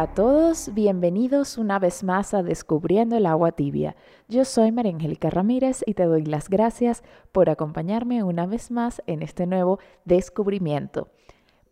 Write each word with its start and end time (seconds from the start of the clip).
A 0.00 0.14
todos, 0.14 0.72
bienvenidos 0.72 1.58
una 1.58 1.78
vez 1.78 2.02
más 2.02 2.32
a 2.32 2.42
Descubriendo 2.42 3.18
el 3.18 3.26
agua 3.26 3.52
tibia. 3.52 3.96
Yo 4.28 4.46
soy 4.46 4.72
María 4.72 4.94
Angélica 4.94 5.28
Ramírez 5.28 5.82
y 5.84 5.92
te 5.92 6.04
doy 6.04 6.24
las 6.24 6.48
gracias 6.48 7.02
por 7.32 7.50
acompañarme 7.50 8.22
una 8.22 8.46
vez 8.46 8.70
más 8.70 9.02
en 9.06 9.20
este 9.20 9.44
nuevo 9.44 9.78
descubrimiento. 10.06 11.08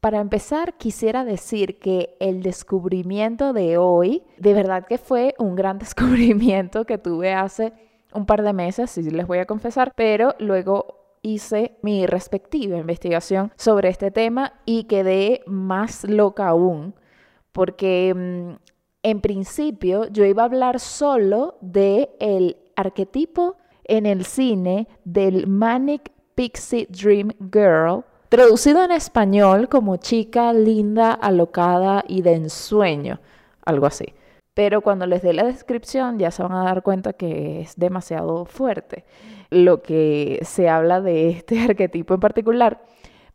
Para 0.01 0.21
empezar, 0.21 0.77
quisiera 0.77 1.25
decir 1.25 1.79
que 1.79 2.19
el 2.21 2.43
descubrimiento 2.43 3.55
de 3.55 3.79
hoy, 3.79 4.23
de 4.37 4.53
verdad 4.53 4.85
que 4.87 4.99
fue 4.99 5.35
un 5.39 5.55
gran 5.55 5.79
descubrimiento 5.79 6.85
que 6.85 6.99
tuve 6.99 7.33
hace 7.33 7.73
un 8.13 8.27
par 8.27 8.43
de 8.43 8.53
meses, 8.53 8.91
si 8.91 9.11
les 9.11 9.27
voy 9.27 9.39
a 9.39 9.47
confesar, 9.47 9.91
pero 9.97 10.35
luego 10.39 10.99
hice 11.23 11.79
mi 11.81 12.05
respectiva 12.05 12.77
investigación 12.77 13.53
sobre 13.57 13.89
este 13.89 14.11
tema 14.11 14.53
y 14.67 14.85
quedé 14.85 15.41
más 15.47 16.05
loca 16.05 16.49
aún, 16.49 16.95
porque 17.53 18.15
mm, 18.15 18.57
en 19.03 19.21
principio 19.21 20.09
yo 20.09 20.25
iba 20.25 20.43
a 20.43 20.47
hablar 20.47 20.81
solo 20.81 21.57
de 21.61 22.11
el 22.21 22.57
arquetipo 22.77 23.57
en 23.85 24.07
el 24.07 24.25
cine 24.25 24.87
del 25.05 25.47
Manic 25.47 26.13
Pixie 26.35 26.87
Dream 26.89 27.33
Girl, 27.53 28.05
traducido 28.29 28.85
en 28.85 28.93
español 28.93 29.69
como 29.69 29.97
chica 29.97 30.53
linda, 30.53 31.13
alocada 31.13 32.05
y 32.07 32.23
de 32.23 32.35
ensueño, 32.35 33.21
algo 33.65 33.87
así. 33.87 34.15
Pero 34.55 34.81
cuando 34.81 35.07
les 35.07 35.23
dé 35.23 35.33
la 35.33 35.45
descripción 35.45 36.19
ya 36.19 36.31
se 36.31 36.43
van 36.43 36.53
a 36.53 36.65
dar 36.65 36.83
cuenta 36.83 37.13
que 37.13 37.61
es 37.61 37.77
demasiado 37.77 38.45
fuerte 38.45 39.05
lo 39.51 39.83
que 39.83 40.41
se 40.43 40.69
habla 40.69 41.01
de 41.01 41.31
este 41.31 41.61
arquetipo 41.65 42.15
en 42.15 42.21
particular. 42.21 42.83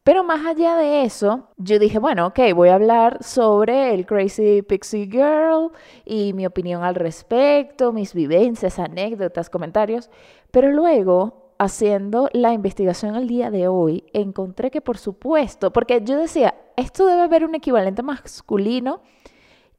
Pero 0.04 0.26
más 0.26 0.46
allá 0.46 0.76
de 0.76 1.04
eso, 1.04 1.48
yo 1.58 1.80
dije, 1.80 1.98
bueno, 1.98 2.28
ok, 2.28 2.40
voy 2.54 2.68
a 2.68 2.76
hablar 2.76 3.23
sobre 3.23 3.94
el 3.94 4.06
Crazy 4.06 4.62
Pixie 4.62 5.06
Girl 5.06 5.72
y 6.04 6.34
mi 6.34 6.46
opinión 6.46 6.84
al 6.84 6.96
respecto, 6.96 7.94
mis 7.94 8.14
vivencias, 8.14 8.80
anécdotas, 8.80 9.50
comentarios. 9.50 10.09
Pero 10.52 10.72
luego, 10.72 11.54
haciendo 11.58 12.30
la 12.34 12.52
investigación 12.52 13.16
el 13.16 13.30
día 13.30 13.50
de 13.50 13.70
hoy, 13.70 14.04
encontré 14.12 14.72
que 14.72 14.81
por 14.81 14.98
supuesto, 14.98 15.72
porque 15.72 16.02
yo 16.04 16.18
decía, 16.18 16.54
esto 16.76 17.06
debe 17.06 17.22
haber 17.22 17.46
un 17.46 17.56
equivalente 17.56 18.04
masculino 18.04 19.00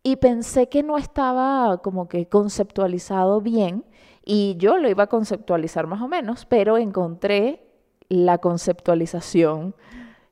y 0.02 0.16
pensé 0.16 0.70
que 0.70 0.82
no 0.82 0.96
estaba 0.96 1.82
como 1.82 2.08
que 2.08 2.28
conceptualizado 2.30 3.42
bien 3.42 3.84
y 4.24 4.56
yo 4.56 4.78
lo 4.78 4.88
iba 4.88 5.04
a 5.04 5.08
conceptualizar 5.08 5.86
más 5.86 6.00
o 6.00 6.08
menos, 6.08 6.46
pero 6.46 6.78
encontré 6.78 7.62
la 8.08 8.38
conceptualización 8.38 9.74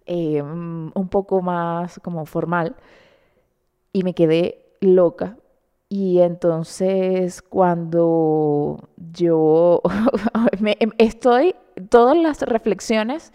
eh, 0.07 0.43
un 0.43 1.09
poco 1.11 1.43
más 1.43 2.01
como 2.01 2.27
formal 2.27 2.77
y 3.93 4.03
me 4.03 4.15
quedé 4.15 4.65
loca. 4.81 5.37
Y 5.89 6.21
entonces 6.21 7.43
cuando 7.43 8.89
yo 8.97 9.83
estoy, 10.99 11.55
todas 11.91 12.17
las 12.17 12.41
reflexiones 12.43 13.33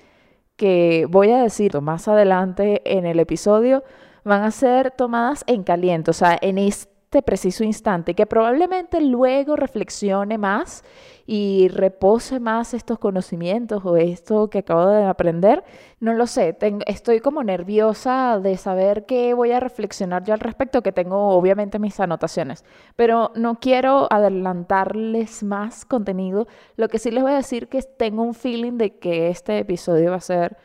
que 0.55 1.05
voy 1.07 1.31
a 1.31 1.41
decir 1.41 1.79
más 1.81 2.07
adelante 2.07 2.81
en 2.97 3.05
el 3.05 3.19
episodio 3.19 3.83
van 4.23 4.41
a 4.41 4.51
ser 4.51 4.91
tomadas 4.91 5.43
en 5.47 5.63
caliente, 5.63 6.11
o 6.11 6.13
sea, 6.13 6.37
en 6.41 6.57
este 6.57 6.96
este 7.07 7.21
preciso 7.21 7.63
instante, 7.63 8.15
que 8.15 8.25
probablemente 8.25 8.99
luego 8.99 9.55
reflexione 9.55 10.37
más 10.37 10.83
y 11.25 11.69
repose 11.69 12.41
más 12.41 12.73
estos 12.73 12.99
conocimientos 12.99 13.85
o 13.85 13.95
esto 13.95 14.49
que 14.49 14.57
acabo 14.57 14.87
de 14.87 15.05
aprender. 15.05 15.63
No 16.01 16.13
lo 16.13 16.27
sé, 16.27 16.57
estoy 16.85 17.21
como 17.21 17.45
nerviosa 17.45 18.41
de 18.43 18.57
saber 18.57 19.05
qué 19.05 19.33
voy 19.33 19.53
a 19.53 19.61
reflexionar 19.61 20.25
yo 20.25 20.33
al 20.33 20.41
respecto, 20.41 20.83
que 20.83 20.91
tengo 20.91 21.29
obviamente 21.29 21.79
mis 21.79 21.97
anotaciones, 22.01 22.65
pero 22.97 23.31
no 23.35 23.61
quiero 23.61 24.11
adelantarles 24.11 25.43
más 25.43 25.85
contenido. 25.85 26.45
Lo 26.75 26.89
que 26.89 26.99
sí 26.99 27.09
les 27.09 27.23
voy 27.23 27.31
a 27.31 27.37
decir 27.37 27.69
que 27.69 27.81
tengo 27.83 28.21
un 28.21 28.33
feeling 28.33 28.73
de 28.73 28.97
que 28.97 29.29
este 29.29 29.59
episodio 29.59 30.11
va 30.11 30.17
a 30.17 30.21
ser 30.21 30.57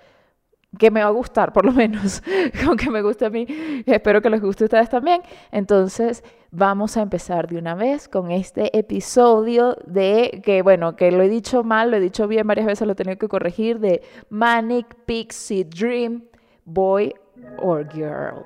que 0.78 0.90
me 0.90 1.02
va 1.02 1.08
a 1.08 1.12
gustar, 1.12 1.52
por 1.52 1.64
lo 1.64 1.72
menos, 1.72 2.22
aunque 2.66 2.90
me 2.90 3.02
guste 3.02 3.26
a 3.26 3.30
mí, 3.30 3.46
espero 3.86 4.22
que 4.22 4.30
les 4.30 4.40
guste 4.40 4.64
a 4.64 4.66
ustedes 4.66 4.88
también. 4.88 5.22
Entonces, 5.50 6.24
vamos 6.50 6.96
a 6.96 7.02
empezar 7.02 7.46
de 7.46 7.58
una 7.58 7.74
vez 7.74 8.08
con 8.08 8.30
este 8.30 8.76
episodio 8.78 9.76
de, 9.86 10.40
que 10.44 10.62
bueno, 10.62 10.96
que 10.96 11.12
lo 11.12 11.22
he 11.22 11.28
dicho 11.28 11.62
mal, 11.62 11.90
lo 11.90 11.96
he 11.98 12.00
dicho 12.00 12.26
bien 12.26 12.46
varias 12.46 12.66
veces, 12.66 12.86
lo 12.86 12.92
he 12.92 12.96
tenido 12.96 13.18
que 13.18 13.28
corregir, 13.28 13.80
de 13.80 14.02
Manic 14.30 14.94
Pixie 15.04 15.64
Dream, 15.64 16.24
Boy 16.64 17.14
or 17.58 17.86
Girl. 17.92 18.44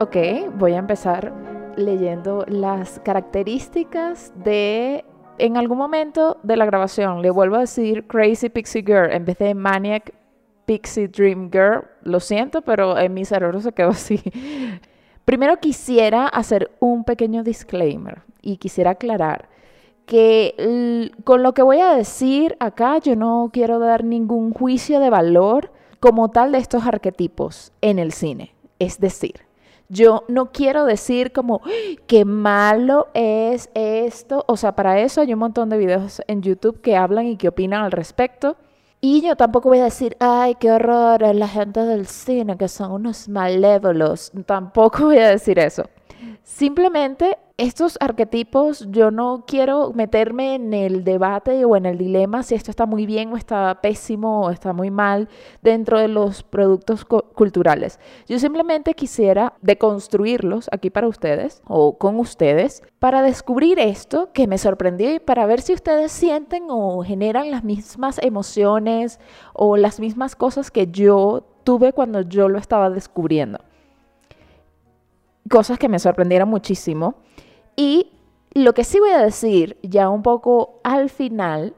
Ok, 0.00 0.16
voy 0.54 0.74
a 0.74 0.78
empezar 0.78 1.32
leyendo 1.76 2.44
las 2.46 3.00
características 3.00 4.32
de... 4.44 5.04
En 5.38 5.56
algún 5.56 5.78
momento 5.78 6.38
de 6.44 6.56
la 6.56 6.66
grabación 6.66 7.20
le 7.20 7.30
vuelvo 7.30 7.56
a 7.56 7.60
decir 7.60 8.06
Crazy 8.06 8.48
Pixie 8.48 8.82
Girl 8.82 9.10
en 9.10 9.24
vez 9.24 9.38
de 9.38 9.54
Maniac 9.54 10.14
Pixie 10.66 11.08
Dream 11.08 11.50
Girl. 11.50 11.84
Lo 12.02 12.20
siento, 12.20 12.62
pero 12.62 12.96
en 12.96 13.12
mi 13.12 13.24
cerebro 13.24 13.60
se 13.60 13.72
quedó 13.72 13.88
así. 13.88 14.20
Primero 15.24 15.58
quisiera 15.58 16.28
hacer 16.28 16.70
un 16.78 17.02
pequeño 17.02 17.42
disclaimer 17.42 18.22
y 18.40 18.58
quisiera 18.58 18.92
aclarar 18.92 19.48
que 20.06 21.10
con 21.24 21.42
lo 21.42 21.54
que 21.54 21.62
voy 21.62 21.80
a 21.80 21.94
decir 21.94 22.56
acá 22.60 22.98
yo 22.98 23.16
no 23.16 23.50
quiero 23.52 23.80
dar 23.80 24.04
ningún 24.04 24.54
juicio 24.54 25.00
de 25.00 25.10
valor 25.10 25.72
como 25.98 26.30
tal 26.30 26.52
de 26.52 26.58
estos 26.58 26.86
arquetipos 26.86 27.72
en 27.80 27.98
el 27.98 28.12
cine. 28.12 28.54
Es 28.78 29.00
decir, 29.00 29.47
yo 29.88 30.24
no 30.28 30.52
quiero 30.52 30.84
decir 30.84 31.32
como, 31.32 31.62
qué 32.06 32.24
malo 32.24 33.08
es 33.14 33.70
esto. 33.74 34.44
O 34.46 34.56
sea, 34.56 34.72
para 34.72 35.00
eso 35.00 35.20
hay 35.20 35.32
un 35.32 35.38
montón 35.38 35.68
de 35.70 35.78
videos 35.78 36.22
en 36.26 36.42
YouTube 36.42 36.80
que 36.80 36.96
hablan 36.96 37.26
y 37.26 37.36
que 37.36 37.48
opinan 37.48 37.84
al 37.84 37.92
respecto. 37.92 38.56
Y 39.00 39.22
yo 39.22 39.36
tampoco 39.36 39.68
voy 39.68 39.78
a 39.78 39.84
decir, 39.84 40.16
ay, 40.18 40.56
qué 40.56 40.72
horror, 40.72 41.34
la 41.34 41.48
gente 41.48 41.80
del 41.80 42.06
cine, 42.06 42.56
que 42.56 42.68
son 42.68 42.92
unos 42.92 43.28
malévolos. 43.28 44.32
Tampoco 44.44 45.06
voy 45.06 45.18
a 45.18 45.30
decir 45.30 45.58
eso. 45.58 45.84
Simplemente 46.48 47.36
estos 47.58 47.98
arquetipos, 48.00 48.88
yo 48.90 49.10
no 49.10 49.44
quiero 49.46 49.92
meterme 49.92 50.54
en 50.54 50.72
el 50.72 51.04
debate 51.04 51.66
o 51.66 51.76
en 51.76 51.84
el 51.84 51.98
dilema 51.98 52.42
si 52.42 52.54
esto 52.54 52.70
está 52.70 52.86
muy 52.86 53.04
bien 53.04 53.30
o 53.30 53.36
está 53.36 53.78
pésimo 53.82 54.46
o 54.46 54.50
está 54.50 54.72
muy 54.72 54.90
mal 54.90 55.28
dentro 55.60 56.00
de 56.00 56.08
los 56.08 56.42
productos 56.42 57.04
culturales. 57.04 58.00
Yo 58.26 58.38
simplemente 58.38 58.94
quisiera 58.94 59.52
deconstruirlos 59.60 60.70
aquí 60.72 60.88
para 60.88 61.06
ustedes 61.06 61.60
o 61.66 61.98
con 61.98 62.18
ustedes 62.18 62.82
para 62.98 63.20
descubrir 63.20 63.78
esto 63.78 64.32
que 64.32 64.46
me 64.46 64.56
sorprendió 64.56 65.14
y 65.14 65.20
para 65.20 65.44
ver 65.44 65.60
si 65.60 65.74
ustedes 65.74 66.12
sienten 66.12 66.68
o 66.70 67.02
generan 67.04 67.50
las 67.50 67.62
mismas 67.62 68.18
emociones 68.22 69.20
o 69.52 69.76
las 69.76 70.00
mismas 70.00 70.34
cosas 70.34 70.70
que 70.70 70.86
yo 70.86 71.44
tuve 71.62 71.92
cuando 71.92 72.22
yo 72.22 72.48
lo 72.48 72.58
estaba 72.58 72.88
descubriendo. 72.88 73.58
Cosas 75.50 75.78
que 75.78 75.88
me 75.88 75.98
sorprendieron 75.98 76.48
muchísimo 76.48 77.16
y 77.76 78.12
lo 78.54 78.74
que 78.74 78.84
sí 78.84 78.98
voy 78.98 79.10
a 79.10 79.22
decir 79.22 79.78
ya 79.82 80.08
un 80.08 80.22
poco 80.22 80.80
al 80.82 81.10
final 81.10 81.74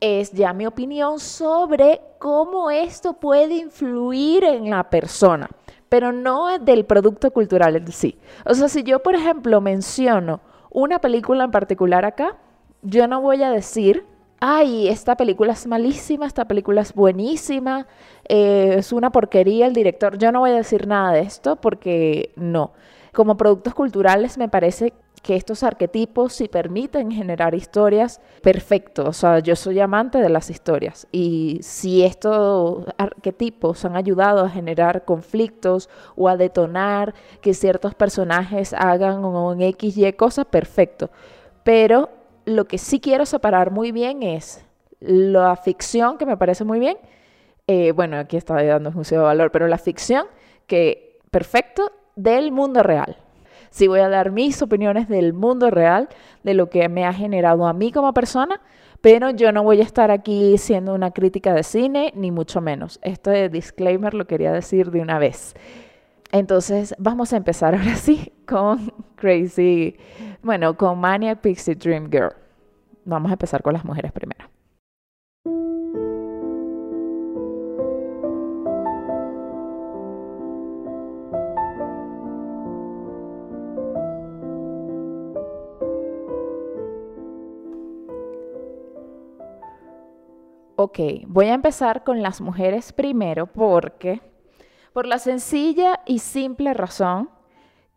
es 0.00 0.32
ya 0.32 0.52
mi 0.52 0.66
opinión 0.66 1.18
sobre 1.18 2.00
cómo 2.18 2.70
esto 2.70 3.14
puede 3.14 3.54
influir 3.54 4.44
en 4.44 4.70
la 4.70 4.90
persona, 4.90 5.48
pero 5.88 6.12
no 6.12 6.58
del 6.58 6.84
producto 6.84 7.30
cultural 7.30 7.76
en 7.76 7.90
sí. 7.92 8.18
O 8.44 8.54
sea, 8.54 8.68
si 8.68 8.82
yo, 8.82 9.02
por 9.02 9.14
ejemplo, 9.14 9.60
menciono 9.60 10.40
una 10.70 11.00
película 11.00 11.44
en 11.44 11.50
particular 11.50 12.04
acá, 12.04 12.36
yo 12.82 13.08
no 13.08 13.20
voy 13.20 13.42
a 13.42 13.50
decir, 13.50 14.04
ay, 14.48 14.86
esta 14.86 15.16
película 15.16 15.54
es 15.54 15.66
malísima, 15.66 16.24
esta 16.24 16.44
película 16.44 16.80
es 16.80 16.94
buenísima, 16.94 17.88
eh, 18.28 18.76
es 18.78 18.92
una 18.92 19.10
porquería 19.10 19.66
el 19.66 19.72
director. 19.72 20.18
Yo 20.18 20.30
no 20.30 20.38
voy 20.38 20.50
a 20.50 20.54
decir 20.54 20.86
nada 20.86 21.10
de 21.10 21.22
esto 21.22 21.56
porque 21.56 22.32
no. 22.36 22.72
Como 23.12 23.36
productos 23.36 23.74
culturales 23.74 24.38
me 24.38 24.48
parece 24.48 24.92
que 25.20 25.34
estos 25.34 25.64
arquetipos 25.64 26.34
sí 26.34 26.46
permiten 26.46 27.10
generar 27.10 27.56
historias 27.56 28.20
perfectos. 28.40 29.08
O 29.08 29.12
sea, 29.12 29.40
yo 29.40 29.56
soy 29.56 29.80
amante 29.80 30.18
de 30.18 30.28
las 30.28 30.48
historias 30.48 31.08
y 31.10 31.58
si 31.62 32.04
estos 32.04 32.84
arquetipos 32.98 33.84
han 33.84 33.96
ayudado 33.96 34.44
a 34.44 34.48
generar 34.48 35.04
conflictos 35.04 35.90
o 36.14 36.28
a 36.28 36.36
detonar 36.36 37.14
que 37.40 37.52
ciertos 37.52 37.96
personajes 37.96 38.72
hagan 38.74 39.24
un 39.24 39.60
X, 39.60 39.96
Y 39.96 40.12
cosa, 40.12 40.44
perfecto. 40.44 41.10
Pero 41.64 42.10
lo 42.46 42.64
que 42.66 42.78
sí 42.78 43.00
quiero 43.00 43.26
separar 43.26 43.70
muy 43.70 43.92
bien 43.92 44.22
es 44.22 44.64
la 45.00 45.54
ficción, 45.56 46.16
que 46.16 46.24
me 46.24 46.36
parece 46.36 46.64
muy 46.64 46.78
bien. 46.78 46.96
Eh, 47.66 47.92
bueno, 47.92 48.16
aquí 48.16 48.36
está 48.36 48.62
dando 48.62 48.90
un 48.90 48.94
juicio 48.94 49.18
de 49.18 49.24
valor, 49.24 49.50
pero 49.50 49.66
la 49.66 49.78
ficción 49.78 50.26
que 50.66 51.18
perfecto 51.30 51.92
del 52.14 52.52
mundo 52.52 52.82
real. 52.82 53.16
Sí 53.70 53.88
voy 53.88 54.00
a 54.00 54.08
dar 54.08 54.30
mis 54.30 54.62
opiniones 54.62 55.08
del 55.08 55.32
mundo 55.32 55.70
real, 55.70 56.08
de 56.44 56.54
lo 56.54 56.70
que 56.70 56.88
me 56.88 57.04
ha 57.04 57.12
generado 57.12 57.66
a 57.66 57.72
mí 57.72 57.92
como 57.92 58.14
persona, 58.14 58.60
pero 59.00 59.30
yo 59.30 59.52
no 59.52 59.62
voy 59.62 59.80
a 59.80 59.84
estar 59.84 60.10
aquí 60.10 60.56
siendo 60.56 60.94
una 60.94 61.10
crítica 61.10 61.52
de 61.52 61.64
cine, 61.64 62.12
ni 62.14 62.30
mucho 62.30 62.60
menos. 62.60 63.00
Este 63.02 63.48
disclaimer 63.48 64.14
lo 64.14 64.26
quería 64.26 64.52
decir 64.52 64.90
de 64.92 65.00
una 65.00 65.18
vez. 65.18 65.54
Entonces, 66.32 66.94
vamos 66.98 67.32
a 67.32 67.36
empezar 67.36 67.74
ahora 67.74 67.96
sí 67.96 68.32
con 68.46 68.92
Crazy, 69.16 69.96
bueno, 70.46 70.76
con 70.76 71.00
Maniac 71.00 71.40
Pixie 71.40 71.74
Dream 71.74 72.08
Girl. 72.08 72.32
Vamos 73.04 73.30
a 73.30 73.34
empezar 73.34 73.62
con 73.62 73.74
las 73.74 73.84
mujeres 73.84 74.12
primero. 74.12 74.48
Ok, 90.78 90.98
voy 91.26 91.46
a 91.46 91.54
empezar 91.54 92.04
con 92.04 92.22
las 92.22 92.40
mujeres 92.40 92.92
primero 92.92 93.46
porque, 93.46 94.20
por 94.92 95.06
la 95.06 95.18
sencilla 95.18 96.00
y 96.06 96.20
simple 96.20 96.74
razón 96.74 97.35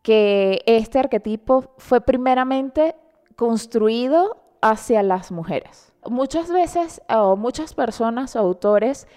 que 0.01 0.61
este 0.65 0.99
arquetipo 0.99 1.73
fue 1.77 2.01
primeramente 2.01 2.95
construido 3.35 4.37
hacia 4.61 5.03
las 5.03 5.31
mujeres. 5.31 5.93
Muchas 6.09 6.51
veces, 6.51 7.01
o 7.09 7.35
muchas 7.35 7.73
personas, 7.73 8.35
autores, 8.35 9.07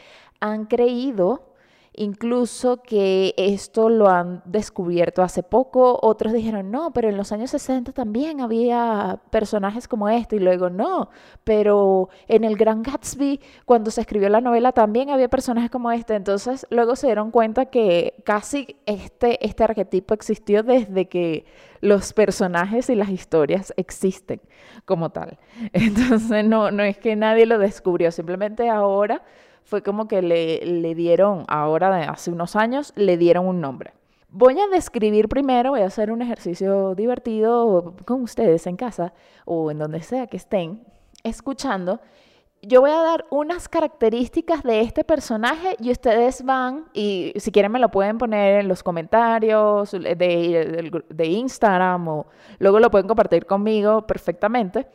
han 0.41 0.67
creído 0.67 1.52
incluso 1.95 2.83
que 2.83 3.35
esto 3.37 3.89
lo 3.89 4.09
han 4.09 4.43
descubierto 4.45 5.23
hace 5.23 5.43
poco, 5.43 5.99
otros 6.03 6.33
dijeron, 6.33 6.71
no, 6.71 6.93
pero 6.93 7.09
en 7.09 7.17
los 7.17 7.33
años 7.33 7.51
60 7.51 7.93
también 7.93 8.41
había 8.41 9.21
personajes 9.31 9.89
como 9.89 10.09
este, 10.09 10.37
y 10.37 10.39
luego 10.39 10.71
no, 10.71 11.11
pero 11.45 12.09
en 12.29 12.45
el 12.45 12.57
Gran 12.57 12.83
Gatsby, 12.83 13.41
cuando 13.67 13.91
se 13.91 14.01
escribió 14.01 14.29
la 14.29 14.41
novela, 14.41 14.73
también 14.73 15.11
había 15.11 15.29
personajes 15.29 15.71
como 15.71 15.93
este, 15.93 16.15
entonces 16.15 16.67
luego 16.71 16.97
se 16.97 17.09
dieron 17.09 17.31
cuenta 17.31 17.67
que 17.67 18.23
casi 18.25 18.77
este, 18.87 19.45
este 19.47 19.65
arquetipo 19.65 20.15
existió 20.15 20.63
desde 20.63 21.09
que 21.09 21.45
los 21.81 22.13
personajes 22.13 22.89
y 22.89 22.95
las 22.95 23.11
historias 23.11 23.75
existen 23.77 24.41
como 24.85 25.11
tal. 25.11 25.39
Entonces 25.73 26.45
no, 26.45 26.71
no 26.71 26.85
es 26.85 26.97
que 26.97 27.17
nadie 27.17 27.45
lo 27.45 27.59
descubrió, 27.59 28.13
simplemente 28.13 28.71
ahora 28.71 29.23
fue 29.65 29.83
como 29.83 30.09
que 30.09 30.23
le, 30.23 30.95
dieron, 30.95 31.45
ahora 31.49 31.95
de 31.95 32.05
hace 32.05 32.31
unos 32.31 32.57
años, 32.57 32.93
le 32.97 33.17
dieron 33.17 33.47
un 33.47 33.61
nombre. 33.61 33.93
Voy 34.29 34.59
a 34.59 34.67
describir 34.69 35.29
primero, 35.29 35.71
voy 35.71 35.83
a 35.83 35.87
hacer 35.87 36.11
un 36.11 36.23
ejercicio 36.23 36.95
divertido 36.95 37.95
con 38.05 38.23
ustedes 38.23 38.67
en 38.67 38.77
casa 38.77 39.13
o 39.45 39.71
en 39.71 39.79
donde 39.79 40.03
sea 40.03 40.27
que 40.27 40.39
estén 40.39 40.83
escuchando. 41.23 42.01
Yo 42.63 42.81
voy 42.81 42.93
a 42.93 43.03
dar 43.03 43.27
unas 43.31 43.69
características 43.69 44.63
de 44.63 44.83
este 44.83 45.05
personaje 45.05 45.77
y 45.81 45.91
ustedes 45.91 46.45
van, 46.45 46.87
y 46.95 47.33
si 47.37 47.51
quieren 47.51 47.73
me 47.73 47.81
lo 47.81 47.91
pueden 47.91 48.19
poner 48.19 48.61
en 48.61 48.69
los 48.69 48.83
comentarios 48.83 49.91
de, 49.91 51.03
de 51.09 51.27
Instagram 51.27 52.09
o 52.09 52.27
luego 52.59 52.79
lo 52.79 52.91
pueden 52.91 53.09
compartir 53.09 53.47
conmigo 53.47 54.07
perfectamente 54.07 54.87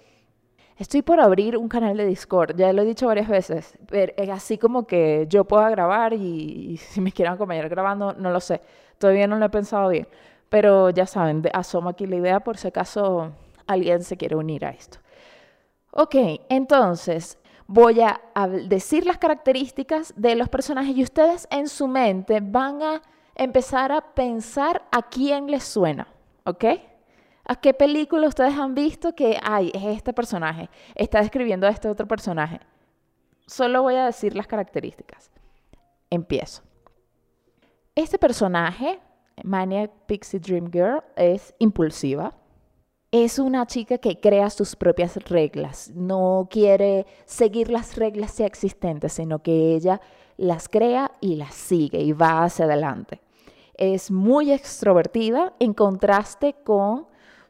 Estoy 0.78 1.02
por 1.02 1.20
abrir 1.20 1.58
un 1.58 1.70
canal 1.70 1.98
de 1.98 2.06
Discord, 2.06 2.56
ya 2.56 2.72
lo 2.72 2.84
he 2.84 2.86
dicho 2.86 3.08
varias 3.08 3.28
veces, 3.28 3.78
es 3.92 4.30
así 4.30 4.60
como 4.60 4.86
que 4.86 5.26
yo 5.28 5.44
pueda 5.44 5.72
grabar 5.72 6.14
y, 6.14 6.78
si 6.90 7.02
me 7.02 7.12
quieren 7.12 7.34
acompañar 7.34 7.68
grabando, 7.68 8.14
no 8.14 8.30
lo 8.30 8.40
sé. 8.40 8.62
Todavía 9.00 9.28
no 9.28 9.38
lo 9.38 9.46
he 9.46 9.50
pensado 9.50 9.90
bien, 9.90 10.08
pero 10.50 10.92
ya 10.92 11.08
saben, 11.08 11.44
asomo 11.54 11.90
aquí 11.90 12.06
la 12.06 12.18
idea 12.18 12.40
por 12.40 12.58
si 12.58 12.68
acaso 12.68 13.32
alguien 13.66 14.04
se 14.04 14.18
quiere 14.18 14.36
unir 14.36 14.66
a 14.66 14.70
esto. 14.70 15.00
Ok, 15.92 16.16
entonces 16.50 17.40
voy 17.66 18.02
a 18.02 18.22
decir 18.68 19.06
las 19.06 19.18
características 19.18 20.14
de 20.16 20.36
los 20.36 20.48
personajes 20.48 20.96
y 20.96 21.04
ustedes 21.04 21.48
en 21.50 21.68
su 21.68 21.88
mente 21.88 22.40
van 22.40 22.84
a 22.84 23.02
empezar 23.36 23.92
a 23.92 24.02
pensar 24.02 24.84
a 24.92 25.02
quién 25.02 25.50
les 25.50 25.64
suena, 25.64 26.08
¿ok? 26.44 26.66
¿A 27.50 27.56
qué 27.56 27.74
película 27.74 28.28
ustedes 28.28 28.56
han 28.56 28.76
visto 28.76 29.16
que, 29.16 29.40
ay, 29.42 29.72
es 29.74 29.84
este 29.86 30.12
personaje, 30.12 30.70
está 30.96 31.22
describiendo 31.22 31.66
a 31.66 31.70
este 31.70 31.88
otro 31.88 32.06
personaje? 32.06 32.60
Solo 33.46 33.84
voy 33.84 33.96
a 33.96 34.06
decir 34.06 34.36
las 34.36 34.48
características. 34.48 35.32
Empiezo. 36.10 36.62
Este 37.96 38.20
personaje, 38.20 39.00
Maniac 39.46 39.92
Pixie 40.08 40.42
Dream 40.42 40.70
Girl, 40.70 41.02
es 41.16 41.56
impulsiva. 41.60 42.34
Es 43.12 43.40
una 43.40 43.66
chica 43.66 43.98
que 43.98 44.20
crea 44.20 44.50
sus 44.50 44.76
propias 44.76 45.16
reglas. 45.30 45.90
No 45.96 46.50
quiere 46.52 47.06
seguir 47.24 47.72
las 47.72 47.96
reglas 47.96 48.38
ya 48.38 48.46
existentes, 48.46 49.14
sino 49.14 49.42
que 49.42 49.74
ella 49.74 50.02
las 50.36 50.68
crea 50.68 51.14
y 51.22 51.38
las 51.38 51.56
sigue 51.56 52.02
y 52.02 52.12
va 52.12 52.44
hacia 52.44 52.66
adelante. 52.66 53.22
Es 53.76 54.12
muy 54.12 54.52
extrovertida 54.52 55.54
en 55.60 55.74
contraste 55.74 56.54
con 56.66 57.07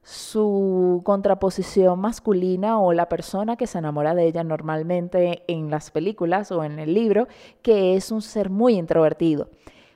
su 0.07 1.01
contraposición 1.03 1.99
masculina 1.99 2.79
o 2.79 2.93
la 2.93 3.09
persona 3.09 3.57
que 3.57 3.67
se 3.67 3.79
enamora 3.79 4.15
de 4.15 4.25
ella 4.25 4.41
normalmente 4.45 5.43
en 5.47 5.69
las 5.69 5.91
películas 5.91 6.49
o 6.53 6.63
en 6.63 6.79
el 6.79 6.93
libro, 6.93 7.27
que 7.61 7.97
es 7.97 8.09
un 8.09 8.21
ser 8.21 8.49
muy 8.49 8.75
introvertido. 8.75 9.49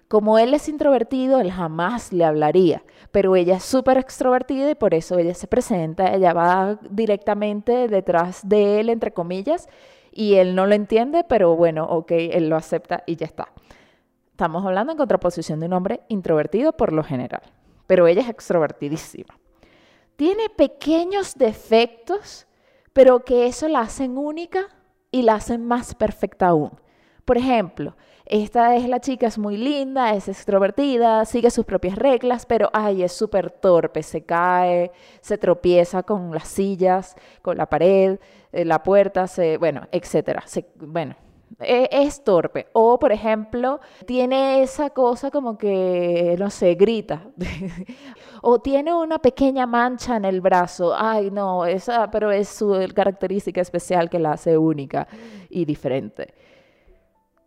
Como 0.09 0.37
él 0.37 0.53
es 0.53 0.67
introvertido, 0.67 1.39
él 1.39 1.49
jamás 1.49 2.11
le 2.11 2.25
hablaría, 2.25 2.83
pero 3.13 3.37
ella 3.37 3.55
es 3.55 3.63
súper 3.63 3.97
extrovertida 3.97 4.71
y 4.71 4.75
por 4.75 4.93
eso 4.93 5.17
ella 5.17 5.33
se 5.33 5.47
presenta, 5.47 6.13
ella 6.13 6.33
va 6.33 6.77
directamente 6.89 7.87
detrás 7.87 8.41
de 8.45 8.81
él, 8.81 8.89
entre 8.89 9.13
comillas, 9.13 9.69
y 10.11 10.33
él 10.33 10.55
no 10.55 10.67
lo 10.67 10.75
entiende, 10.75 11.23
pero 11.23 11.55
bueno, 11.55 11.85
ok, 11.85 12.11
él 12.11 12.49
lo 12.49 12.57
acepta 12.57 13.03
y 13.07 13.15
ya 13.15 13.27
está. 13.27 13.47
Estamos 14.31 14.65
hablando 14.65 14.91
en 14.91 14.97
contraposición 14.97 15.61
de 15.61 15.67
un 15.67 15.73
hombre 15.73 16.01
introvertido 16.09 16.73
por 16.73 16.91
lo 16.91 17.01
general, 17.01 17.43
pero 17.87 18.07
ella 18.07 18.23
es 18.23 18.27
extrovertidísima 18.27 19.40
tiene 20.15 20.49
pequeños 20.49 21.35
defectos, 21.35 22.47
pero 22.93 23.23
que 23.23 23.47
eso 23.47 23.67
la 23.67 23.81
hacen 23.81 24.17
única 24.17 24.67
y 25.11 25.23
la 25.23 25.35
hacen 25.35 25.65
más 25.65 25.95
perfecta 25.95 26.47
aún. 26.47 26.71
Por 27.25 27.37
ejemplo, 27.37 27.95
esta 28.25 28.75
es 28.75 28.87
la 28.87 28.99
chica, 28.99 29.27
es 29.27 29.37
muy 29.37 29.57
linda, 29.57 30.13
es 30.13 30.27
extrovertida, 30.27 31.25
sigue 31.25 31.51
sus 31.51 31.65
propias 31.65 31.97
reglas, 31.97 32.45
pero 32.45 32.69
ay, 32.71 33.03
es 33.03 33.11
súper 33.11 33.51
torpe, 33.51 34.03
se 34.03 34.23
cae, 34.23 34.91
se 35.21 35.37
tropieza 35.37 36.03
con 36.03 36.33
las 36.33 36.47
sillas, 36.47 37.15
con 37.41 37.57
la 37.57 37.67
pared, 37.67 38.19
eh, 38.51 38.65
la 38.65 38.83
puerta, 38.83 39.27
se, 39.27 39.57
bueno, 39.57 39.87
etcétera. 39.91 40.43
bueno, 40.77 41.15
e, 41.59 41.89
es 41.91 42.23
torpe. 42.23 42.67
O, 42.73 42.97
por 42.99 43.11
ejemplo, 43.11 43.79
tiene 44.05 44.61
esa 44.63 44.89
cosa 44.89 45.31
como 45.31 45.57
que, 45.57 46.35
no 46.39 46.49
sé, 46.49 46.75
grita. 46.75 47.23
o 48.41 48.59
tiene 48.59 48.93
una 48.93 49.19
pequeña 49.19 49.65
mancha 49.65 50.15
en 50.15 50.25
el 50.25 50.41
brazo. 50.41 50.93
Ay, 50.95 51.31
no, 51.31 51.65
esa, 51.65 52.09
pero 52.11 52.31
es 52.31 52.49
su 52.49 52.75
característica 52.93 53.61
especial 53.61 54.09
que 54.09 54.19
la 54.19 54.33
hace 54.33 54.57
única 54.57 55.07
y 55.49 55.65
diferente 55.65 56.33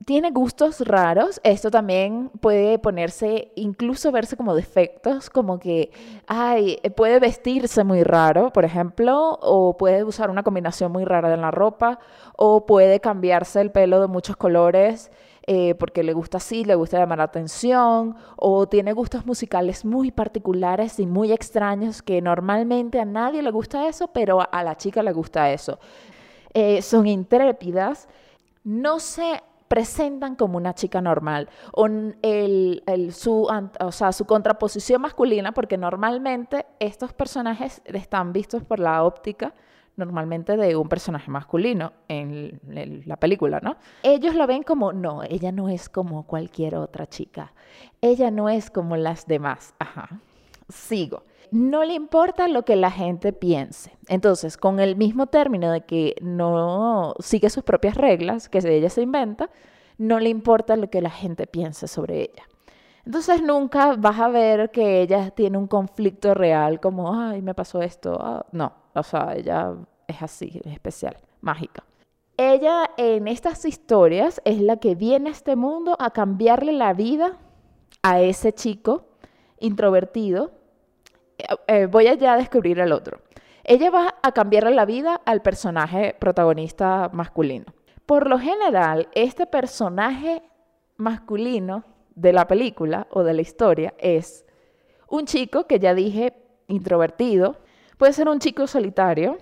tiene 0.04 0.30
gustos 0.30 0.80
raros. 0.80 1.40
Esto 1.44 1.70
también 1.70 2.30
puede 2.40 2.78
ponerse, 2.78 3.52
incluso 3.54 4.12
verse 4.12 4.36
como 4.36 4.54
defectos, 4.54 5.30
como 5.30 5.58
que, 5.58 5.90
ay, 6.26 6.78
puede 6.96 7.18
vestirse 7.18 7.84
muy 7.84 8.02
raro, 8.02 8.52
por 8.52 8.64
ejemplo, 8.64 9.38
o 9.42 9.76
puede 9.76 10.04
usar 10.04 10.30
una 10.30 10.42
combinación 10.42 10.92
muy 10.92 11.04
rara 11.04 11.32
en 11.32 11.40
la 11.40 11.50
ropa, 11.50 11.98
o 12.36 12.66
puede 12.66 13.00
cambiarse 13.00 13.60
el 13.60 13.70
pelo 13.70 14.00
de 14.00 14.08
muchos 14.08 14.36
colores. 14.36 15.10
Eh, 15.46 15.74
porque 15.74 16.02
le 16.02 16.14
gusta 16.14 16.38
así, 16.38 16.64
le 16.64 16.74
gusta 16.74 16.98
llamar 16.98 17.18
la 17.18 17.24
atención, 17.24 18.16
o 18.36 18.66
tiene 18.66 18.94
gustos 18.94 19.26
musicales 19.26 19.84
muy 19.84 20.10
particulares 20.10 20.98
y 20.98 21.04
muy 21.04 21.32
extraños 21.32 22.00
que 22.00 22.22
normalmente 22.22 22.98
a 22.98 23.04
nadie 23.04 23.42
le 23.42 23.50
gusta 23.50 23.86
eso, 23.86 24.08
pero 24.08 24.40
a 24.50 24.62
la 24.62 24.78
chica 24.78 25.02
le 25.02 25.12
gusta 25.12 25.52
eso. 25.52 25.78
Eh, 26.54 26.80
son 26.80 27.06
intrépidas, 27.06 28.08
no 28.64 28.98
se 29.00 29.42
presentan 29.74 30.36
como 30.36 30.56
una 30.56 30.72
chica 30.72 31.00
normal 31.00 31.48
o 31.72 31.88
el, 32.22 33.10
su, 33.12 33.48
o 33.80 33.90
sea, 33.90 34.12
su 34.12 34.24
contraposición 34.24 35.02
masculina, 35.02 35.50
porque 35.50 35.76
normalmente 35.76 36.64
estos 36.78 37.12
personajes 37.12 37.82
están 37.86 38.32
vistos 38.32 38.62
por 38.62 38.78
la 38.78 39.02
óptica 39.02 39.52
normalmente 39.96 40.56
de 40.56 40.76
un 40.76 40.88
personaje 40.88 41.28
masculino 41.28 41.92
en, 42.06 42.60
la 43.04 43.16
película, 43.16 43.58
¿no? 43.60 43.76
Ellos 44.04 44.36
lo 44.36 44.46
ven 44.46 44.62
como, 44.62 44.92
no, 44.92 45.24
ella 45.24 45.50
no 45.50 45.68
es 45.68 45.88
como 45.88 46.24
cualquier 46.24 46.76
otra 46.76 47.08
chica, 47.08 47.52
ella 48.00 48.30
no 48.30 48.48
es 48.48 48.70
como 48.70 48.96
las 48.96 49.26
demás, 49.26 49.74
ajá, 49.80 50.20
sigo. 50.68 51.24
No 51.50 51.84
le 51.84 51.94
importa 51.94 52.48
lo 52.48 52.64
que 52.64 52.76
la 52.76 52.90
gente 52.90 53.32
piense. 53.32 53.96
Entonces, 54.08 54.56
con 54.56 54.80
el 54.80 54.96
mismo 54.96 55.26
término 55.26 55.70
de 55.70 55.82
que 55.82 56.16
no 56.20 57.14
sigue 57.20 57.50
sus 57.50 57.62
propias 57.62 57.96
reglas, 57.96 58.48
que 58.48 58.58
ella 58.58 58.90
se 58.90 59.02
inventa, 59.02 59.50
no 59.98 60.18
le 60.18 60.28
importa 60.28 60.76
lo 60.76 60.90
que 60.90 61.00
la 61.00 61.10
gente 61.10 61.46
piense 61.46 61.88
sobre 61.88 62.22
ella. 62.22 62.44
Entonces 63.06 63.42
nunca 63.42 63.96
vas 63.96 64.18
a 64.18 64.28
ver 64.28 64.70
que 64.70 65.02
ella 65.02 65.30
tiene 65.30 65.58
un 65.58 65.66
conflicto 65.66 66.32
real 66.32 66.80
como, 66.80 67.14
ay, 67.14 67.42
me 67.42 67.54
pasó 67.54 67.82
esto. 67.82 68.16
Ah, 68.18 68.46
no, 68.52 68.72
o 68.94 69.02
sea, 69.02 69.34
ella 69.36 69.74
es 70.06 70.22
así, 70.22 70.60
es 70.64 70.72
especial, 70.72 71.16
mágica. 71.40 71.84
Ella 72.36 72.90
en 72.96 73.28
estas 73.28 73.64
historias 73.64 74.40
es 74.44 74.60
la 74.60 74.78
que 74.78 74.94
viene 74.94 75.28
a 75.28 75.32
este 75.32 75.54
mundo 75.54 75.96
a 76.00 76.10
cambiarle 76.10 76.72
la 76.72 76.94
vida 76.94 77.38
a 78.02 78.20
ese 78.20 78.52
chico 78.52 79.06
introvertido. 79.60 80.52
Eh, 81.38 81.46
eh, 81.66 81.86
voy 81.86 82.06
a 82.06 82.14
ya 82.14 82.36
descubrir 82.36 82.78
el 82.78 82.92
otro. 82.92 83.20
Ella 83.64 83.90
va 83.90 84.14
a 84.22 84.32
cambiarle 84.32 84.74
la 84.74 84.84
vida 84.84 85.20
al 85.24 85.40
personaje 85.40 86.14
protagonista 86.18 87.10
masculino. 87.12 87.66
Por 88.06 88.28
lo 88.28 88.38
general, 88.38 89.08
este 89.14 89.46
personaje 89.46 90.42
masculino 90.96 91.84
de 92.14 92.32
la 92.32 92.46
película 92.46 93.06
o 93.10 93.22
de 93.22 93.32
la 93.32 93.42
historia 93.42 93.94
es 93.98 94.44
un 95.08 95.24
chico 95.26 95.66
que 95.66 95.78
ya 95.78 95.94
dije 95.94 96.34
introvertido, 96.66 97.56
puede 97.98 98.12
ser 98.12 98.28
un 98.28 98.38
chico 98.38 98.66
solitario, 98.66 99.38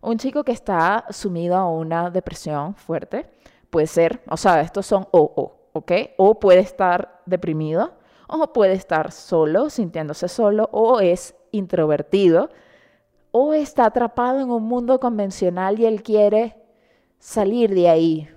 un 0.00 0.16
chico 0.16 0.44
que 0.44 0.52
está 0.52 1.04
sumido 1.10 1.56
a 1.56 1.68
una 1.68 2.10
depresión 2.10 2.74
fuerte, 2.74 3.26
puede 3.70 3.86
ser, 3.86 4.22
o 4.30 4.36
sea, 4.36 4.60
estos 4.60 4.86
son 4.86 5.06
o, 5.10 5.20
o, 5.20 5.68
¿ok? 5.72 5.92
O 6.16 6.38
puede 6.38 6.60
estar 6.60 7.20
deprimido, 7.26 7.92
o 8.28 8.52
puede 8.52 8.74
estar 8.74 9.10
solo, 9.10 9.70
sintiéndose 9.70 10.28
solo, 10.28 10.68
o 10.72 11.00
es 11.00 11.34
introvertido, 11.50 12.50
o 13.30 13.54
está 13.54 13.86
atrapado 13.86 14.40
en 14.40 14.50
un 14.50 14.64
mundo 14.64 15.00
convencional 15.00 15.78
y 15.80 15.86
él 15.86 16.02
quiere 16.02 16.56
salir 17.18 17.74
de 17.74 17.88
ahí. 17.88 18.28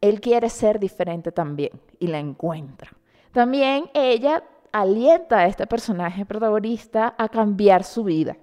Él 0.00 0.20
quiere 0.20 0.50
ser 0.50 0.78
diferente 0.78 1.32
también 1.32 1.80
y 1.98 2.08
la 2.08 2.18
encuentra. 2.18 2.90
También 3.32 3.90
ella 3.94 4.44
alienta 4.72 5.38
a 5.38 5.46
este 5.46 5.66
personaje 5.66 6.26
protagonista 6.26 7.14
a 7.16 7.28
cambiar 7.28 7.84
su 7.84 8.04
vida, 8.04 8.36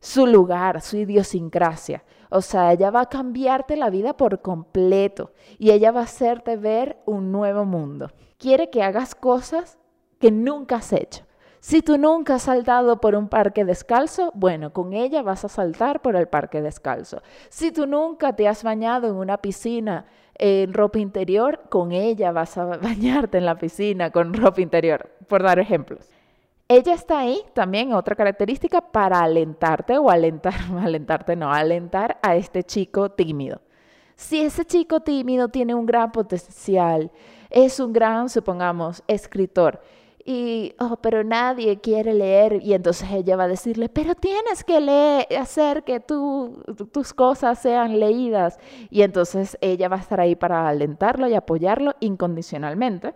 su 0.00 0.26
lugar, 0.26 0.80
su 0.80 0.96
idiosincrasia. 0.96 2.02
O 2.30 2.40
sea, 2.40 2.72
ella 2.72 2.90
va 2.90 3.02
a 3.02 3.08
cambiarte 3.08 3.76
la 3.76 3.90
vida 3.90 4.16
por 4.16 4.40
completo 4.40 5.32
y 5.58 5.70
ella 5.70 5.92
va 5.92 6.00
a 6.00 6.04
hacerte 6.04 6.56
ver 6.56 6.96
un 7.04 7.30
nuevo 7.30 7.64
mundo. 7.64 8.10
Quiere 8.38 8.70
que 8.70 8.82
hagas 8.82 9.14
cosas 9.14 9.78
que 10.20 10.30
nunca 10.30 10.76
has 10.76 10.92
hecho. 10.92 11.24
Si 11.60 11.82
tú 11.82 11.98
nunca 11.98 12.36
has 12.36 12.42
saltado 12.42 13.00
por 13.00 13.16
un 13.16 13.28
parque 13.28 13.64
descalzo, 13.64 14.30
bueno, 14.34 14.72
con 14.72 14.92
ella 14.92 15.22
vas 15.22 15.44
a 15.44 15.48
saltar 15.48 16.00
por 16.00 16.14
el 16.14 16.28
parque 16.28 16.62
descalzo. 16.62 17.22
Si 17.48 17.72
tú 17.72 17.86
nunca 17.86 18.36
te 18.36 18.46
has 18.46 18.62
bañado 18.62 19.08
en 19.08 19.16
una 19.16 19.38
piscina 19.38 20.06
en 20.36 20.72
ropa 20.74 21.00
interior, 21.00 21.62
con 21.68 21.92
ella 21.92 22.30
vas 22.30 22.56
a 22.56 22.64
bañarte 22.76 23.38
en 23.38 23.46
la 23.46 23.58
piscina 23.58 24.10
con 24.10 24.32
ropa 24.32 24.60
interior, 24.60 25.10
por 25.26 25.42
dar 25.42 25.58
ejemplos. 25.58 26.08
Ella 26.68 26.94
está 26.94 27.20
ahí 27.20 27.42
también, 27.54 27.92
otra 27.92 28.14
característica, 28.14 28.80
para 28.80 29.20
alentarte 29.20 29.98
o 29.98 30.10
alentar, 30.10 30.54
alentarte 30.80 31.36
no, 31.36 31.52
alentar 31.52 32.18
a 32.22 32.36
este 32.36 32.64
chico 32.64 33.10
tímido. 33.10 33.60
Si 34.16 34.40
ese 34.40 34.64
chico 34.64 35.00
tímido 35.00 35.48
tiene 35.48 35.74
un 35.74 35.84
gran 35.84 36.10
potencial, 36.10 37.10
es 37.50 37.78
un 37.80 37.92
gran, 37.92 38.28
supongamos, 38.28 39.02
escritor, 39.06 39.80
y, 40.28 40.74
oh, 40.80 40.96
pero 40.96 41.22
nadie 41.22 41.80
quiere 41.80 42.12
leer. 42.12 42.60
Y 42.60 42.74
entonces 42.74 43.08
ella 43.12 43.36
va 43.36 43.44
a 43.44 43.48
decirle, 43.48 43.88
pero 43.88 44.16
tienes 44.16 44.64
que 44.64 44.80
leer, 44.80 45.26
hacer 45.38 45.84
que 45.84 46.00
tus 46.00 47.14
cosas 47.14 47.60
sean 47.60 48.00
leídas. 48.00 48.58
Y 48.90 49.02
entonces 49.02 49.56
ella 49.60 49.88
va 49.88 49.96
a 49.96 50.00
estar 50.00 50.20
ahí 50.20 50.34
para 50.34 50.68
alentarlo 50.68 51.28
y 51.28 51.34
apoyarlo 51.34 51.94
incondicionalmente. 52.00 53.14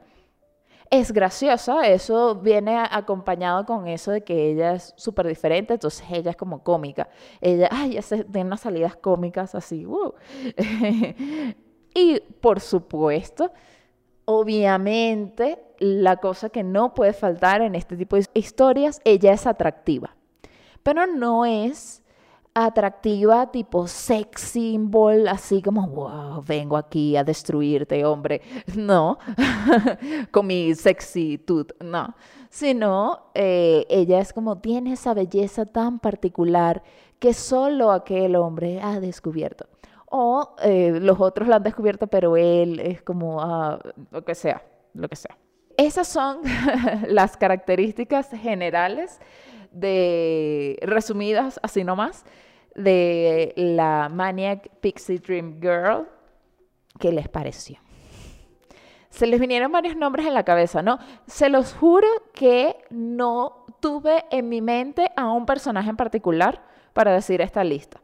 Es 0.89 1.13
graciosa, 1.13 1.87
eso 1.89 2.37
viene 2.37 2.79
acompañado 2.79 3.67
con 3.67 3.89
eso 3.89 4.13
de 4.13 4.23
que 4.23 4.53
ella 4.53 4.75
es 4.75 4.93
súper 4.97 5.27
diferente, 5.27 5.75
entonces 5.75 6.05
ella 6.11 6.31
es 6.31 6.37
como 6.37 6.63
cómica. 6.63 7.09
Ella, 7.41 7.69
ay, 7.73 7.95
ya 7.95 8.03
tiene 8.03 8.47
unas 8.47 8.61
salidas 8.61 8.95
cómicas 8.97 9.57
así. 9.57 9.85
Uh. 9.85 10.15
y 11.95 12.21
por 12.41 12.61
supuesto, 12.61 13.53
obviamente 14.27 15.59
la 15.81 16.19
cosa 16.19 16.51
que 16.51 16.63
no 16.63 16.95
puede 16.95 17.13
faltar 17.13 17.63
en 17.63 17.75
este 17.75 17.97
tipo 17.97 18.17
de 18.17 18.27
historias, 18.35 19.01
ella 19.05 19.33
es 19.33 19.47
atractiva. 19.47 20.15
Pero 20.83 21.07
no 21.07 21.45
es 21.45 22.03
atractiva 22.55 23.51
tipo 23.51 23.87
sex 23.87 24.41
symbol, 24.41 25.29
así 25.29 25.63
como, 25.63 25.87
wow, 25.89 26.43
vengo 26.43 26.77
aquí 26.77 27.17
a 27.17 27.25
destruirte, 27.25 28.05
hombre. 28.05 28.43
No, 28.77 29.19
con 30.31 30.47
mi 30.47 30.75
sexitud, 30.75 31.67
no. 31.81 32.15
Sino, 32.51 33.31
eh, 33.35 33.87
ella 33.89 34.21
es 34.21 34.33
como, 34.33 34.59
tiene 34.59 34.93
esa 34.93 35.15
belleza 35.15 35.65
tan 35.67 35.99
particular 35.99 36.83
que 37.19 37.35
solo 37.35 37.93
aquel 37.93 38.37
hombre 38.37 38.81
ha 38.83 39.01
descubierto. 39.01 39.67
O 40.11 40.57
eh, 40.63 40.99
los 41.01 41.21
otros 41.21 41.49
la 41.49 41.57
han 41.57 41.63
descubierto, 41.63 42.07
pero 42.09 42.37
él 42.37 42.81
es 42.81 43.03
como, 43.03 43.41
ah, 43.41 43.79
lo 44.11 44.25
que 44.25 44.35
sea, 44.35 44.63
lo 44.95 45.09
que 45.09 45.17
sea. 45.17 45.37
Esas 45.81 46.09
son 46.09 46.43
las 47.09 47.39
características 47.39 48.29
generales 48.29 49.19
de, 49.73 50.79
resumidas 50.83 51.59
así 51.63 51.85
nomás, 51.85 52.27
de 52.75 53.55
la 53.57 54.11
Maniac 54.13 54.69
Pixie 54.83 55.19
Dream 55.19 55.59
Girl. 55.59 56.07
¿Qué 56.99 57.11
les 57.13 57.31
pareció? 57.31 57.79
Se 59.09 59.27
les 59.27 59.41
vinieron 59.41 59.73
varios 59.73 59.97
nombres 59.97 60.27
en 60.27 60.35
la 60.35 60.45
cabeza, 60.45 60.83
¿no? 60.83 60.99
Se 61.27 61.49
los 61.49 61.73
juro 61.73 62.09
que 62.35 62.77
no 62.91 63.65
tuve 63.81 64.27
en 64.31 64.51
mi 64.51 64.61
mente 64.61 65.11
a 65.17 65.33
un 65.33 65.47
personaje 65.47 65.89
en 65.89 65.97
particular 65.97 66.61
para 66.93 67.15
decir 67.15 67.41
esta 67.41 67.65
lista. 67.65 68.03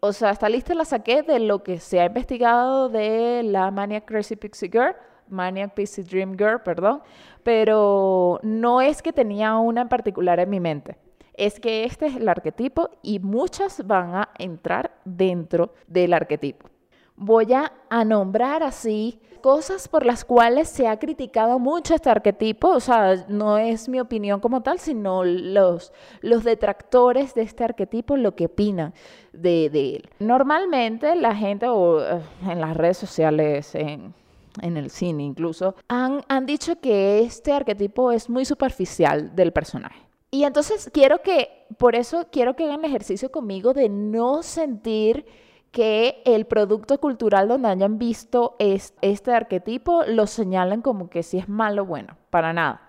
O 0.00 0.14
sea, 0.14 0.30
esta 0.30 0.48
lista 0.48 0.72
la 0.72 0.86
saqué 0.86 1.20
de 1.22 1.38
lo 1.38 1.62
que 1.62 1.80
se 1.80 2.00
ha 2.00 2.06
investigado 2.06 2.88
de 2.88 3.42
la 3.42 3.70
Maniac 3.70 4.06
Crazy 4.06 4.36
Pixie 4.36 4.70
Girl 4.72 4.96
Maniac 5.30 5.74
Pixie 5.74 6.04
Dream 6.04 6.36
Girl, 6.36 6.60
perdón, 6.62 7.02
pero 7.42 8.40
no 8.42 8.80
es 8.80 9.02
que 9.02 9.12
tenía 9.12 9.56
una 9.56 9.82
en 9.82 9.88
particular 9.88 10.40
en 10.40 10.50
mi 10.50 10.60
mente. 10.60 10.96
Es 11.34 11.58
que 11.58 11.84
este 11.84 12.06
es 12.06 12.16
el 12.16 12.28
arquetipo 12.28 12.90
y 13.02 13.18
muchas 13.18 13.86
van 13.86 14.14
a 14.14 14.28
entrar 14.38 14.92
dentro 15.04 15.72
del 15.86 16.12
arquetipo. 16.12 16.68
Voy 17.16 17.52
a, 17.52 17.70
nombrar 18.04 18.62
así 18.62 19.20
cosas 19.42 19.88
por 19.88 20.06
las 20.06 20.24
cuales 20.24 20.70
se 20.70 20.88
ha 20.88 20.98
criticado 20.98 21.58
mucho 21.58 21.94
este 21.94 22.08
arquetipo, 22.08 22.68
o 22.68 22.80
sea, 22.80 23.26
no 23.28 23.58
es 23.58 23.90
mi 23.90 24.00
opinión 24.00 24.40
como 24.40 24.62
tal, 24.62 24.78
sino 24.78 25.22
los, 25.22 25.92
los 26.22 26.44
detractores 26.44 27.34
de 27.34 27.42
este 27.42 27.64
arquetipo 27.64 28.16
lo 28.16 28.34
que 28.34 28.46
opinan 28.46 28.94
de, 29.34 29.66
él. 29.66 30.08
Normalmente 30.18 31.14
la 31.14 31.34
gente 31.34 31.68
o, 31.68 32.00
eh, 32.00 32.22
en 32.48 32.60
las 32.60 32.74
redes 32.74 32.96
sociales, 32.96 33.74
en, 33.74 34.14
en 34.62 34.76
el 34.76 34.90
cine 34.90 35.22
incluso, 35.22 35.74
han, 35.88 36.22
han 36.28 36.46
dicho 36.46 36.80
que 36.80 37.20
este 37.20 37.52
arquetipo 37.52 38.12
es 38.12 38.28
muy 38.28 38.44
superficial 38.44 39.34
del 39.34 39.52
personaje. 39.52 40.00
Y 40.30 40.44
entonces 40.44 40.90
quiero 40.92 41.22
que, 41.22 41.66
por 41.76 41.96
eso 41.96 42.26
quiero 42.30 42.54
que 42.54 42.64
hagan 42.64 42.80
el 42.80 42.90
ejercicio 42.90 43.32
conmigo 43.32 43.74
de 43.74 43.88
no 43.88 44.42
sentir 44.42 45.26
que 45.72 46.22
el 46.24 46.46
producto 46.46 46.98
cultural 46.98 47.48
donde 47.48 47.68
hayan 47.68 47.98
visto 47.98 48.56
este 48.58 49.32
arquetipo 49.32 50.04
lo 50.06 50.26
señalen 50.26 50.82
como 50.82 51.08
que 51.10 51.22
si 51.22 51.38
es 51.38 51.48
malo 51.48 51.82
o 51.82 51.86
bueno, 51.86 52.16
para 52.30 52.52
nada. 52.52 52.82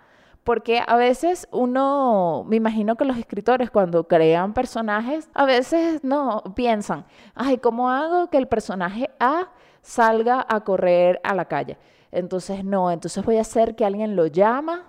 Porque 0.44 0.82
a 0.86 0.96
veces 0.96 1.48
uno, 1.52 2.44
me 2.48 2.56
imagino 2.56 2.96
que 2.96 3.06
los 3.06 3.18
escritores 3.18 3.70
cuando 3.70 4.08
crean 4.08 4.54
personajes, 4.54 5.30
a 5.36 5.46
veces 5.46 6.04
no 6.04 6.44
piensan, 6.56 7.06
ay, 7.36 7.58
¿cómo 7.60 7.92
hago 7.92 8.30
que 8.30 8.38
el 8.38 8.48
personaje 8.48 9.12
A 9.20 9.50
salga 9.82 10.46
a 10.48 10.62
correr 10.62 11.20
a 11.24 11.36
la 11.36 11.46
calle. 11.46 11.78
Entonces, 12.12 12.64
no, 12.64 12.92
entonces 12.92 13.24
voy 13.24 13.38
a 13.38 13.42
hacer 13.42 13.76
que 13.76 13.86
alguien 13.86 14.16
lo 14.16 14.28
llama 14.28 14.86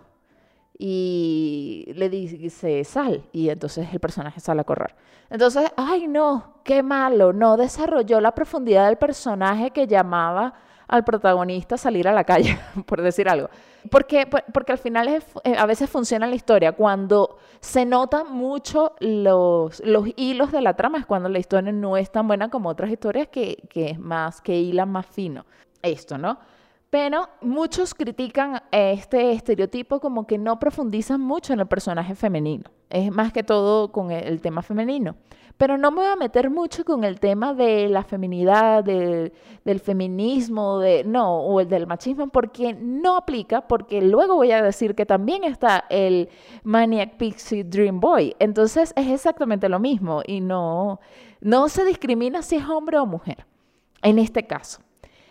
y 0.79 1.93
le 1.95 2.09
dice, 2.09 2.83
sal, 2.85 3.25
y 3.33 3.51
entonces 3.51 3.89
el 3.93 4.01
personaje 4.01 4.41
sale 4.41 4.63
a 4.63 4.65
correr. 4.65 4.95
Entonces, 5.31 5.71
ay 5.77 6.09
no, 6.09 6.55
qué 6.65 6.83
malo, 6.83 7.33
no 7.33 7.57
desarrolló 7.57 8.21
la 8.21 8.35
profundidad 8.35 8.87
del 8.89 8.97
personaje 8.99 9.71
que 9.71 9.87
llamaba 9.87 10.55
al 10.89 11.05
protagonista 11.05 11.77
salir 11.77 12.09
a 12.09 12.13
la 12.13 12.25
calle, 12.25 12.59
por 12.87 13.03
decir 13.03 13.29
algo. 13.29 13.49
Porque, 13.91 14.29
porque 14.53 14.73
al 14.73 14.79
final 14.79 15.09
es, 15.09 15.25
eh, 15.45 15.57
a 15.57 15.67
veces 15.67 15.91
funciona 15.91 16.27
la 16.27 16.35
historia. 16.35 16.73
Cuando 16.73 17.39
se 17.61 17.85
notan 17.85 18.33
mucho 18.33 18.95
los, 19.01 19.81
los 19.85 20.09
hilos 20.17 20.53
de 20.53 20.61
la 20.61 20.75
trama 20.75 20.99
es 20.99 21.07
cuando 21.07 21.29
la 21.29 21.39
historia 21.39 21.73
no 21.73 21.97
es 21.97 22.11
tan 22.11 22.27
buena 22.29 22.49
como 22.49 22.69
otras 22.69 22.91
historias 22.91 23.29
que, 23.29 23.57
que 23.69 23.91
es 23.91 23.99
más, 23.99 24.41
que 24.41 24.55
hilan 24.57 24.91
más 24.91 25.07
fino. 25.07 25.45
Esto, 25.83 26.17
¿no? 26.17 26.39
Pero 26.93 27.27
muchos 27.41 27.95
critican 27.95 28.61
este 28.71 29.33
estereotipo 29.33 29.99
como 29.99 30.27
que 30.27 30.37
no 30.37 30.59
profundizan 30.59 31.23
mucho 31.23 31.55
en 31.55 31.61
el 31.61 31.67
personaje 31.67 32.15
femenino. 32.15 32.71
Es 32.91 33.11
más 33.11 33.33
que 33.33 33.43
todo 33.43 33.91
con 33.91 34.11
el 34.11 34.43
tema 34.43 34.61
femenino. 34.61 35.17
Pero 35.63 35.79
no 35.79 35.93
me 35.93 35.99
voy 35.99 36.07
a 36.07 36.17
meter 36.17 36.51
mucho 36.51 36.85
con 36.85 37.05
el 37.05 37.21
tema 37.21 37.55
de 37.55 37.89
la 37.89 38.03
feminidad, 38.03 38.83
del 38.83 39.31
feminismo, 39.81 40.81
de, 40.81 41.05
no, 41.05 41.39
o 41.39 41.61
el 41.61 41.69
del 41.69 41.87
machismo, 41.87 42.27
porque 42.31 42.73
no 42.73 43.17
aplica, 43.17 43.69
porque 43.69 44.03
luego 44.03 44.35
voy 44.35 44.51
a 44.51 44.61
decir 44.61 44.97
que 44.97 45.07
también 45.07 45.45
está 45.45 45.85
el 45.89 46.31
Maniac 46.65 47.17
Pixie 47.17 47.63
Dream 47.63 48.01
Boy. 48.01 48.35
Entonces 48.41 48.93
es 48.97 49.07
exactamente 49.07 49.69
lo 49.69 49.79
mismo 49.79 50.23
y 50.27 50.41
no, 50.41 50.99
no 51.41 51.69
se 51.69 51.85
discrimina 51.85 52.43
si 52.43 52.57
es 52.57 52.69
hombre 52.69 52.99
o 52.99 53.07
mujer, 53.07 53.47
en 54.03 54.19
este 54.19 54.49
caso. 54.49 54.83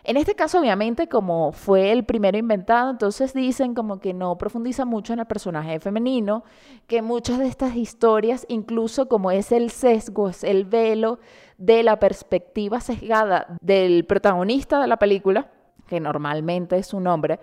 En 0.03 0.17
este 0.17 0.35
caso, 0.35 0.59
obviamente, 0.59 1.07
como 1.07 1.51
fue 1.51 1.91
el 1.91 2.05
primero 2.05 2.37
inventado, 2.37 2.89
entonces 2.89 3.33
dicen 3.33 3.75
como 3.75 3.99
que 3.99 4.13
no 4.13 4.37
profundiza 4.37 4.83
mucho 4.83 5.13
en 5.13 5.19
el 5.19 5.25
personaje 5.27 5.79
femenino, 5.79 6.43
que 6.87 7.01
muchas 7.01 7.37
de 7.37 7.47
estas 7.47 7.75
historias, 7.75 8.45
incluso 8.49 9.07
como 9.07 9.31
es 9.31 9.51
el 9.51 9.69
sesgo, 9.69 10.29
es 10.29 10.43
el 10.43 10.65
velo 10.65 11.19
de 11.57 11.83
la 11.83 11.99
perspectiva 11.99 12.79
sesgada 12.79 13.57
del 13.61 14.05
protagonista 14.05 14.81
de 14.81 14.87
la 14.87 14.97
película, 14.97 15.51
que 15.87 15.99
normalmente 15.99 16.77
es 16.77 16.93
un 16.93 17.05
hombre, 17.05 17.39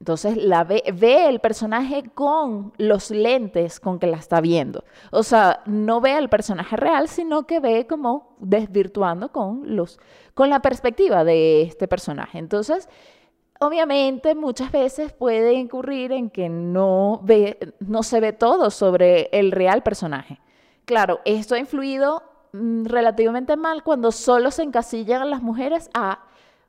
entonces 0.00 0.36
la 0.36 0.62
ve, 0.62 0.82
el 1.28 1.40
personaje 1.40 2.04
con 2.14 2.72
los 2.78 3.10
lentes 3.10 3.80
con 3.80 3.98
que 3.98 4.06
la 4.06 4.18
está 4.18 4.40
viendo. 4.40 4.84
O 5.10 5.24
sea, 5.24 5.62
no 5.66 6.00
ve 6.00 6.12
al 6.12 6.28
personaje 6.28 6.76
real, 6.76 7.08
sino 7.08 7.46
que 7.46 7.58
ve 7.58 7.86
como 7.88 8.36
desvirtuando 8.38 9.32
con, 9.32 9.74
los, 9.76 9.98
con 10.34 10.50
la 10.50 10.62
perspectiva 10.62 11.24
de 11.24 11.62
este 11.62 11.88
personaje. 11.88 12.38
Entonces, 12.38 12.88
obviamente 13.58 14.36
muchas 14.36 14.70
veces 14.70 15.12
puede 15.12 15.54
incurrir 15.54 16.12
en 16.12 16.30
que 16.30 16.48
no, 16.48 17.20
ve, 17.24 17.74
no 17.80 18.04
se 18.04 18.20
ve 18.20 18.32
todo 18.32 18.70
sobre 18.70 19.28
el 19.32 19.50
real 19.50 19.82
personaje. 19.82 20.40
Claro, 20.84 21.20
esto 21.24 21.56
ha 21.56 21.58
influido 21.58 22.22
mm, 22.52 22.84
relativamente 22.84 23.56
mal 23.56 23.82
cuando 23.82 24.12
solo 24.12 24.52
se 24.52 24.62
encasillan 24.62 25.28
las 25.28 25.42
mujeres 25.42 25.90
a 25.92 26.20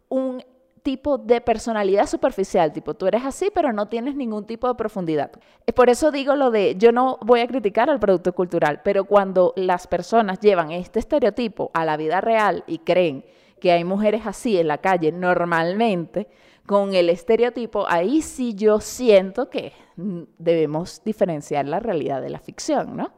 un 0.10 0.44
tipo 0.82 1.18
de 1.18 1.42
personalidad 1.42 2.08
superficial, 2.08 2.74
tipo 2.74 2.94
tú 2.94 3.08
eres 3.08 3.26
así 3.26 3.52
pero 3.54 3.74
no 3.74 3.88
tienes 3.88 4.16
ningún 4.16 4.46
tipo 4.46 4.68
de 4.68 4.76
profundidad. 4.76 5.32
Por 5.76 5.90
eso 5.90 6.12
digo 6.12 6.36
lo 6.36 6.52
de 6.52 6.76
yo 6.78 6.92
no 6.92 7.18
voy 7.22 7.42
a 7.42 7.48
criticar 7.48 7.90
al 7.90 8.00
producto 8.00 8.34
cultural, 8.34 8.82
pero 8.84 9.06
cuando 9.06 9.54
las 9.56 9.88
personas 9.88 10.40
llevan 10.40 10.72
este 10.72 11.00
estereotipo 11.00 11.72
a 11.74 11.86
la 11.86 11.98
vida 11.98 12.22
real 12.22 12.64
y 12.68 12.80
creen 12.80 13.26
que 13.60 13.72
hay 13.72 13.84
mujeres 13.84 14.26
así 14.26 14.58
en 14.58 14.68
la 14.68 14.78
calle 14.78 15.12
normalmente, 15.12 16.28
con 16.66 16.94
el 16.94 17.10
estereotipo, 17.10 17.86
ahí 17.88 18.22
sí 18.22 18.54
yo 18.54 18.80
siento 18.80 19.50
que 19.50 19.74
debemos 19.96 21.02
diferenciar 21.04 21.68
la 21.68 21.80
realidad 21.80 22.22
de 22.22 22.30
la 22.30 22.40
ficción, 22.40 22.96
¿no? 22.96 23.12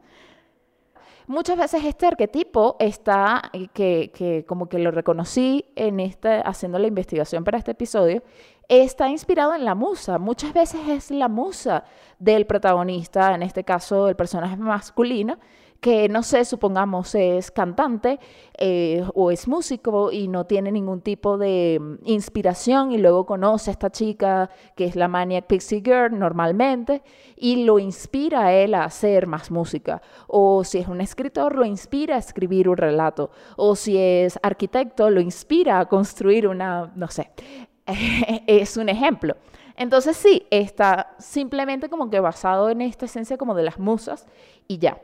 Muchas 1.26 1.56
veces 1.56 1.84
este 1.84 2.06
arquetipo 2.06 2.76
está, 2.78 3.50
eh, 3.52 3.68
que, 3.72 4.44
como 4.46 4.68
que 4.68 4.78
lo 4.78 4.90
reconocí 4.90 5.64
en 5.76 6.00
este, 6.00 6.42
haciendo 6.44 6.78
la 6.78 6.88
investigación 6.88 7.44
para 7.44 7.58
este 7.58 7.72
episodio, 7.72 8.22
está 8.68 9.08
inspirado 9.08 9.54
en 9.54 9.64
la 9.64 9.74
musa. 9.74 10.18
Muchas 10.18 10.52
veces 10.52 10.80
es 10.88 11.10
la 11.10 11.28
musa 11.28 11.84
del 12.18 12.46
protagonista, 12.46 13.34
en 13.34 13.42
este 13.42 13.64
caso 13.64 14.08
el 14.08 14.16
personaje 14.16 14.56
masculino, 14.56 15.38
que 15.82 16.08
no 16.08 16.22
sé, 16.22 16.44
supongamos 16.44 17.12
es 17.16 17.50
cantante 17.50 18.20
eh, 18.56 19.04
o 19.14 19.32
es 19.32 19.48
músico 19.48 20.12
y 20.12 20.28
no 20.28 20.46
tiene 20.46 20.70
ningún 20.70 21.00
tipo 21.00 21.36
de 21.38 21.76
mm, 21.80 21.94
inspiración 22.04 22.92
y 22.92 22.98
luego 22.98 23.26
conoce 23.26 23.70
a 23.70 23.72
esta 23.72 23.90
chica 23.90 24.48
que 24.76 24.84
es 24.84 24.94
la 24.94 25.08
Maniac 25.08 25.48
Pixie 25.48 25.82
Girl 25.84 26.16
normalmente 26.16 27.02
y 27.36 27.64
lo 27.64 27.80
inspira 27.80 28.44
a 28.46 28.52
él 28.52 28.74
a 28.74 28.84
hacer 28.84 29.26
más 29.26 29.50
música. 29.50 30.00
O 30.28 30.62
si 30.62 30.78
es 30.78 30.86
un 30.86 31.00
escritor, 31.00 31.56
lo 31.56 31.64
inspira 31.64 32.14
a 32.14 32.18
escribir 32.20 32.68
un 32.68 32.76
relato. 32.76 33.32
O 33.56 33.74
si 33.74 33.98
es 33.98 34.38
arquitecto, 34.40 35.10
lo 35.10 35.20
inspira 35.20 35.80
a 35.80 35.86
construir 35.86 36.46
una, 36.46 36.92
no 36.94 37.08
sé, 37.08 37.32
es 38.46 38.76
un 38.76 38.88
ejemplo. 38.88 39.36
Entonces 39.76 40.16
sí, 40.16 40.46
está 40.52 41.16
simplemente 41.18 41.88
como 41.88 42.08
que 42.08 42.20
basado 42.20 42.70
en 42.70 42.82
esta 42.82 43.06
esencia 43.06 43.36
como 43.36 43.56
de 43.56 43.64
las 43.64 43.80
musas 43.80 44.28
y 44.68 44.78
ya. 44.78 45.02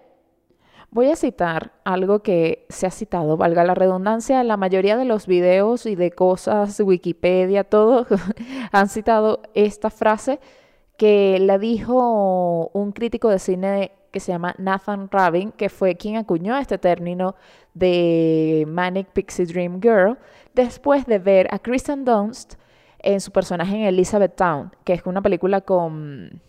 Voy 0.91 1.11
a 1.11 1.17
citar 1.17 1.73
algo 1.85 2.21
que 2.21 2.65
se 2.71 2.87
ha 2.87 2.91
citado, 2.91 3.37
valga 3.37 3.63
la 3.63 3.75
redundancia, 3.75 4.43
la 4.43 4.57
mayoría 4.57 4.97
de 4.97 5.05
los 5.05 5.27
videos 5.27 5.85
y 5.85 5.97
de 5.97 6.11
cosas, 6.13 6.81
Wikipedia, 6.81 7.65
todo, 7.65 8.07
han 8.73 8.89
citado 8.89 9.43
esta 9.53 9.91
frase 9.91 10.41
que 10.97 11.39
la 11.41 11.59
dijo 11.59 12.71
un 12.73 12.93
crítico 12.93 13.29
de 13.29 13.39
cine 13.39 13.93
que 14.11 14.21
se 14.21 14.33
llama 14.33 14.55
Nathan 14.57 15.11
Rabin, 15.11 15.53
que 15.53 15.69
fue 15.69 15.97
quien 15.97 16.17
acuñó 16.17 16.57
este 16.57 16.79
término 16.79 17.35
de 17.75 18.65
Manic 18.67 19.09
Pixie 19.09 19.45
Dream 19.45 19.81
Girl, 19.83 20.17
después 20.55 21.05
de 21.05 21.19
ver 21.19 21.49
a 21.53 21.59
Kristen 21.59 22.07
Dunst 22.07 22.55
en 23.01 23.21
su 23.21 23.31
personaje 23.31 23.77
en 23.77 23.83
Elizabeth 23.83 24.37
Town, 24.37 24.75
que 24.85 24.95
es 24.95 25.03
una 25.05 25.21
película 25.21 25.61
con 25.61 26.41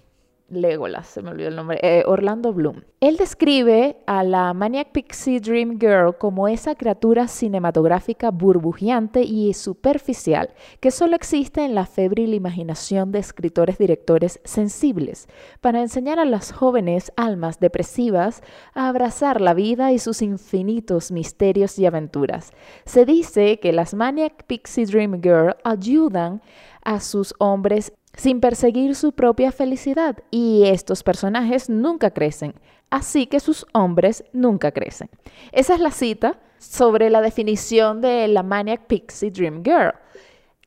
Legolas, 0.49 1.07
se 1.07 1.21
me 1.21 1.31
olvidó 1.31 1.49
el 1.49 1.55
nombre, 1.55 1.79
eh, 1.81 2.03
Orlando 2.05 2.53
Bloom. 2.53 2.81
Él 2.99 3.17
describe 3.17 3.97
a 4.07 4.23
la 4.23 4.53
Maniac 4.53 4.91
Pixie 4.91 5.39
Dream 5.39 5.79
Girl 5.79 6.17
como 6.17 6.47
esa 6.47 6.75
criatura 6.75 7.27
cinematográfica 7.27 8.31
burbujeante 8.31 9.21
y 9.21 9.53
superficial 9.53 10.49
que 10.79 10.91
solo 10.91 11.15
existe 11.15 11.63
en 11.63 11.75
la 11.75 11.85
febril 11.85 12.33
imaginación 12.33 13.11
de 13.11 13.19
escritores 13.19 13.77
directores 13.77 14.41
sensibles 14.43 15.27
para 15.61 15.81
enseñar 15.81 16.19
a 16.19 16.25
las 16.25 16.51
jóvenes 16.51 17.13
almas 17.15 17.59
depresivas 17.59 18.41
a 18.73 18.89
abrazar 18.89 19.41
la 19.41 19.53
vida 19.53 19.91
y 19.91 19.99
sus 19.99 20.21
infinitos 20.21 21.11
misterios 21.11 21.79
y 21.79 21.85
aventuras. 21.85 22.51
Se 22.85 23.05
dice 23.05 23.59
que 23.59 23.71
las 23.71 23.93
Maniac 23.93 24.43
Pixie 24.45 24.85
Dream 24.85 25.21
Girl 25.21 25.55
ayudan 25.63 26.41
a 26.83 26.99
sus 26.99 27.33
hombres 27.39 27.93
sin 28.19 28.41
perseguir 28.41 28.95
su 28.95 29.13
propia 29.13 29.53
felicidad 29.53 30.17
y 30.29 30.63
estos 30.65 31.03
personajes 31.03 31.69
nunca 31.69 32.11
crecen, 32.11 32.53
así 32.89 33.27
que 33.27 33.39
sus 33.39 33.65
hombres 33.73 34.25
nunca 34.33 34.73
crecen. 34.73 35.09
Esa 35.53 35.75
es 35.75 35.79
la 35.79 35.91
cita 35.91 36.37
sobre 36.57 37.09
la 37.09 37.21
definición 37.21 38.01
de 38.01 38.27
la 38.27 38.43
Maniac 38.43 38.87
Pixie 38.87 39.31
Dream 39.31 39.63
Girl. 39.63 39.93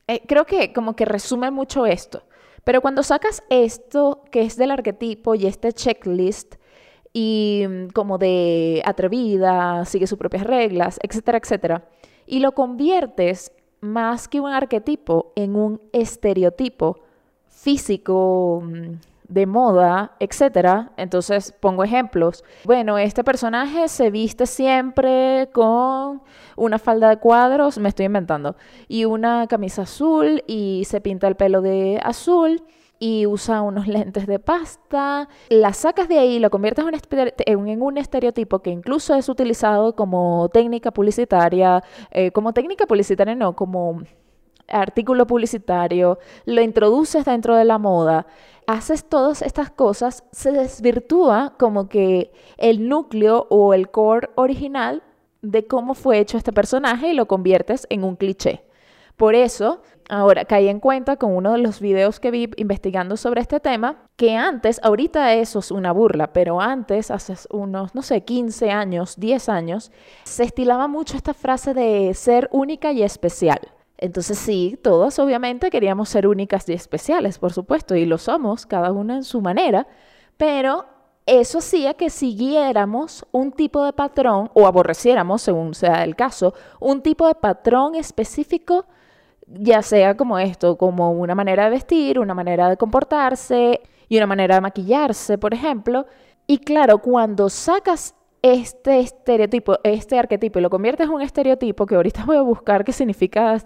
Eh, 0.07 0.23
creo 0.27 0.45
que 0.45 0.73
como 0.73 0.95
que 0.95 1.05
resume 1.05 1.51
mucho 1.51 1.85
esto, 1.85 2.23
pero 2.63 2.81
cuando 2.81 3.03
sacas 3.03 3.43
esto 3.49 4.23
que 4.31 4.41
es 4.41 4.57
del 4.57 4.71
arquetipo 4.71 5.35
y 5.35 5.45
este 5.45 5.73
checklist 5.73 6.55
y 7.13 7.65
mm, 7.69 7.89
como 7.89 8.17
de 8.17 8.81
atrevida, 8.83 9.85
sigue 9.85 10.07
sus 10.07 10.17
propias 10.17 10.43
reglas, 10.43 10.99
etcétera, 11.03 11.37
etcétera, 11.37 11.87
y 12.25 12.39
lo 12.39 12.53
conviertes 12.53 13.51
más 13.79 14.27
que 14.27 14.41
un 14.41 14.49
arquetipo 14.49 15.33
en 15.35 15.55
un 15.55 15.81
estereotipo, 15.91 17.02
físico, 17.53 18.63
mm, 18.65 18.95
de 19.27 19.45
moda, 19.45 20.15
etcétera. 20.19 20.91
Entonces 20.97 21.51
pongo 21.51 21.83
ejemplos. 21.83 22.43
Bueno, 22.65 22.97
este 22.97 23.23
personaje 23.23 23.87
se 23.87 24.11
viste 24.11 24.45
siempre 24.45 25.49
con 25.53 26.21
una 26.55 26.79
falda 26.79 27.09
de 27.09 27.17
cuadros, 27.17 27.79
me 27.79 27.89
estoy 27.89 28.05
inventando, 28.05 28.55
y 28.87 29.05
una 29.05 29.47
camisa 29.47 29.83
azul 29.83 30.43
y 30.47 30.83
se 30.85 31.01
pinta 31.01 31.27
el 31.27 31.35
pelo 31.35 31.61
de 31.61 31.99
azul 32.03 32.63
y 32.99 33.25
usa 33.25 33.61
unos 33.61 33.87
lentes 33.95 34.27
de 34.27 34.39
pasta, 34.39 35.27
la 35.49 35.73
sacas 35.73 36.07
de 36.07 36.19
ahí, 36.19 36.39
lo 36.39 36.49
conviertes 36.49 36.85
en 37.45 37.81
un 37.81 37.97
estereotipo 37.97 38.59
que 38.59 38.69
incluso 38.69 39.15
es 39.15 39.29
utilizado 39.29 39.95
como 39.95 40.49
técnica 40.49 40.91
publicitaria, 40.91 41.83
eh, 42.11 42.31
como 42.31 42.53
técnica 42.53 42.85
publicitaria 42.85 43.35
no, 43.35 43.55
como 43.55 44.03
artículo 44.67 45.27
publicitario, 45.27 46.19
lo 46.45 46.61
introduces 46.61 47.25
dentro 47.25 47.55
de 47.55 47.65
la 47.65 47.77
moda, 47.77 48.25
haces 48.67 49.07
todas 49.07 49.41
estas 49.41 49.69
cosas, 49.71 50.23
se 50.31 50.51
desvirtúa 50.51 51.55
como 51.57 51.89
que 51.89 52.31
el 52.57 52.87
núcleo 52.87 53.47
o 53.49 53.73
el 53.73 53.89
core 53.89 54.29
original 54.35 55.03
de 55.41 55.67
cómo 55.67 55.93
fue 55.93 56.19
hecho 56.19 56.37
este 56.37 56.53
personaje 56.53 57.09
y 57.09 57.13
lo 57.13 57.27
conviertes 57.27 57.85
en 57.89 58.03
un 58.03 58.15
cliché. 58.15 58.63
Por 59.17 59.35
eso, 59.35 59.83
ahora 60.09 60.45
caí 60.45 60.69
en 60.69 60.79
cuenta 60.79 61.17
con 61.17 61.35
uno 61.35 61.51
de 61.51 61.59
los 61.59 61.79
videos 61.79 62.19
que 62.19 62.31
vi 62.31 62.49
investigando 62.57 63.15
sobre 63.15 63.41
este 63.41 63.59
tema, 63.59 64.07
que 64.15 64.35
antes, 64.35 64.79
ahorita 64.83 65.33
eso 65.35 65.59
es 65.59 65.69
una 65.69 65.91
burla, 65.91 66.33
pero 66.33 66.59
antes, 66.59 67.11
hace 67.11 67.35
unos, 67.51 67.93
no 67.93 68.01
sé, 68.01 68.21
15 68.21 68.71
años, 68.71 69.19
10 69.19 69.49
años, 69.49 69.91
se 70.23 70.43
estilaba 70.43 70.87
mucho 70.87 71.15
esta 71.15 71.33
frase 71.33 71.73
de 71.73 72.11
ser 72.15 72.49
única 72.51 72.91
y 72.91 73.03
especial. 73.03 73.59
Entonces 73.97 74.37
sí, 74.37 74.77
todos 74.81 75.19
obviamente 75.19 75.69
queríamos 75.69 76.09
ser 76.09 76.27
únicas 76.27 76.67
y 76.69 76.73
especiales, 76.73 77.39
por 77.39 77.53
supuesto, 77.53 77.95
y 77.95 78.05
lo 78.05 78.17
somos, 78.17 78.65
cada 78.65 78.91
una 78.91 79.15
en 79.15 79.23
su 79.23 79.41
manera, 79.41 79.87
pero 80.37 80.85
eso 81.25 81.59
hacía 81.59 81.93
que 81.93 82.09
siguiéramos 82.09 83.25
un 83.31 83.51
tipo 83.53 83.85
de 83.85 83.93
patrón 83.93 84.49
o 84.53 84.67
aborreciéramos, 84.67 85.41
según 85.41 85.73
sea 85.73 86.03
el 86.03 86.15
caso, 86.15 86.53
un 86.79 87.01
tipo 87.01 87.27
de 87.27 87.35
patrón 87.35 87.95
específico, 87.95 88.85
ya 89.47 89.81
sea 89.81 90.17
como 90.17 90.37
esto, 90.39 90.77
como 90.77 91.11
una 91.11 91.35
manera 91.35 91.65
de 91.65 91.69
vestir, 91.69 92.19
una 92.19 92.33
manera 92.33 92.69
de 92.69 92.77
comportarse 92.77 93.81
y 94.09 94.17
una 94.17 94.27
manera 94.27 94.55
de 94.55 94.61
maquillarse, 94.61 95.37
por 95.37 95.53
ejemplo. 95.53 96.05
Y 96.45 96.57
claro, 96.57 96.97
cuando 96.97 97.49
sacas 97.49 98.15
este 98.43 98.99
estereotipo, 98.99 99.79
este 99.83 100.19
arquetipo 100.19 100.59
lo 100.59 100.69
conviertes 100.69 101.07
en 101.07 101.13
un 101.13 101.21
estereotipo, 101.21 101.85
que 101.85 101.95
ahorita 101.95 102.25
voy 102.25 102.35
a 102.35 102.41
buscar 102.41 102.83
qué 102.83 102.91
significa, 102.91 103.57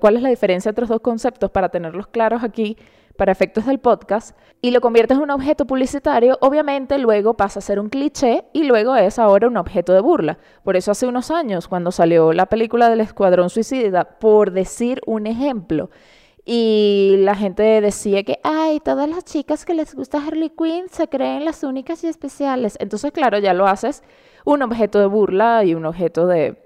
cuál 0.00 0.16
es 0.16 0.22
la 0.22 0.30
diferencia 0.30 0.70
entre 0.70 0.82
los 0.82 0.88
dos 0.88 1.00
conceptos 1.00 1.50
para 1.50 1.68
tenerlos 1.68 2.06
claros 2.06 2.42
aquí 2.42 2.76
para 3.16 3.30
efectos 3.30 3.66
del 3.66 3.78
podcast, 3.78 4.34
y 4.62 4.70
lo 4.70 4.80
conviertes 4.80 5.18
en 5.18 5.24
un 5.24 5.30
objeto 5.30 5.66
publicitario, 5.66 6.38
obviamente 6.40 6.98
luego 6.98 7.34
pasa 7.34 7.58
a 7.58 7.62
ser 7.62 7.78
un 7.78 7.90
cliché 7.90 8.46
y 8.54 8.64
luego 8.64 8.96
es 8.96 9.18
ahora 9.18 9.48
un 9.48 9.58
objeto 9.58 9.92
de 9.92 10.00
burla. 10.00 10.38
Por 10.64 10.76
eso 10.76 10.92
hace 10.92 11.06
unos 11.06 11.30
años, 11.30 11.68
cuando 11.68 11.92
salió 11.92 12.32
la 12.32 12.46
película 12.46 12.88
del 12.88 13.02
Escuadrón 13.02 13.50
Suicida, 13.50 14.18
por 14.18 14.52
decir 14.52 15.02
un 15.04 15.26
ejemplo, 15.26 15.90
y 16.44 17.16
la 17.18 17.36
gente 17.36 17.80
decía 17.80 18.24
que, 18.24 18.40
ay, 18.42 18.80
todas 18.80 19.08
las 19.08 19.24
chicas 19.24 19.64
que 19.64 19.74
les 19.74 19.94
gusta 19.94 20.18
Harley 20.18 20.50
Quinn 20.50 20.86
se 20.90 21.08
creen 21.08 21.44
las 21.44 21.62
únicas 21.62 22.02
y 22.02 22.08
especiales. 22.08 22.76
Entonces, 22.80 23.12
claro, 23.12 23.38
ya 23.38 23.54
lo 23.54 23.66
haces 23.66 24.02
un 24.44 24.62
objeto 24.62 24.98
de 24.98 25.06
burla 25.06 25.64
y 25.64 25.74
un 25.74 25.86
objeto 25.86 26.26
de 26.26 26.56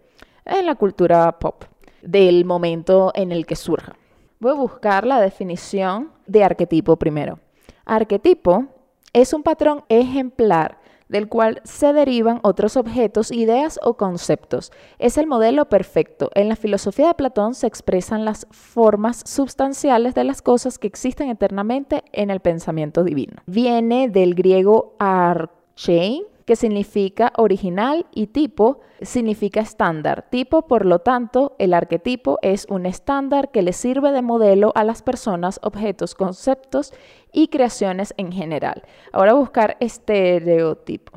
en 0.47 0.67
la 0.67 0.77
cultura 0.77 1.39
pop 1.39 1.65
del 2.03 2.45
momento 2.45 3.13
en 3.15 3.33
el 3.33 3.45
que 3.47 3.57
surja. 3.57 3.97
Voy 4.39 4.53
a 4.53 4.55
buscar 4.55 5.07
la 5.07 5.21
definición 5.21 6.13
de 6.27 6.45
arquetipo 6.45 6.97
primero. 6.97 7.41
Arquetipo 7.85 8.67
es 9.13 9.33
un 9.33 9.43
patrón 9.43 9.85
ejemplar 9.89 10.79
del 11.09 11.29
cual 11.29 11.61
se 11.65 11.93
derivan 11.93 12.41
otros 12.43 12.77
objetos, 12.77 13.31
ideas 13.31 13.79
o 13.83 13.97
conceptos. 13.97 14.73
Es 14.99 15.19
el 15.19 15.27
modelo 15.27 15.69
perfecto. 15.69 16.31
En 16.35 16.49
la 16.49 16.57
filosofía 16.57 17.09
de 17.09 17.15
Platón 17.15 17.55
se 17.55 17.67
expresan 17.67 18.25
las 18.25 18.47
formas 18.51 19.23
substanciales 19.25 20.15
de 20.15 20.25
las 20.25 20.43
cosas 20.43 20.79
que 20.79 20.87
existen 20.87 21.31
eternamente 21.31 22.03
en 22.13 22.31
el 22.31 22.41
pensamiento 22.41 23.05
divino. 23.05 23.43
Viene 23.47 24.09
del 24.09 24.35
griego 24.35 24.97
archein, 24.99 26.25
que 26.47 26.57
significa 26.57 27.33
original, 27.37 28.07
y 28.15 28.29
tipo 28.29 28.81
significa 29.03 29.61
estándar. 29.61 30.27
Tipo, 30.31 30.63
por 30.63 30.87
lo 30.87 31.01
tanto, 31.01 31.57
el 31.59 31.75
arquetipo 31.75 32.39
es 32.41 32.67
un 32.71 32.87
estándar 32.87 33.51
que 33.51 33.63
le 33.63 33.73
sirve 33.73 34.13
de 34.13 34.23
modelo 34.23 34.73
a 34.75 34.85
las 34.85 35.03
personas, 35.03 35.61
objetos, 35.63 36.15
conceptos 36.15 36.95
y 37.33 37.49
creaciones 37.49 38.15
en 38.17 38.33
general. 38.33 38.85
Ahora 39.13 39.35
buscar 39.35 39.77
estereotipo. 39.81 41.13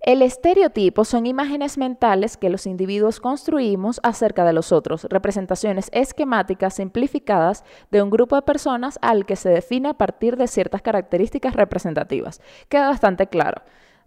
El 0.00 0.22
estereotipo 0.22 1.04
son 1.04 1.26
imágenes 1.26 1.76
mentales 1.76 2.38
que 2.38 2.48
los 2.48 2.66
individuos 2.66 3.20
construimos 3.20 4.00
acerca 4.02 4.44
de 4.44 4.54
los 4.54 4.72
otros, 4.72 5.04
representaciones 5.10 5.90
esquemáticas 5.92 6.74
simplificadas 6.74 7.64
de 7.90 8.02
un 8.02 8.08
grupo 8.08 8.36
de 8.36 8.42
personas 8.42 8.98
al 9.02 9.26
que 9.26 9.36
se 9.36 9.50
define 9.50 9.90
a 9.90 9.94
partir 9.94 10.38
de 10.38 10.46
ciertas 10.46 10.80
características 10.80 11.54
representativas. 11.54 12.40
Queda 12.70 12.88
bastante 12.88 13.26
claro. 13.26 13.60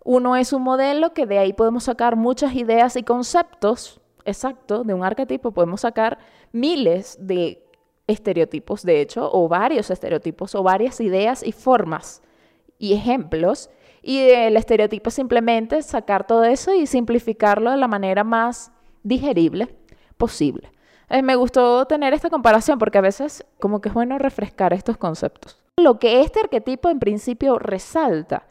Uno 0.03 0.35
es 0.35 0.53
un 0.53 0.63
modelo 0.63 1.13
que 1.13 1.25
de 1.25 1.39
ahí 1.39 1.53
podemos 1.53 1.85
sacar 1.85 2.15
muchas 2.15 2.55
ideas 2.55 2.95
y 2.95 3.03
conceptos, 3.03 4.01
exacto, 4.25 4.83
de 4.83 4.93
un 4.93 5.03
arquetipo 5.03 5.51
podemos 5.51 5.81
sacar 5.81 6.17
miles 6.51 7.17
de 7.19 7.65
estereotipos, 8.07 8.83
de 8.83 9.01
hecho, 9.01 9.29
o 9.31 9.47
varios 9.47 9.89
estereotipos, 9.89 10.55
o 10.55 10.63
varias 10.63 10.99
ideas 10.99 11.41
y 11.43 11.51
formas 11.51 12.21
y 12.77 12.93
ejemplos. 12.93 13.69
Y 14.01 14.19
el 14.19 14.57
estereotipo 14.57 15.07
es 15.07 15.13
simplemente 15.13 15.81
sacar 15.81 16.27
todo 16.27 16.43
eso 16.43 16.73
y 16.73 16.85
simplificarlo 16.85 17.71
de 17.71 17.77
la 17.77 17.87
manera 17.87 18.25
más 18.25 18.71
digerible 19.03 19.73
posible. 20.17 20.71
Eh, 21.09 21.21
me 21.21 21.35
gustó 21.35 21.85
tener 21.85 22.13
esta 22.13 22.29
comparación 22.29 22.79
porque 22.79 22.97
a 22.97 23.01
veces 23.01 23.45
como 23.59 23.79
que 23.79 23.89
es 23.89 23.95
bueno 23.95 24.17
refrescar 24.17 24.73
estos 24.73 24.97
conceptos. 24.97 25.61
Lo 25.77 25.99
que 25.99 26.21
este 26.21 26.41
arquetipo 26.41 26.89
en 26.89 26.99
principio 26.99 27.59
resalta 27.59 28.47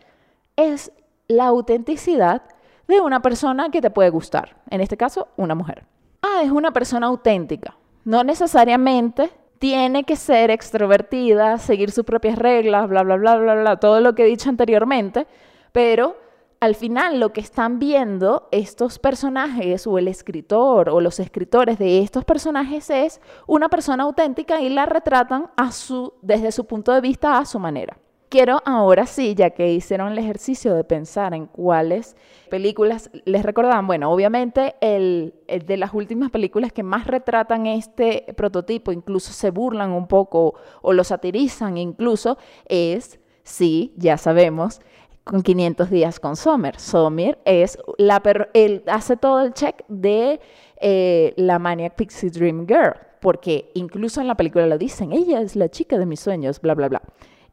es 0.57 0.93
la 1.28 1.46
autenticidad 1.46 2.42
de 2.88 3.00
una 3.00 3.22
persona 3.22 3.70
que 3.70 3.80
te 3.80 3.90
puede 3.90 4.11
gustar, 4.11 4.56
en 4.70 4.80
este 4.80 4.96
caso, 4.96 5.28
una 5.37 5.54
mujer. 5.54 5.85
Ah, 6.22 6.42
es 6.44 6.50
una 6.50 6.72
persona 6.72 7.06
auténtica. 7.06 7.76
No 8.04 8.24
necesariamente 8.24 9.30
tiene 9.58 10.04
que 10.04 10.16
ser 10.16 10.50
extrovertida, 10.50 11.58
seguir 11.58 11.92
sus 11.92 12.04
propias 12.04 12.37
reglas, 12.37 12.88
bla, 12.88 13.02
bla, 13.02 13.16
bla, 13.16 13.37
bla, 13.37 13.54
bla, 13.54 13.76
todo 13.76 14.00
lo 14.00 14.14
que 14.14 14.24
he 14.24 14.26
dicho 14.26 14.48
anteriormente, 14.48 15.26
pero 15.70 16.16
al 16.58 16.74
final 16.76 17.18
lo 17.18 17.32
que 17.32 17.40
están 17.40 17.78
viendo 17.78 18.48
estos 18.52 18.98
personajes 18.98 19.87
o 19.87 19.98
el 19.98 20.06
escritor 20.08 20.88
o 20.90 21.00
los 21.00 21.18
escritores 21.18 21.78
de 21.78 22.00
estos 22.00 22.24
personajes 22.24 22.88
es 22.90 23.20
una 23.48 23.68
persona 23.68 24.04
auténtica 24.04 24.61
y 24.61 24.68
la 24.68 24.87
retratan 24.87 25.50
a 25.56 25.72
su, 25.72 26.14
desde 26.22 26.52
su 26.52 26.64
punto 26.66 26.92
de 26.92 27.00
vista 27.00 27.38
a 27.38 27.44
su 27.44 27.58
manera. 27.58 27.96
Quiero 28.33 28.62
ahora 28.64 29.05
sí, 29.05 29.35
ya 29.35 29.51
que 29.51 29.75
hicieron 29.75 30.11
el 30.11 30.16
ejercicio 30.16 30.75
de 30.75 30.85
pensar 30.85 31.35
en 31.35 31.45
cuáles 31.45 32.16
películas 32.49 33.11
les 33.27 33.42
recordaban, 33.42 33.87
bueno, 33.87 34.11
obviamente 34.11 34.75
el, 34.81 35.35
de 35.47 35.77
las 35.77 35.92
últimas 35.92 36.31
películas 36.31 36.73
que 36.73 36.83
más 36.83 37.07
retratan 37.07 37.66
este 37.66 38.25
prototipo, 38.35 38.90
incluso 38.90 39.35
se 39.35 39.51
burlan 39.51 39.90
un 39.90 40.09
poco 40.09 40.55
o 40.81 40.95
lo 40.95 41.05
satirizan 41.05 41.77
incluso, 41.77 42.38
es, 42.64 43.21
sí, 43.42 43.92
ya 43.99 44.16
sabemos, 44.16 44.81
con 45.25 45.42
500 45.42 45.90
días 45.90 46.18
con 46.18 46.35
Sommer. 46.35 46.81
Sommer 46.81 47.38
es 47.45 47.77
la 47.99 48.23
él 48.55 48.83
hace 48.87 49.18
todo 49.18 49.42
el 49.42 49.53
check 49.53 49.85
de 49.88 50.40
eh, 50.81 51.35
la 51.37 51.59
Maniac 51.59 51.97
Pixie 51.97 52.31
Dream 52.31 52.66
Girl, 52.66 52.95
porque 53.21 53.71
incluso 53.75 54.23
en 54.23 54.27
la 54.27 54.37
película 54.37 54.66
lo 54.66 54.79
dicen, 54.79 55.12
ella 55.12 55.42
es 55.42 55.55
la 55.55 55.68
chica 55.68 55.99
de 55.99 56.07
mis 56.07 56.21
sueños, 56.21 56.62
bla, 56.62 56.75
bla, 56.75 56.88
bla 56.88 57.03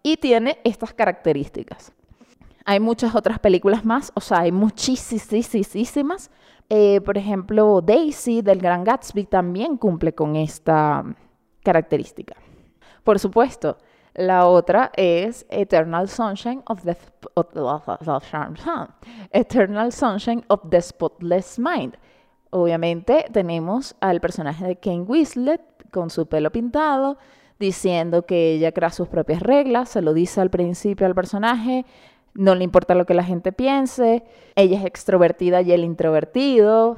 y 0.03 0.17
tiene 0.17 0.59
estas 0.63 0.93
características. 0.93 1.91
Hay 2.65 2.79
muchas 2.79 3.15
otras 3.15 3.39
películas 3.39 3.83
más, 3.83 4.11
o 4.15 4.21
sea, 4.21 4.39
hay 4.39 4.51
muchísimas. 4.51 6.29
Eh, 6.69 7.01
por 7.01 7.17
ejemplo, 7.17 7.81
Daisy 7.81 8.41
del 8.41 8.59
Gran 8.59 8.83
Gatsby 8.83 9.25
también 9.25 9.75
cumple 9.77 10.13
con 10.13 10.35
esta 10.35 11.03
característica. 11.63 12.35
Por 13.03 13.17
supuesto, 13.17 13.77
la 14.13 14.47
otra 14.47 14.91
es 14.95 15.45
Eternal 15.49 16.09
Sunshine 16.09 16.61
of 16.67 16.83
the, 16.83 16.95
Eternal 19.31 19.91
Sunshine 19.91 20.43
of 20.47 20.61
the 20.69 20.81
Spotless 20.81 21.57
Mind. 21.57 21.97
Obviamente 22.51 23.25
tenemos 23.31 23.95
al 23.99 24.19
personaje 24.19 24.65
de 24.65 24.75
Kane 24.75 25.01
Winslet 25.01 25.61
con 25.91 26.09
su 26.09 26.27
pelo 26.27 26.51
pintado, 26.51 27.17
diciendo 27.59 28.25
que 28.25 28.53
ella 28.53 28.71
crea 28.71 28.89
sus 28.89 29.07
propias 29.07 29.41
reglas, 29.41 29.89
se 29.89 30.01
lo 30.01 30.13
dice 30.13 30.41
al 30.41 30.49
principio 30.49 31.05
al 31.05 31.15
personaje, 31.15 31.85
no 32.33 32.55
le 32.55 32.63
importa 32.63 32.95
lo 32.95 33.05
que 33.05 33.13
la 33.13 33.23
gente 33.23 33.51
piense, 33.51 34.23
ella 34.55 34.79
es 34.79 34.85
extrovertida 34.85 35.61
y 35.61 35.73
él 35.73 35.83
introvertido, 35.83 36.97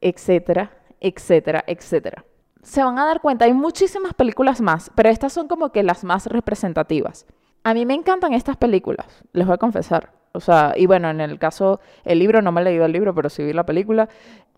etcétera, 0.00 0.72
etcétera, 1.00 1.62
etcétera. 1.66 2.24
Se 2.62 2.82
van 2.82 2.98
a 2.98 3.04
dar 3.04 3.20
cuenta, 3.20 3.44
hay 3.44 3.54
muchísimas 3.54 4.14
películas 4.14 4.60
más, 4.60 4.90
pero 4.94 5.08
estas 5.08 5.32
son 5.32 5.48
como 5.48 5.72
que 5.72 5.82
las 5.82 6.04
más 6.04 6.26
representativas. 6.26 7.26
A 7.64 7.74
mí 7.74 7.84
me 7.86 7.94
encantan 7.94 8.32
estas 8.32 8.56
películas, 8.56 9.06
les 9.32 9.46
voy 9.46 9.54
a 9.54 9.58
confesar. 9.58 10.21
O 10.34 10.40
sea, 10.40 10.72
y 10.76 10.86
bueno, 10.86 11.10
en 11.10 11.20
el 11.20 11.38
caso, 11.38 11.80
el 12.04 12.18
libro, 12.18 12.40
no 12.40 12.52
me 12.52 12.62
he 12.62 12.64
leído 12.64 12.86
el 12.86 12.92
libro, 12.92 13.14
pero 13.14 13.28
sí 13.28 13.42
vi 13.42 13.52
la 13.52 13.66
película. 13.66 14.08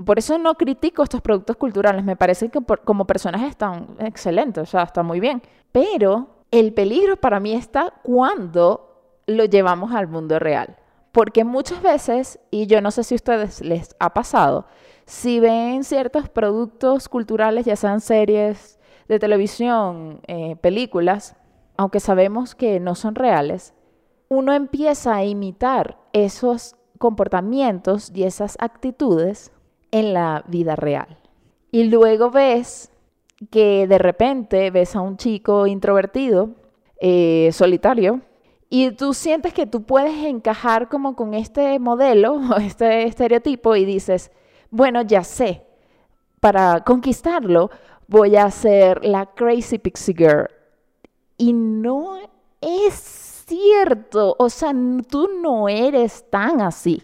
Por 0.05 0.19
eso 0.19 0.39
no 0.39 0.55
critico 0.55 1.03
estos 1.03 1.21
productos 1.21 1.57
culturales. 1.57 2.05
Me 2.05 2.17
parece 2.17 2.49
que 2.49 2.61
como 2.85 3.07
personajes 3.07 3.51
están 3.51 3.97
excelentes, 3.99 4.63
o 4.63 4.67
sea, 4.67 4.83
están 4.83 5.07
muy 5.07 5.21
bien. 5.21 5.43
Pero 5.73 6.29
el 6.51 6.73
peligro 6.73 7.17
para 7.17 7.41
mí 7.41 7.55
está 7.55 7.93
cuando 8.03 9.23
lo 9.27 9.45
llevamos 9.45 9.93
al 9.93 10.07
mundo 10.07 10.39
real. 10.39 10.77
Porque 11.11 11.45
muchas 11.45 11.83
veces, 11.83 12.41
y 12.51 12.67
yo 12.67 12.81
no 12.81 12.91
sé 12.91 13.05
si 13.05 13.15
a 13.15 13.17
ustedes 13.17 13.61
les 13.61 13.97
ha 13.99 14.15
pasado, 14.15 14.67
si 15.07 15.39
ven 15.41 15.85
ciertos 15.85 16.29
productos 16.29 17.09
culturales, 17.09 17.67
ya 17.67 17.77
sean 17.77 18.01
series 18.01 18.79
de 19.09 19.19
televisión, 19.19 20.21
eh, 20.27 20.57
películas, 20.61 21.37
aunque 21.77 22.01
sabemos 22.01 22.55
que 22.55 22.81
no 22.81 22.95
son 22.95 23.15
reales, 23.15 23.75
uno 24.29 24.53
empieza 24.53 25.17
a 25.17 25.25
imitar 25.25 25.99
esos 26.13 26.77
comportamientos 26.99 28.11
y 28.15 28.25
esas 28.25 28.57
actitudes 28.61 29.53
en 29.91 30.15
la 30.15 30.45
vida 30.49 30.77
real. 30.77 31.19
Y 31.71 31.85
luego 31.85 32.31
ves 32.31 32.91
que 33.51 33.87
de 33.87 33.99
repente 33.99 34.71
ves 34.71 34.97
a 34.97 35.01
un 35.01 35.17
chico 35.17 35.67
introvertido, 35.67 36.51
eh, 37.01 37.51
solitario, 37.53 38.21
y 38.71 38.91
tú 38.93 39.15
sientes 39.15 39.53
que 39.53 39.67
tú 39.67 39.83
puedes 39.85 40.25
encajar 40.25 40.89
como 40.89 41.15
con 41.15 41.35
este 41.35 41.79
modelo 41.79 42.35
o 42.51 42.57
este 42.57 43.05
estereotipo 43.05 43.77
y 43.77 43.85
dices, 43.85 44.31
bueno, 44.71 45.03
ya 45.03 45.23
sé, 45.23 45.63
para 46.41 46.83
conquistarlo 46.83 47.71
voy 48.09 48.37
a 48.37 48.51
ser 48.51 49.05
la 49.05 49.27
crazy 49.27 49.79
pixie 49.79 50.15
girl. 50.15 50.49
Y 51.37 51.53
no 51.53 52.19
es 52.61 53.24
cierto, 53.47 54.37
o 54.39 54.51
sea, 54.51 54.73
tú 55.09 55.29
no 55.43 55.69
eres 55.69 56.25
tan 56.31 56.61
así. 56.61 57.03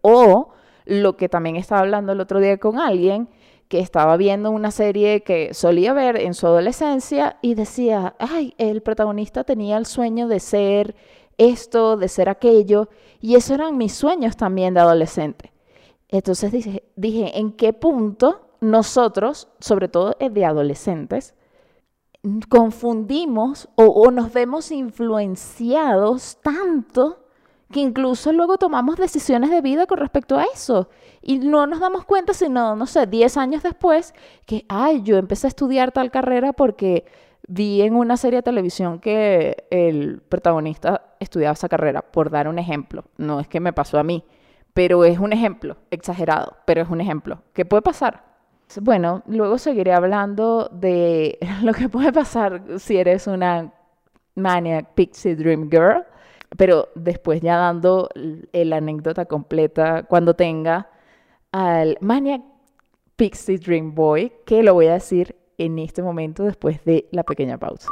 O 0.00 0.50
lo 0.84 1.16
que 1.16 1.28
también 1.28 1.56
estaba 1.56 1.82
hablando 1.82 2.12
el 2.12 2.20
otro 2.20 2.40
día 2.40 2.58
con 2.58 2.78
alguien, 2.78 3.28
que 3.68 3.80
estaba 3.80 4.18
viendo 4.18 4.50
una 4.50 4.70
serie 4.70 5.22
que 5.22 5.54
solía 5.54 5.94
ver 5.94 6.16
en 6.16 6.34
su 6.34 6.46
adolescencia 6.46 7.38
y 7.40 7.54
decía, 7.54 8.14
ay, 8.18 8.54
el 8.58 8.82
protagonista 8.82 9.44
tenía 9.44 9.78
el 9.78 9.86
sueño 9.86 10.28
de 10.28 10.40
ser 10.40 10.94
esto, 11.38 11.96
de 11.96 12.08
ser 12.08 12.28
aquello, 12.28 12.90
y 13.20 13.36
esos 13.36 13.52
eran 13.52 13.78
mis 13.78 13.94
sueños 13.94 14.36
también 14.36 14.74
de 14.74 14.80
adolescente. 14.80 15.52
Entonces 16.08 16.52
dije, 16.52 16.84
dije, 16.96 17.38
¿en 17.38 17.52
qué 17.52 17.72
punto 17.72 18.50
nosotros, 18.60 19.48
sobre 19.58 19.88
todo 19.88 20.16
de 20.20 20.44
adolescentes, 20.44 21.34
confundimos 22.48 23.68
o, 23.74 24.10
nos 24.10 24.32
vemos 24.32 24.70
influenciados 24.70 26.38
tanto 26.42 27.18
que 27.70 27.80
incluso 27.80 28.32
luego 28.32 28.58
tomamos 28.58 28.96
decisiones 28.96 29.50
de 29.50 29.62
vida 29.62 29.86
con 29.86 29.98
respecto 29.98 30.38
a 30.38 30.44
eso. 30.44 30.90
Y 31.22 31.38
no 31.38 31.66
nos 31.66 31.80
damos 31.80 32.04
cuenta, 32.04 32.34
sino, 32.34 32.76
no 32.76 32.86
sé, 32.86 33.06
10 33.06 33.38
años 33.38 33.62
después, 33.62 34.14
que, 34.44 34.66
ay, 34.68 35.02
yo 35.02 35.16
empecé 35.16 35.46
a 35.46 35.48
estudiar 35.48 35.90
tal 35.90 36.10
carrera 36.10 36.52
porque 36.52 37.06
vi 37.48 37.80
en 37.80 37.96
una 37.96 38.18
serie 38.18 38.38
de 38.38 38.42
televisión 38.42 39.00
que 39.00 39.66
el 39.70 40.20
protagonista 40.20 41.14
estudiaba 41.18 41.54
esa 41.54 41.70
carrera, 41.70 42.02
por 42.02 42.28
dar 42.28 42.46
un 42.46 42.58
ejemplo. 42.58 43.04
No 43.16 43.40
es 43.40 43.48
que 43.48 43.58
me 43.58 43.72
pasó 43.72 43.98
a 43.98 44.04
mí, 44.04 44.22
pero 44.74 45.04
es 45.04 45.18
un 45.18 45.32
ejemplo, 45.32 45.78
exagerado, 45.90 46.58
pero 46.66 46.82
es 46.82 46.90
un 46.90 47.00
ejemplo. 47.00 47.42
¿Qué 47.54 47.64
puede 47.64 47.82
pasar? 47.82 48.31
Bueno, 48.80 49.22
luego 49.26 49.58
seguiré 49.58 49.92
hablando 49.92 50.68
de 50.72 51.38
lo 51.62 51.72
que 51.72 51.88
puede 51.88 52.12
pasar 52.12 52.62
si 52.78 52.96
eres 52.96 53.26
una 53.26 53.72
Maniac 54.34 54.94
Pixie 54.94 55.36
Dream 55.36 55.68
Girl, 55.70 56.04
pero 56.56 56.88
después 56.94 57.40
ya 57.40 57.56
dando 57.56 58.08
la 58.52 58.76
anécdota 58.76 59.26
completa 59.26 60.04
cuando 60.04 60.34
tenga 60.34 60.88
al 61.52 61.98
Maniac 62.00 62.42
Pixie 63.16 63.58
Dream 63.58 63.94
Boy, 63.94 64.32
que 64.46 64.62
lo 64.62 64.74
voy 64.74 64.86
a 64.86 64.94
decir 64.94 65.36
en 65.58 65.78
este 65.78 66.02
momento 66.02 66.44
después 66.44 66.84
de 66.84 67.08
la 67.12 67.24
pequeña 67.24 67.58
pausa. 67.58 67.90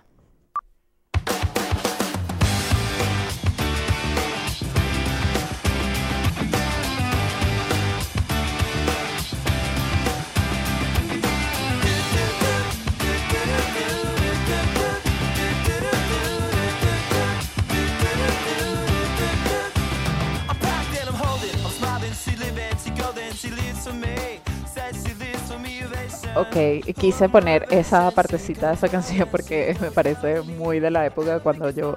Ok, 26.37 26.95
quise 26.99 27.29
poner 27.29 27.67
esa 27.71 28.11
partecita 28.11 28.69
de 28.69 28.75
esa 28.75 28.89
canción 28.89 29.29
porque 29.31 29.77
me 29.81 29.91
parece 29.91 30.43
muy 30.43 30.81
de 30.81 30.91
la 30.91 31.07
época 31.07 31.41
cuando 31.41 31.71
yo 31.71 31.97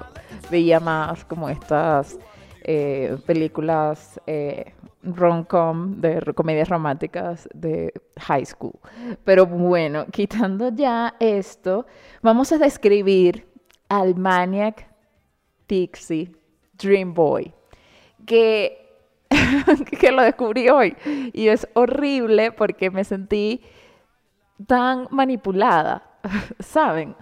veía 0.50 0.80
más 0.80 1.24
como 1.24 1.48
estas 1.48 2.18
eh, 2.62 3.16
películas 3.26 4.20
eh, 4.26 4.72
rom-com 5.02 6.00
de 6.00 6.32
comedias 6.34 6.68
románticas 6.68 7.48
de 7.54 7.92
high 8.18 8.44
school. 8.44 8.78
Pero 9.24 9.46
bueno, 9.46 10.06
quitando 10.10 10.70
ya 10.70 11.14
esto, 11.20 11.86
vamos 12.22 12.50
a 12.52 12.58
describir 12.58 13.46
al 13.88 14.14
Maniac 14.16 14.88
Pixie 15.66 16.32
Dream 16.78 17.14
Boy, 17.14 17.52
que, 18.26 18.83
que 20.00 20.12
lo 20.12 20.22
descubrí 20.22 20.68
hoy 20.68 20.96
y 21.32 21.48
es 21.48 21.68
horrible 21.74 22.52
porque 22.52 22.90
me 22.90 23.04
sentí 23.04 23.62
tan 24.66 25.08
manipulada, 25.10 26.02
¿saben? 26.60 27.16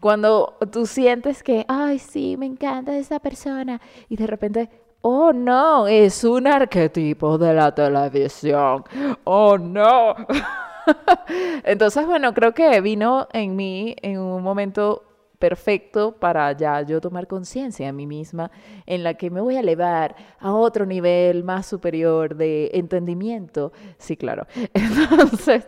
Cuando 0.00 0.56
tú 0.70 0.86
sientes 0.86 1.42
que, 1.42 1.64
ay, 1.68 1.98
sí, 1.98 2.36
me 2.36 2.46
encanta 2.46 2.96
esa 2.96 3.18
persona 3.18 3.80
y 4.08 4.16
de 4.16 4.26
repente, 4.26 4.70
oh 5.00 5.32
no, 5.32 5.86
es 5.86 6.22
un 6.24 6.46
arquetipo 6.46 7.38
de 7.38 7.54
la 7.54 7.74
televisión, 7.74 8.84
oh 9.24 9.56
no. 9.58 10.14
Entonces, 11.64 12.06
bueno, 12.06 12.34
creo 12.34 12.52
que 12.52 12.80
vino 12.80 13.26
en 13.32 13.56
mí 13.56 13.96
en 14.02 14.18
un 14.18 14.42
momento 14.42 15.05
perfecto 15.38 16.12
para 16.12 16.52
ya 16.52 16.82
yo 16.82 17.00
tomar 17.00 17.26
conciencia 17.26 17.86
de 17.86 17.92
mí 17.92 18.06
misma, 18.06 18.50
en 18.86 19.02
la 19.02 19.14
que 19.14 19.30
me 19.30 19.40
voy 19.40 19.56
a 19.56 19.60
elevar 19.60 20.16
a 20.38 20.52
otro 20.52 20.86
nivel 20.86 21.44
más 21.44 21.66
superior 21.66 22.34
de 22.34 22.70
entendimiento. 22.74 23.72
Sí, 23.98 24.16
claro. 24.16 24.46
Entonces, 24.74 25.66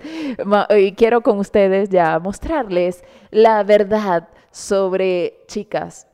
quiero 0.97 1.23
con 1.23 1.39
ustedes 1.39 1.89
ya 1.91 2.19
mostrarles 2.19 3.05
la 3.31 3.63
verdad 3.63 4.29
sobre 4.51 5.41
chicas. 5.47 6.07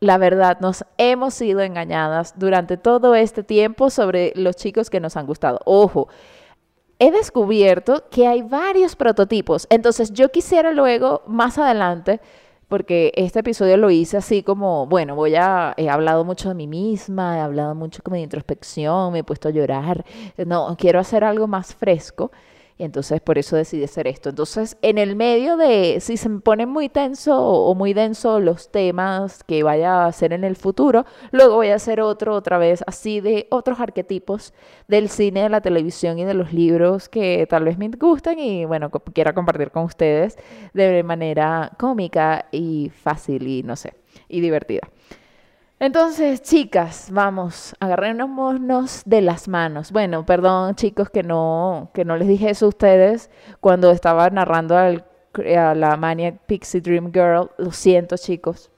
La 0.00 0.18
verdad, 0.18 0.58
nos 0.60 0.84
hemos 0.98 1.32
sido 1.34 1.60
engañadas 1.60 2.34
durante 2.38 2.76
todo 2.76 3.14
este 3.14 3.42
tiempo 3.42 3.88
sobre 3.88 4.32
los 4.36 4.56
chicos 4.56 4.90
que 4.90 5.00
nos 5.00 5.16
han 5.16 5.26
gustado. 5.26 5.60
Ojo, 5.64 6.08
he 6.98 7.10
descubierto 7.10 8.04
que 8.10 8.26
hay 8.26 8.42
varios 8.42 8.94
prototipos. 8.94 9.66
Entonces, 9.70 10.12
yo 10.12 10.30
quisiera 10.30 10.72
luego, 10.72 11.22
más 11.26 11.56
adelante, 11.56 12.20
porque 12.68 13.12
este 13.16 13.40
episodio 13.40 13.76
lo 13.76 13.90
hice 13.90 14.16
así 14.16 14.42
como, 14.42 14.86
bueno, 14.86 15.14
voy 15.14 15.34
a, 15.36 15.74
he 15.76 15.88
hablado 15.88 16.24
mucho 16.24 16.48
de 16.48 16.54
mí 16.54 16.66
misma, 16.66 17.38
he 17.38 17.40
hablado 17.40 17.74
mucho 17.74 18.02
como 18.02 18.16
de 18.16 18.22
introspección, 18.22 19.12
me 19.12 19.20
he 19.20 19.24
puesto 19.24 19.48
a 19.48 19.52
llorar, 19.52 20.04
no, 20.44 20.76
quiero 20.78 21.00
hacer 21.00 21.24
algo 21.24 21.46
más 21.46 21.74
fresco 21.74 22.32
y 22.78 22.84
entonces 22.84 23.20
por 23.20 23.38
eso 23.38 23.56
decidí 23.56 23.84
hacer 23.84 24.06
esto. 24.06 24.28
Entonces, 24.28 24.76
en 24.82 24.98
el 24.98 25.16
medio 25.16 25.56
de, 25.56 25.98
si 26.00 26.16
se 26.16 26.28
me 26.28 26.40
ponen 26.40 26.68
muy 26.68 26.88
tenso 26.88 27.40
o 27.40 27.74
muy 27.74 27.94
denso 27.94 28.38
los 28.40 28.70
temas 28.70 29.44
que 29.44 29.62
vaya 29.62 30.04
a 30.04 30.06
hacer 30.06 30.32
en 30.32 30.44
el 30.44 30.56
futuro, 30.56 31.06
luego 31.30 31.56
voy 31.56 31.68
a 31.68 31.76
hacer 31.76 32.00
otro 32.00 32.34
otra 32.34 32.58
vez, 32.58 32.84
así 32.86 33.20
de 33.20 33.46
otros 33.50 33.80
arquetipos 33.80 34.52
del 34.88 35.08
cine, 35.08 35.42
de 35.42 35.48
la 35.48 35.60
televisión 35.60 36.18
y 36.18 36.24
de 36.24 36.34
los 36.34 36.52
libros 36.52 37.08
que 37.08 37.46
tal 37.48 37.64
vez 37.64 37.78
me 37.78 37.88
gustan 37.88 38.38
y 38.38 38.64
bueno, 38.64 38.90
quiera 38.90 39.32
compartir 39.32 39.70
con 39.70 39.84
ustedes 39.84 40.36
de 40.74 41.02
manera 41.02 41.72
cómica 41.78 42.46
y 42.52 42.90
fácil 42.90 43.46
y 43.46 43.62
no 43.62 43.76
sé, 43.76 43.94
y 44.28 44.40
divertida. 44.40 44.88
Entonces, 45.78 46.40
chicas, 46.40 47.10
vamos, 47.12 47.76
agarrémonos 47.80 49.02
de 49.04 49.20
las 49.20 49.46
manos. 49.46 49.92
Bueno, 49.92 50.24
perdón, 50.24 50.74
chicos, 50.74 51.10
que 51.10 51.22
no, 51.22 51.90
que 51.92 52.06
no 52.06 52.16
les 52.16 52.28
dije 52.28 52.48
eso 52.48 52.64
a 52.64 52.68
ustedes 52.70 53.30
cuando 53.60 53.90
estaba 53.90 54.30
narrando 54.30 54.74
a 54.78 54.94
la 55.74 55.96
Maniac 55.98 56.38
Pixie 56.46 56.80
Dream 56.80 57.12
Girl. 57.12 57.50
Lo 57.58 57.72
siento, 57.72 58.16
chicos. 58.16 58.70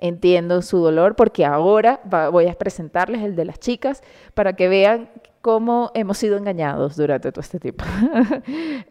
Entiendo 0.00 0.60
su 0.62 0.78
dolor 0.78 1.14
porque 1.14 1.44
ahora 1.44 2.00
voy 2.32 2.48
a 2.48 2.54
presentarles 2.54 3.22
el 3.22 3.36
de 3.36 3.44
las 3.44 3.60
chicas 3.60 4.02
para 4.34 4.54
que 4.54 4.68
vean 4.68 5.10
cómo 5.40 5.92
hemos 5.94 6.18
sido 6.18 6.36
engañados 6.36 6.96
durante 6.96 7.30
todo 7.30 7.42
este 7.42 7.60
tiempo. 7.60 7.84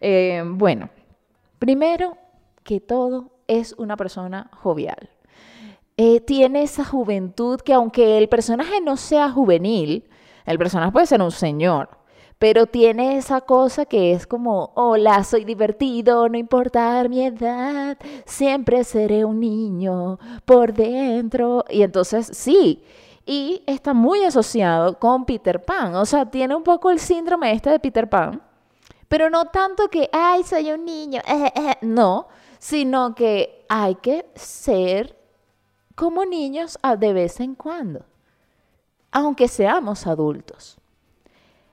Eh, 0.00 0.42
bueno, 0.46 0.88
primero 1.58 2.16
que 2.62 2.80
todo 2.80 3.32
es 3.48 3.74
una 3.74 3.96
persona 3.96 4.50
jovial 4.54 5.10
eh, 6.00 6.20
tiene 6.20 6.62
esa 6.62 6.84
juventud 6.84 7.60
que 7.60 7.72
aunque 7.74 8.18
el 8.18 8.28
personaje 8.28 8.80
no 8.80 8.96
sea 8.96 9.32
juvenil, 9.32 10.08
el 10.46 10.56
personaje 10.56 10.92
puede 10.92 11.06
ser 11.06 11.20
un 11.20 11.32
señor, 11.32 11.88
pero 12.38 12.66
tiene 12.66 13.16
esa 13.16 13.40
cosa 13.40 13.84
que 13.84 14.12
es 14.12 14.24
como, 14.24 14.70
hola, 14.76 15.24
soy 15.24 15.44
divertido, 15.44 16.28
no 16.28 16.38
importa 16.38 17.04
mi 17.08 17.26
edad, 17.26 17.98
siempre 18.26 18.84
seré 18.84 19.24
un 19.24 19.40
niño 19.40 20.20
por 20.44 20.72
dentro. 20.72 21.64
Y 21.68 21.82
entonces 21.82 22.30
sí, 22.32 22.84
y 23.26 23.64
está 23.66 23.92
muy 23.92 24.22
asociado 24.22 25.00
con 25.00 25.24
Peter 25.24 25.64
Pan, 25.64 25.96
o 25.96 26.06
sea, 26.06 26.26
tiene 26.30 26.54
un 26.54 26.62
poco 26.62 26.90
el 26.92 27.00
síndrome 27.00 27.50
este 27.50 27.70
de 27.70 27.80
Peter 27.80 28.08
Pan, 28.08 28.40
pero 29.08 29.30
no 29.30 29.46
tanto 29.46 29.88
que, 29.88 30.08
ay, 30.12 30.44
soy 30.44 30.70
un 30.70 30.84
niño, 30.84 31.20
no, 31.82 32.28
sino 32.60 33.16
que 33.16 33.64
hay 33.68 33.96
que 33.96 34.30
ser 34.36 35.17
como 35.98 36.24
niños 36.24 36.78
de 37.00 37.12
vez 37.12 37.40
en 37.40 37.56
cuando, 37.56 38.04
aunque 39.10 39.48
seamos 39.48 40.06
adultos. 40.06 40.78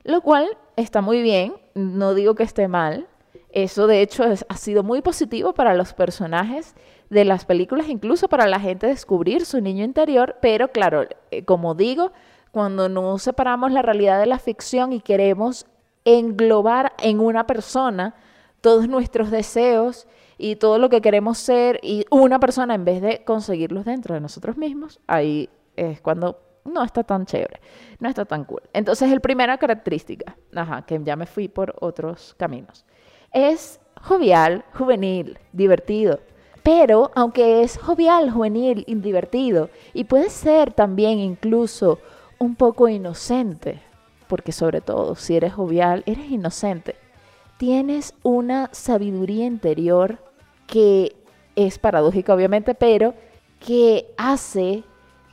Lo 0.03 0.21
cual 0.21 0.57
está 0.75 1.01
muy 1.01 1.21
bien, 1.21 1.53
no 1.75 2.15
digo 2.15 2.33
que 2.33 2.41
esté 2.41 2.67
mal. 2.67 3.05
Eso 3.51 3.85
de 3.85 4.01
hecho 4.01 4.23
ha 4.23 4.57
sido 4.57 4.81
muy 4.81 5.03
positivo 5.03 5.53
para 5.53 5.75
los 5.75 5.93
personajes 5.93 6.73
de 7.11 7.23
las 7.23 7.45
películas, 7.45 7.87
incluso 7.87 8.27
para 8.27 8.47
la 8.47 8.59
gente 8.59 8.87
descubrir 8.87 9.45
su 9.45 9.61
niño 9.61 9.85
interior, 9.85 10.37
pero 10.41 10.69
claro, 10.69 11.05
eh, 11.29 11.45
como 11.45 11.75
digo, 11.75 12.11
cuando 12.49 12.89
no 12.89 13.19
separamos 13.19 13.71
la 13.71 13.83
realidad 13.83 14.19
de 14.19 14.25
la 14.25 14.39
ficción 14.39 14.91
y 14.91 15.01
queremos 15.01 15.67
englobar 16.03 16.93
en 16.97 17.19
una 17.19 17.45
persona 17.45 18.15
todos 18.59 18.89
nuestros 18.89 19.29
deseos 19.29 20.07
y 20.37 20.57
todo 20.57 20.79
lo 20.79 20.89
que 20.89 21.01
queremos 21.01 21.37
ser 21.37 21.79
y 21.83 22.05
una 22.09 22.39
persona 22.39 22.75
en 22.75 22.85
vez 22.85 23.01
de 23.01 23.23
conseguirlos 23.23 23.85
dentro 23.85 24.15
de 24.15 24.21
nosotros 24.21 24.57
mismos, 24.57 24.99
ahí 25.07 25.49
es 25.75 26.01
cuando 26.01 26.39
no 26.65 26.83
está 26.83 27.03
tan 27.03 27.25
chévere, 27.25 27.61
no 27.99 28.09
está 28.09 28.25
tan 28.25 28.43
cool. 28.43 28.61
Entonces, 28.73 29.11
el 29.11 29.21
primera 29.21 29.57
característica, 29.57 30.35
ajá, 30.55 30.81
que 30.83 30.99
ya 31.03 31.15
me 31.15 31.25
fui 31.25 31.47
por 31.47 31.75
otros 31.79 32.35
caminos, 32.37 32.85
es 33.31 33.79
jovial, 34.01 34.65
juvenil, 34.73 35.37
divertido. 35.53 36.19
Pero 36.63 37.11
aunque 37.13 37.61
es 37.61 37.77
jovial, 37.77 38.31
juvenil 38.31 38.83
y 38.87 38.95
divertido, 38.95 39.69
y 39.93 40.05
puede 40.05 40.31
ser 40.31 40.73
también 40.73 41.19
incluso 41.19 41.99
un 42.39 42.55
poco 42.55 42.87
inocente, 42.89 43.81
porque 44.27 44.51
sobre 44.51 44.81
todo 44.81 45.15
si 45.15 45.35
eres 45.35 45.53
jovial, 45.53 46.01
eres 46.07 46.31
inocente. 46.31 46.95
Tienes 47.57 48.13
una 48.23 48.69
sabiduría 48.73 49.45
interior 49.45 50.19
que 50.67 51.15
es 51.55 51.79
paradójica 51.79 52.33
obviamente, 52.33 52.75
pero 52.75 53.13
que 53.59 54.07
hace 54.17 54.83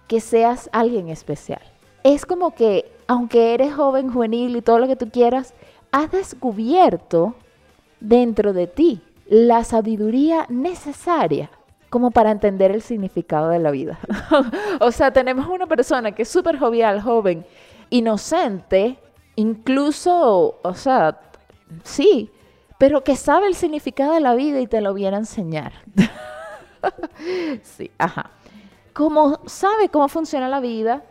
que 0.08 0.20
seas 0.20 0.68
alguien 0.72 1.08
especial. 1.08 1.62
Es 2.04 2.26
como 2.26 2.54
que, 2.54 2.90
aunque 3.06 3.54
eres 3.54 3.74
joven, 3.74 4.12
juvenil 4.12 4.56
y 4.56 4.62
todo 4.62 4.78
lo 4.78 4.86
que 4.86 4.96
tú 4.96 5.10
quieras, 5.10 5.54
has 5.90 6.10
descubierto 6.10 7.34
dentro 8.00 8.52
de 8.52 8.66
ti 8.66 9.00
la 9.28 9.64
sabiduría 9.64 10.46
necesaria 10.48 11.50
como 11.88 12.10
para 12.10 12.30
entender 12.30 12.70
el 12.70 12.82
significado 12.82 13.50
de 13.50 13.58
la 13.58 13.70
vida. 13.70 13.98
o 14.80 14.90
sea, 14.90 15.12
tenemos 15.12 15.46
una 15.46 15.66
persona 15.66 16.12
que 16.12 16.22
es 16.22 16.28
súper 16.28 16.58
jovial, 16.58 17.02
joven, 17.02 17.44
inocente, 17.90 18.98
incluso, 19.36 20.58
o 20.62 20.74
sea, 20.74 21.20
sí, 21.84 22.30
pero 22.78 23.04
que 23.04 23.16
sabe 23.16 23.46
el 23.46 23.54
significado 23.54 24.14
de 24.14 24.20
la 24.20 24.34
vida 24.34 24.60
y 24.60 24.66
te 24.66 24.80
lo 24.80 24.94
viene 24.94 25.16
a 25.16 25.20
enseñar. 25.20 25.72
sí, 27.62 27.90
ajá. 27.98 28.30
Como 28.92 29.40
sabe 29.46 29.88
cómo 29.88 30.08
funciona 30.08 30.48
la 30.48 30.60
vida, 30.60 31.02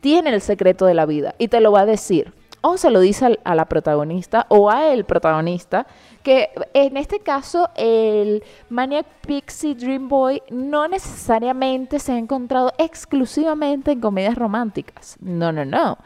tiene 0.00 0.30
el 0.30 0.40
secreto 0.40 0.86
de 0.86 0.94
la 0.94 1.06
vida 1.06 1.34
y 1.38 1.48
te 1.48 1.60
lo 1.60 1.72
va 1.72 1.82
a 1.82 1.86
decir. 1.86 2.32
O 2.62 2.76
se 2.76 2.90
lo 2.90 3.00
dice 3.00 3.38
a 3.42 3.54
la 3.54 3.64
protagonista 3.64 4.44
o 4.50 4.70
a 4.70 4.92
el 4.92 5.04
protagonista 5.04 5.86
que 6.22 6.50
en 6.74 6.98
este 6.98 7.20
caso 7.20 7.70
el 7.74 8.42
Maniac 8.68 9.06
Pixie 9.26 9.74
Dream 9.74 10.08
Boy 10.08 10.42
no 10.50 10.86
necesariamente 10.86 11.98
se 11.98 12.12
ha 12.12 12.18
encontrado 12.18 12.72
exclusivamente 12.76 13.92
en 13.92 14.00
comedias 14.00 14.34
románticas. 14.34 15.16
No, 15.20 15.52
no, 15.52 15.64
no. 15.64 15.96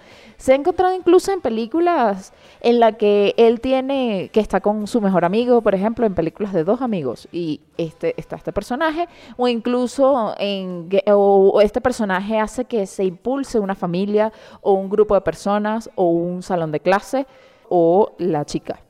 Se 0.44 0.52
ha 0.52 0.56
encontrado 0.56 0.94
incluso 0.94 1.32
en 1.32 1.40
películas 1.40 2.34
en 2.60 2.78
la 2.78 2.92
que 2.92 3.32
él 3.38 3.62
tiene 3.62 4.28
que 4.30 4.40
está 4.40 4.60
con 4.60 4.86
su 4.86 5.00
mejor 5.00 5.24
amigo, 5.24 5.62
por 5.62 5.74
ejemplo, 5.74 6.04
en 6.04 6.14
películas 6.14 6.52
de 6.52 6.64
dos 6.64 6.82
amigos 6.82 7.26
y 7.32 7.62
este 7.78 8.12
está 8.18 8.36
este 8.36 8.52
personaje 8.52 9.08
o 9.38 9.48
incluso 9.48 10.34
en 10.38 10.90
o 11.06 11.62
este 11.62 11.80
personaje 11.80 12.38
hace 12.38 12.66
que 12.66 12.84
se 12.84 13.04
impulse 13.04 13.58
una 13.58 13.74
familia 13.74 14.34
o 14.60 14.74
un 14.74 14.90
grupo 14.90 15.14
de 15.14 15.22
personas 15.22 15.88
o 15.94 16.10
un 16.10 16.42
salón 16.42 16.72
de 16.72 16.80
clase 16.80 17.26
o 17.70 18.12
la 18.18 18.44
chica. 18.44 18.80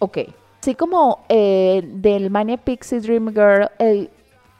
Ok. 0.00 0.18
Así 0.60 0.74
como 0.74 1.20
eh, 1.30 1.80
del 1.82 2.28
Mania 2.28 2.58
Pixie 2.58 3.00
Dream 3.00 3.28
Girl, 3.28 3.70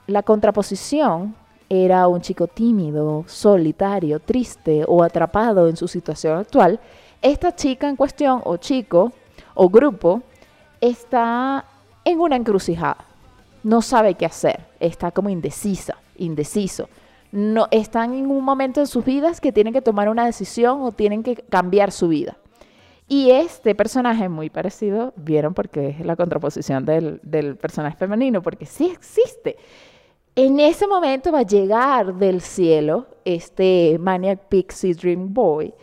la 0.06 0.22
contraposición 0.22 1.34
era 1.68 2.08
un 2.08 2.20
chico 2.20 2.46
tímido, 2.46 3.24
solitario, 3.26 4.20
triste 4.20 4.84
o 4.86 5.02
atrapado 5.02 5.68
en 5.68 5.76
su 5.76 5.86
situación 5.86 6.38
actual, 6.38 6.80
esta 7.20 7.54
chica 7.54 7.88
en 7.88 7.96
cuestión, 7.96 8.40
o 8.44 8.56
chico, 8.56 9.12
o 9.54 9.68
grupo, 9.68 10.22
está 10.80 11.64
en 12.04 12.20
una 12.20 12.36
encrucijada. 12.36 13.04
No 13.62 13.82
sabe 13.82 14.14
qué 14.14 14.26
hacer, 14.26 14.60
está 14.80 15.10
como 15.10 15.28
indecisa, 15.28 15.96
indeciso. 16.16 16.88
No, 17.32 17.66
están 17.70 18.14
en 18.14 18.30
un 18.30 18.42
momento 18.42 18.80
en 18.80 18.86
sus 18.86 19.04
vidas 19.04 19.40
que 19.40 19.52
tienen 19.52 19.72
que 19.72 19.82
tomar 19.82 20.08
una 20.08 20.24
decisión 20.24 20.80
o 20.82 20.92
tienen 20.92 21.22
que 21.22 21.36
cambiar 21.36 21.92
su 21.92 22.08
vida. 22.08 22.38
Y 23.08 23.30
este 23.30 23.74
personaje 23.74 24.28
muy 24.28 24.50
parecido, 24.50 25.12
vieron 25.16 25.54
porque 25.54 25.88
es 25.88 26.06
la 26.06 26.14
contraposición 26.14 26.84
del, 26.84 27.20
del, 27.22 27.56
personaje 27.56 27.96
femenino, 27.96 28.42
porque 28.42 28.66
sí 28.66 28.90
existe. 28.90 29.56
En 30.40 30.60
ese 30.60 30.86
momento 30.86 31.32
va 31.32 31.40
a 31.40 31.42
llegar 31.42 32.14
del 32.14 32.40
cielo 32.40 33.08
este 33.24 33.96
Maniac 33.98 34.46
Pixie 34.48 34.94
Dream 34.94 35.34
Boy 35.34 35.74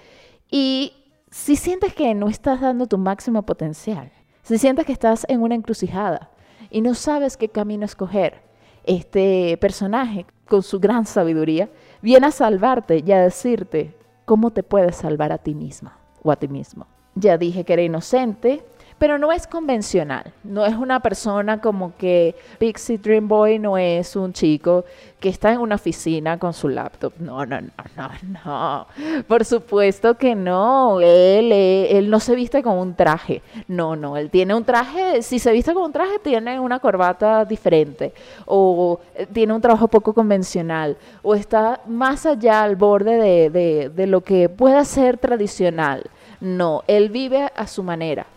y 0.49 0.93
si 1.29 1.57
sientes 1.57 1.93
que 1.93 2.13
no 2.13 2.29
estás 2.29 2.61
dando 2.61 2.87
tu 2.87 2.97
máximo 2.97 3.41
potencial, 3.41 4.13
si 4.43 4.57
sientes 4.57 4.85
que 4.85 4.93
estás 4.93 5.25
en 5.27 5.41
una 5.41 5.55
encrucijada 5.55 6.31
y 6.69 6.79
no 6.79 6.93
sabes 6.93 7.35
qué 7.35 7.49
camino 7.49 7.83
escoger, 7.83 8.43
este 8.85 9.57
personaje 9.59 10.25
con 10.47 10.63
su 10.63 10.79
gran 10.79 11.05
sabiduría 11.05 11.67
viene 12.01 12.27
a 12.27 12.31
salvarte 12.31 13.03
y 13.05 13.11
a 13.11 13.23
decirte 13.23 13.97
cómo 14.23 14.51
te 14.51 14.63
puedes 14.63 14.95
salvar 14.95 15.33
a 15.33 15.37
ti 15.37 15.53
misma 15.53 15.99
o 16.23 16.31
a 16.31 16.37
ti 16.37 16.47
mismo. 16.47 16.87
Ya 17.15 17.37
dije 17.37 17.65
que 17.65 17.73
era 17.73 17.81
inocente, 17.81 18.63
pero 18.97 19.17
no 19.17 19.31
es 19.31 19.45
convencional. 19.47 20.31
No 20.43 20.65
es 20.65 20.75
una 20.75 20.99
persona 21.01 21.59
como 21.59 21.95
que 21.97 22.35
Pixie 22.59 22.97
Dream 22.97 23.27
Boy 23.27 23.59
no 23.59 23.77
es 23.77 24.15
un 24.15 24.31
chico 24.31 24.85
que 25.19 25.29
está 25.29 25.51
en 25.51 25.59
una 25.59 25.75
oficina 25.75 26.37
con 26.37 26.53
su 26.53 26.69
laptop. 26.69 27.13
No, 27.19 27.45
no, 27.45 27.59
no, 27.59 27.69
no, 27.97 28.09
no. 28.45 28.87
Por 29.27 29.43
supuesto 29.43 30.15
que 30.17 30.35
no. 30.35 30.99
Él, 31.01 31.51
él 31.51 32.09
no 32.09 32.19
se 32.19 32.35
viste 32.35 32.63
con 32.63 32.77
un 32.77 32.95
traje. 32.95 33.41
No, 33.67 33.95
no. 33.95 34.17
Él 34.17 34.29
tiene 34.29 34.53
un 34.53 34.63
traje. 34.63 35.21
Si 35.21 35.39
se 35.39 35.51
viste 35.51 35.73
con 35.73 35.83
un 35.83 35.91
traje, 35.91 36.19
tiene 36.19 36.59
una 36.59 36.79
corbata 36.79 37.43
diferente. 37.43 38.13
O 38.45 38.99
eh, 39.15 39.25
tiene 39.25 39.53
un 39.53 39.61
trabajo 39.61 39.87
poco 39.87 40.13
convencional. 40.13 40.95
O 41.21 41.35
está 41.35 41.81
más 41.87 42.25
allá 42.25 42.63
al 42.63 42.75
borde 42.75 43.17
de, 43.17 43.49
de, 43.49 43.89
de 43.89 44.07
lo 44.07 44.21
que 44.21 44.47
pueda 44.47 44.85
ser 44.85 45.17
tradicional. 45.17 46.03
No, 46.39 46.83
él 46.87 47.09
vive 47.09 47.51
a 47.55 47.67
su 47.67 47.81
manera. 47.81 48.27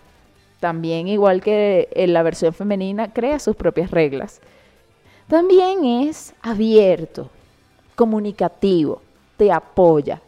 También, 0.61 1.09
igual 1.09 1.41
que 1.41 1.89
en 1.93 2.13
la 2.13 2.23
versión 2.23 2.53
femenina, 2.53 3.13
crea 3.13 3.39
sus 3.39 3.55
propias 3.55 3.91
reglas. 3.91 4.41
También 5.29 5.85
es 5.85 6.35
abierto, 6.43 7.31
comunicativo, 7.95 9.03
te 9.37 9.53
apoya. 9.53 10.23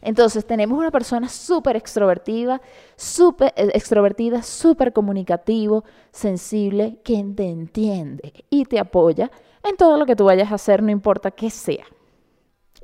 Entonces 0.00 0.46
tenemos 0.46 0.78
una 0.78 0.92
persona 0.92 1.28
súper 1.28 1.74
extrovertida, 1.74 2.62
súper 2.94 3.52
eh, 3.56 3.70
extrovertida, 3.74 4.42
súper 4.42 4.92
comunicativo, 4.92 5.84
sensible, 6.12 6.98
que 7.02 7.24
te 7.34 7.48
entiende 7.48 8.32
y 8.48 8.66
te 8.66 8.78
apoya 8.78 9.30
en 9.64 9.76
todo 9.76 9.96
lo 9.96 10.06
que 10.06 10.14
tú 10.14 10.26
vayas 10.26 10.52
a 10.52 10.54
hacer, 10.54 10.82
no 10.82 10.92
importa 10.92 11.32
qué 11.32 11.50
sea. 11.50 11.84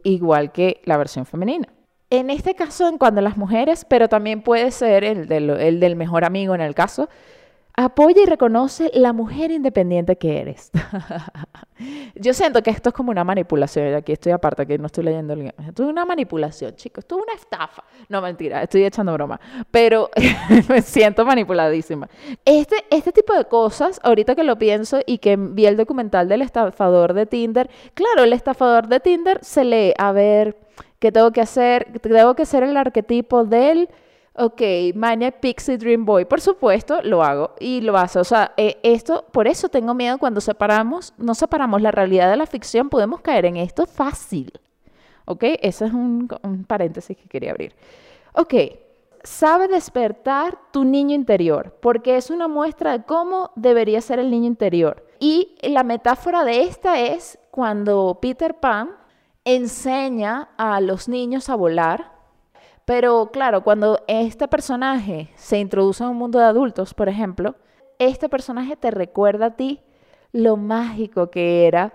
Igual 0.02 0.50
que 0.50 0.82
la 0.84 0.96
versión 0.96 1.24
femenina. 1.24 1.68
En 2.12 2.28
este 2.28 2.54
caso, 2.54 2.88
en 2.88 2.98
cuanto 2.98 3.20
a 3.20 3.22
las 3.22 3.38
mujeres, 3.38 3.86
pero 3.88 4.06
también 4.06 4.42
puede 4.42 4.70
ser 4.70 5.02
el 5.02 5.26
del, 5.26 5.48
el 5.48 5.80
del 5.80 5.96
mejor 5.96 6.26
amigo 6.26 6.54
en 6.54 6.60
el 6.60 6.74
caso, 6.74 7.08
apoya 7.74 8.20
y 8.22 8.26
reconoce 8.26 8.90
la 8.92 9.14
mujer 9.14 9.50
independiente 9.50 10.16
que 10.16 10.42
eres. 10.42 10.70
Yo 12.14 12.34
siento 12.34 12.62
que 12.62 12.68
esto 12.68 12.90
es 12.90 12.94
como 12.94 13.10
una 13.10 13.24
manipulación. 13.24 13.94
Aquí 13.94 14.12
estoy 14.12 14.32
aparte, 14.32 14.66
que 14.66 14.76
no 14.76 14.88
estoy 14.88 15.04
leyendo 15.04 15.32
el 15.32 15.40
guion. 15.40 15.54
Esto 15.66 15.84
es 15.84 15.88
una 15.88 16.04
manipulación, 16.04 16.76
chicos. 16.76 17.04
Esto 17.04 17.16
es 17.16 17.22
una 17.22 17.32
estafa. 17.32 17.82
No, 18.10 18.20
mentira, 18.20 18.62
estoy 18.62 18.84
echando 18.84 19.14
broma. 19.14 19.40
Pero 19.70 20.10
me 20.68 20.82
siento 20.82 21.24
manipuladísima. 21.24 22.10
Este, 22.44 22.76
este 22.90 23.12
tipo 23.12 23.32
de 23.34 23.46
cosas, 23.46 23.98
ahorita 24.02 24.34
que 24.34 24.44
lo 24.44 24.58
pienso 24.58 25.00
y 25.06 25.16
que 25.16 25.36
vi 25.38 25.64
el 25.64 25.78
documental 25.78 26.28
del 26.28 26.42
estafador 26.42 27.14
de 27.14 27.24
Tinder, 27.24 27.70
claro, 27.94 28.24
el 28.24 28.34
estafador 28.34 28.86
de 28.86 29.00
Tinder 29.00 29.38
se 29.42 29.64
lee, 29.64 29.94
a 29.96 30.12
ver 30.12 30.58
¿Qué 31.02 31.10
tengo 31.10 31.32
que 31.32 31.40
hacer? 31.40 31.98
Tengo 32.00 32.36
que 32.36 32.46
ser 32.46 32.62
el 32.62 32.76
arquetipo 32.76 33.44
del, 33.44 33.88
ok, 34.34 34.62
Mania 34.94 35.32
Pixie 35.32 35.76
Dream 35.76 36.04
Boy. 36.04 36.26
Por 36.26 36.40
supuesto, 36.40 37.02
lo 37.02 37.24
hago 37.24 37.56
y 37.58 37.80
lo 37.80 37.96
hace. 37.96 38.20
O 38.20 38.24
sea, 38.24 38.52
eh, 38.56 38.78
esto, 38.84 39.24
por 39.32 39.48
eso 39.48 39.68
tengo 39.68 39.94
miedo 39.94 40.18
cuando 40.18 40.40
separamos, 40.40 41.12
no 41.18 41.34
separamos 41.34 41.82
la 41.82 41.90
realidad 41.90 42.30
de 42.30 42.36
la 42.36 42.46
ficción, 42.46 42.88
podemos 42.88 43.20
caer 43.20 43.46
en 43.46 43.56
esto 43.56 43.84
fácil. 43.84 44.52
¿Ok? 45.24 45.42
Ese 45.60 45.86
es 45.86 45.92
un, 45.92 46.28
un 46.44 46.62
paréntesis 46.62 47.16
que 47.16 47.28
quería 47.28 47.50
abrir. 47.50 47.74
Ok, 48.34 48.54
sabe 49.24 49.66
despertar 49.66 50.56
tu 50.70 50.84
niño 50.84 51.16
interior, 51.16 51.76
porque 51.80 52.16
es 52.16 52.30
una 52.30 52.46
muestra 52.46 52.96
de 52.96 53.04
cómo 53.04 53.50
debería 53.56 54.00
ser 54.00 54.20
el 54.20 54.30
niño 54.30 54.46
interior. 54.46 55.04
Y 55.18 55.56
la 55.62 55.82
metáfora 55.82 56.44
de 56.44 56.62
esta 56.62 57.00
es 57.00 57.40
cuando 57.50 58.20
Peter 58.22 58.54
Pan 58.54 59.01
enseña 59.44 60.50
a 60.56 60.80
los 60.80 61.08
niños 61.08 61.48
a 61.48 61.54
volar, 61.54 62.12
pero 62.84 63.30
claro, 63.32 63.62
cuando 63.62 64.02
este 64.06 64.48
personaje 64.48 65.30
se 65.36 65.58
introduce 65.58 66.02
en 66.02 66.10
un 66.10 66.16
mundo 66.16 66.38
de 66.38 66.46
adultos, 66.46 66.94
por 66.94 67.08
ejemplo, 67.08 67.56
este 67.98 68.28
personaje 68.28 68.76
te 68.76 68.90
recuerda 68.90 69.46
a 69.46 69.56
ti 69.56 69.80
lo 70.32 70.56
mágico 70.56 71.30
que 71.30 71.66
era 71.66 71.92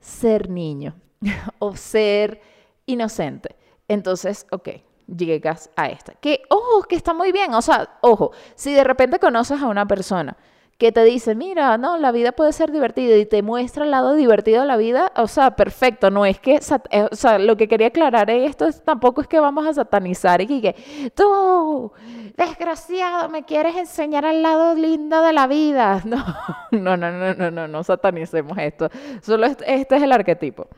ser 0.00 0.50
niño 0.50 0.94
o 1.58 1.76
ser 1.76 2.40
inocente. 2.86 3.56
Entonces, 3.88 4.46
ok, 4.50 4.68
llegas 5.06 5.70
a 5.76 5.88
esta. 5.88 6.14
Que, 6.14 6.42
ojo, 6.48 6.82
que 6.82 6.96
está 6.96 7.12
muy 7.12 7.32
bien. 7.32 7.54
O 7.54 7.62
sea, 7.62 7.98
ojo, 8.00 8.32
si 8.54 8.72
de 8.72 8.84
repente 8.84 9.18
conoces 9.18 9.60
a 9.60 9.66
una 9.66 9.86
persona 9.86 10.36
que 10.84 10.92
te 10.92 11.02
dice, 11.02 11.34
mira, 11.34 11.78
no, 11.78 11.96
la 11.96 12.12
vida 12.12 12.32
puede 12.32 12.52
ser 12.52 12.70
divertida 12.70 13.16
y 13.16 13.24
te 13.24 13.40
muestra 13.40 13.86
el 13.86 13.90
lado 13.90 14.12
divertido 14.12 14.60
de 14.60 14.66
la 14.66 14.76
vida, 14.76 15.12
o 15.16 15.26
sea, 15.28 15.52
perfecto, 15.52 16.10
no 16.10 16.26
es 16.26 16.38
que, 16.38 16.60
eh, 16.90 17.08
o 17.10 17.16
sea, 17.16 17.38
lo 17.38 17.56
que 17.56 17.68
quería 17.68 17.86
aclarar 17.86 18.28
esto 18.28 18.66
es, 18.66 18.82
tampoco 18.84 19.22
es 19.22 19.26
que 19.26 19.40
vamos 19.40 19.66
a 19.66 19.72
satanizar 19.72 20.42
y 20.42 20.60
que, 20.60 20.74
tú, 21.14 21.90
desgraciado, 22.36 23.30
me 23.30 23.44
quieres 23.44 23.76
enseñar 23.76 24.26
el 24.26 24.42
lado 24.42 24.74
lindo 24.74 25.22
de 25.22 25.32
la 25.32 25.46
vida. 25.46 26.02
No, 26.70 26.98
no, 26.98 27.10
no, 27.10 27.12
no, 27.12 27.34
no, 27.34 27.50
no, 27.50 27.68
no 27.68 27.82
satanicemos 27.82 28.58
esto, 28.58 28.90
solo 29.22 29.46
este, 29.46 29.74
este 29.74 29.96
es 29.96 30.02
el 30.02 30.12
arquetipo. 30.12 30.68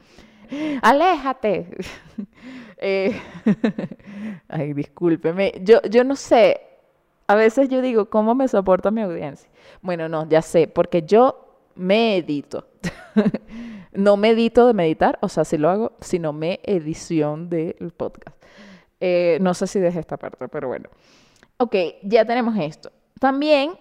Aléjate. 0.83 1.69
Eh, 2.79 3.19
ay, 4.49 4.75
discúlpeme. 4.75 5.55
Yo, 5.63 5.81
yo 5.91 6.05
no 6.05 6.15
sé. 6.15 6.61
A 7.27 7.35
veces 7.35 7.71
yo 7.71 7.81
digo, 7.81 8.11
¿cómo 8.11 8.35
me 8.35 8.47
soporta 8.49 8.91
mi 8.91 9.01
audiencia? 9.01 9.49
Bueno, 9.83 10.09
no, 10.09 10.29
ya 10.29 10.43
sé, 10.43 10.69
porque 10.69 11.03
yo 11.03 11.47
me 11.75 12.17
edito. 12.17 12.67
no 13.93 14.17
medito 14.17 14.67
de 14.67 14.75
meditar, 14.75 15.19
o 15.23 15.29
sea, 15.29 15.45
si 15.45 15.59
lo 15.59 15.71
hago, 15.71 15.93
sino 16.01 16.33
me 16.33 16.61
edición 16.65 17.49
del 17.49 17.93
podcast. 17.97 18.37
Eh, 19.01 19.39
no 19.41 19.55
sé 19.55 19.67
si 19.67 19.79
dejé 19.79 20.01
esta 20.01 20.17
parte, 20.17 20.49
pero 20.49 20.69
bueno. 20.69 20.89
Ok, 21.59 21.75
ya 22.03 22.25
tenemos 22.25 22.57
esto. 22.59 22.91
También 23.19 23.79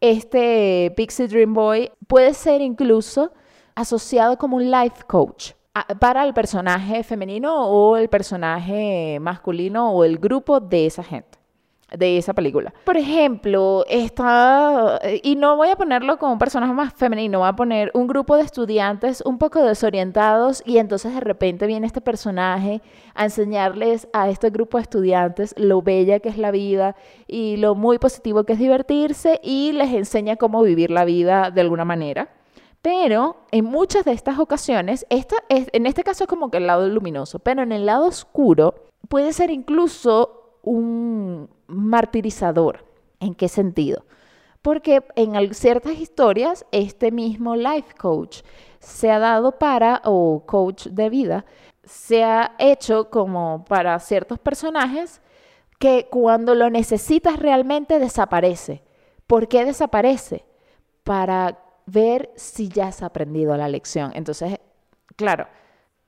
este 0.00 0.92
Pixie 0.96 1.28
Dream 1.28 1.54
Boy 1.54 1.90
puede 2.06 2.34
ser 2.34 2.60
incluso 2.60 3.32
asociado 3.74 4.36
como 4.36 4.56
un 4.56 4.70
life 4.70 5.02
coach 5.06 5.52
para 5.98 6.24
el 6.24 6.34
personaje 6.34 7.02
femenino 7.02 7.66
o 7.66 7.96
el 7.96 8.08
personaje 8.08 9.18
masculino 9.20 9.92
o 9.92 10.04
el 10.04 10.18
grupo 10.18 10.60
de 10.60 10.86
esa 10.86 11.02
gente 11.02 11.38
de 11.96 12.18
esa 12.18 12.32
película. 12.32 12.72
Por 12.84 12.96
ejemplo, 12.96 13.84
está, 13.88 15.00
y 15.22 15.36
no 15.36 15.56
voy 15.56 15.68
a 15.68 15.76
ponerlo 15.76 16.18
como 16.18 16.32
un 16.32 16.38
personaje 16.38 16.72
más 16.72 16.92
femenino, 16.94 17.40
voy 17.40 17.48
a 17.48 17.56
poner 17.56 17.90
un 17.94 18.06
grupo 18.06 18.36
de 18.36 18.42
estudiantes 18.42 19.22
un 19.24 19.38
poco 19.38 19.62
desorientados 19.62 20.62
y 20.66 20.78
entonces 20.78 21.14
de 21.14 21.20
repente 21.20 21.66
viene 21.66 21.86
este 21.86 22.00
personaje 22.00 22.82
a 23.14 23.24
enseñarles 23.24 24.08
a 24.12 24.28
este 24.28 24.50
grupo 24.50 24.78
de 24.78 24.82
estudiantes 24.82 25.54
lo 25.58 25.82
bella 25.82 26.20
que 26.20 26.28
es 26.28 26.38
la 26.38 26.50
vida 26.50 26.96
y 27.26 27.56
lo 27.56 27.74
muy 27.74 27.98
positivo 27.98 28.44
que 28.44 28.54
es 28.54 28.58
divertirse 28.58 29.40
y 29.42 29.72
les 29.72 29.92
enseña 29.92 30.36
cómo 30.36 30.62
vivir 30.62 30.90
la 30.90 31.04
vida 31.04 31.50
de 31.50 31.60
alguna 31.60 31.84
manera. 31.84 32.28
Pero 32.82 33.36
en 33.50 33.64
muchas 33.64 34.04
de 34.04 34.12
estas 34.12 34.38
ocasiones, 34.38 35.06
esta 35.08 35.36
es, 35.48 35.68
en 35.72 35.86
este 35.86 36.04
caso 36.04 36.24
es 36.24 36.28
como 36.28 36.50
que 36.50 36.58
el 36.58 36.66
lado 36.66 36.86
luminoso, 36.86 37.38
pero 37.38 37.62
en 37.62 37.72
el 37.72 37.86
lado 37.86 38.06
oscuro 38.06 38.74
puede 39.08 39.32
ser 39.32 39.50
incluso 39.50 40.58
un 40.62 41.48
martirizador. 41.66 42.84
¿En 43.20 43.34
qué 43.34 43.48
sentido? 43.48 44.04
Porque 44.62 45.04
en 45.16 45.54
ciertas 45.54 45.98
historias 45.98 46.64
este 46.72 47.10
mismo 47.10 47.56
life 47.56 47.94
coach 47.98 48.42
se 48.80 49.10
ha 49.10 49.18
dado 49.18 49.58
para, 49.58 50.00
o 50.04 50.42
coach 50.46 50.86
de 50.88 51.10
vida, 51.10 51.44
se 51.84 52.24
ha 52.24 52.54
hecho 52.58 53.10
como 53.10 53.64
para 53.68 53.98
ciertos 53.98 54.38
personajes 54.38 55.20
que 55.78 56.08
cuando 56.10 56.54
lo 56.54 56.70
necesitas 56.70 57.38
realmente 57.38 57.98
desaparece. 57.98 58.82
¿Por 59.26 59.48
qué 59.48 59.64
desaparece? 59.64 60.44
Para 61.02 61.58
ver 61.86 62.30
si 62.36 62.68
ya 62.68 62.88
has 62.88 63.02
aprendido 63.02 63.56
la 63.56 63.68
lección. 63.68 64.12
Entonces, 64.14 64.58
claro, 65.16 65.46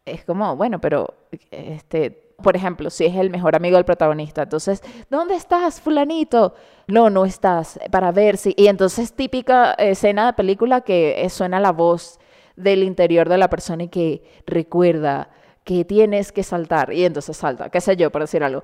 es 0.05 0.25
como, 0.25 0.57
bueno, 0.57 0.81
pero 0.81 1.15
este, 1.51 2.26
por 2.43 2.57
ejemplo, 2.57 2.91
si 2.91 3.05
es 3.07 3.17
el 3.17 3.31
mejor 3.31 3.57
amigo 3.57 3.77
del 3.77 3.85
protagonista, 3.85 4.43
entonces, 4.43 4.83
¿dónde 5.11 5.35
estás, 5.35 5.81
fulanito? 5.81 6.55
No, 6.87 7.11
no 7.11 7.25
estás, 7.25 7.79
para 7.91 8.13
ver 8.13 8.37
si... 8.37 8.55
Y 8.57 8.69
entonces 8.69 9.13
típica 9.13 9.73
escena 9.73 10.27
de 10.27 10.33
película 10.35 10.83
que 10.83 11.27
suena 11.31 11.61
la 11.61 11.73
voz 11.73 12.19
del 12.57 12.83
interior 12.83 13.29
de 13.29 13.39
la 13.39 13.51
persona 13.51 13.85
y 13.85 13.89
que 13.89 14.23
recuerda 14.47 15.31
que 15.65 15.85
tienes 15.85 16.31
que 16.31 16.43
saltar 16.43 16.93
y 16.93 17.05
entonces 17.05 17.37
salta, 17.37 17.71
qué 17.71 17.81
sé 17.81 17.97
yo, 17.97 18.11
por 18.11 18.23
decir 18.23 18.45
algo. 18.45 18.63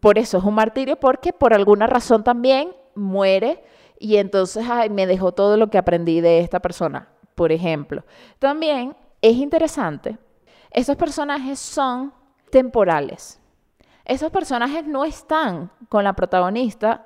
Por 0.00 0.18
eso 0.18 0.38
es 0.38 0.44
un 0.44 0.54
martirio 0.54 0.96
porque 0.96 1.32
por 1.32 1.54
alguna 1.54 1.86
razón 1.86 2.22
también 2.22 2.72
muere 2.94 3.62
y 3.98 4.16
entonces 4.16 4.66
ay, 4.68 4.90
me 4.90 5.06
dejó 5.06 5.32
todo 5.32 5.56
lo 5.56 5.70
que 5.70 5.78
aprendí 5.78 6.20
de 6.20 6.40
esta 6.40 6.60
persona, 6.60 7.08
por 7.34 7.50
ejemplo. 7.50 8.04
También 8.38 8.94
es 9.22 9.36
interesante, 9.36 10.18
esos 10.70 10.96
personajes 10.96 11.58
son 11.58 12.12
temporales. 12.54 13.40
Esos 14.04 14.30
personajes 14.30 14.86
no 14.86 15.04
están 15.04 15.72
con 15.88 16.04
la 16.04 16.12
protagonista 16.12 17.04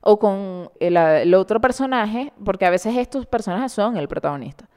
o 0.00 0.16
con 0.16 0.70
el, 0.78 1.34
otro 1.34 1.60
personaje, 1.60 2.32
porque 2.44 2.66
a 2.66 2.70
veces 2.70 2.96
estos 2.96 3.26
personajes 3.26 3.72
son 3.72 3.96
el 3.96 4.06
protagonista. 4.06 4.68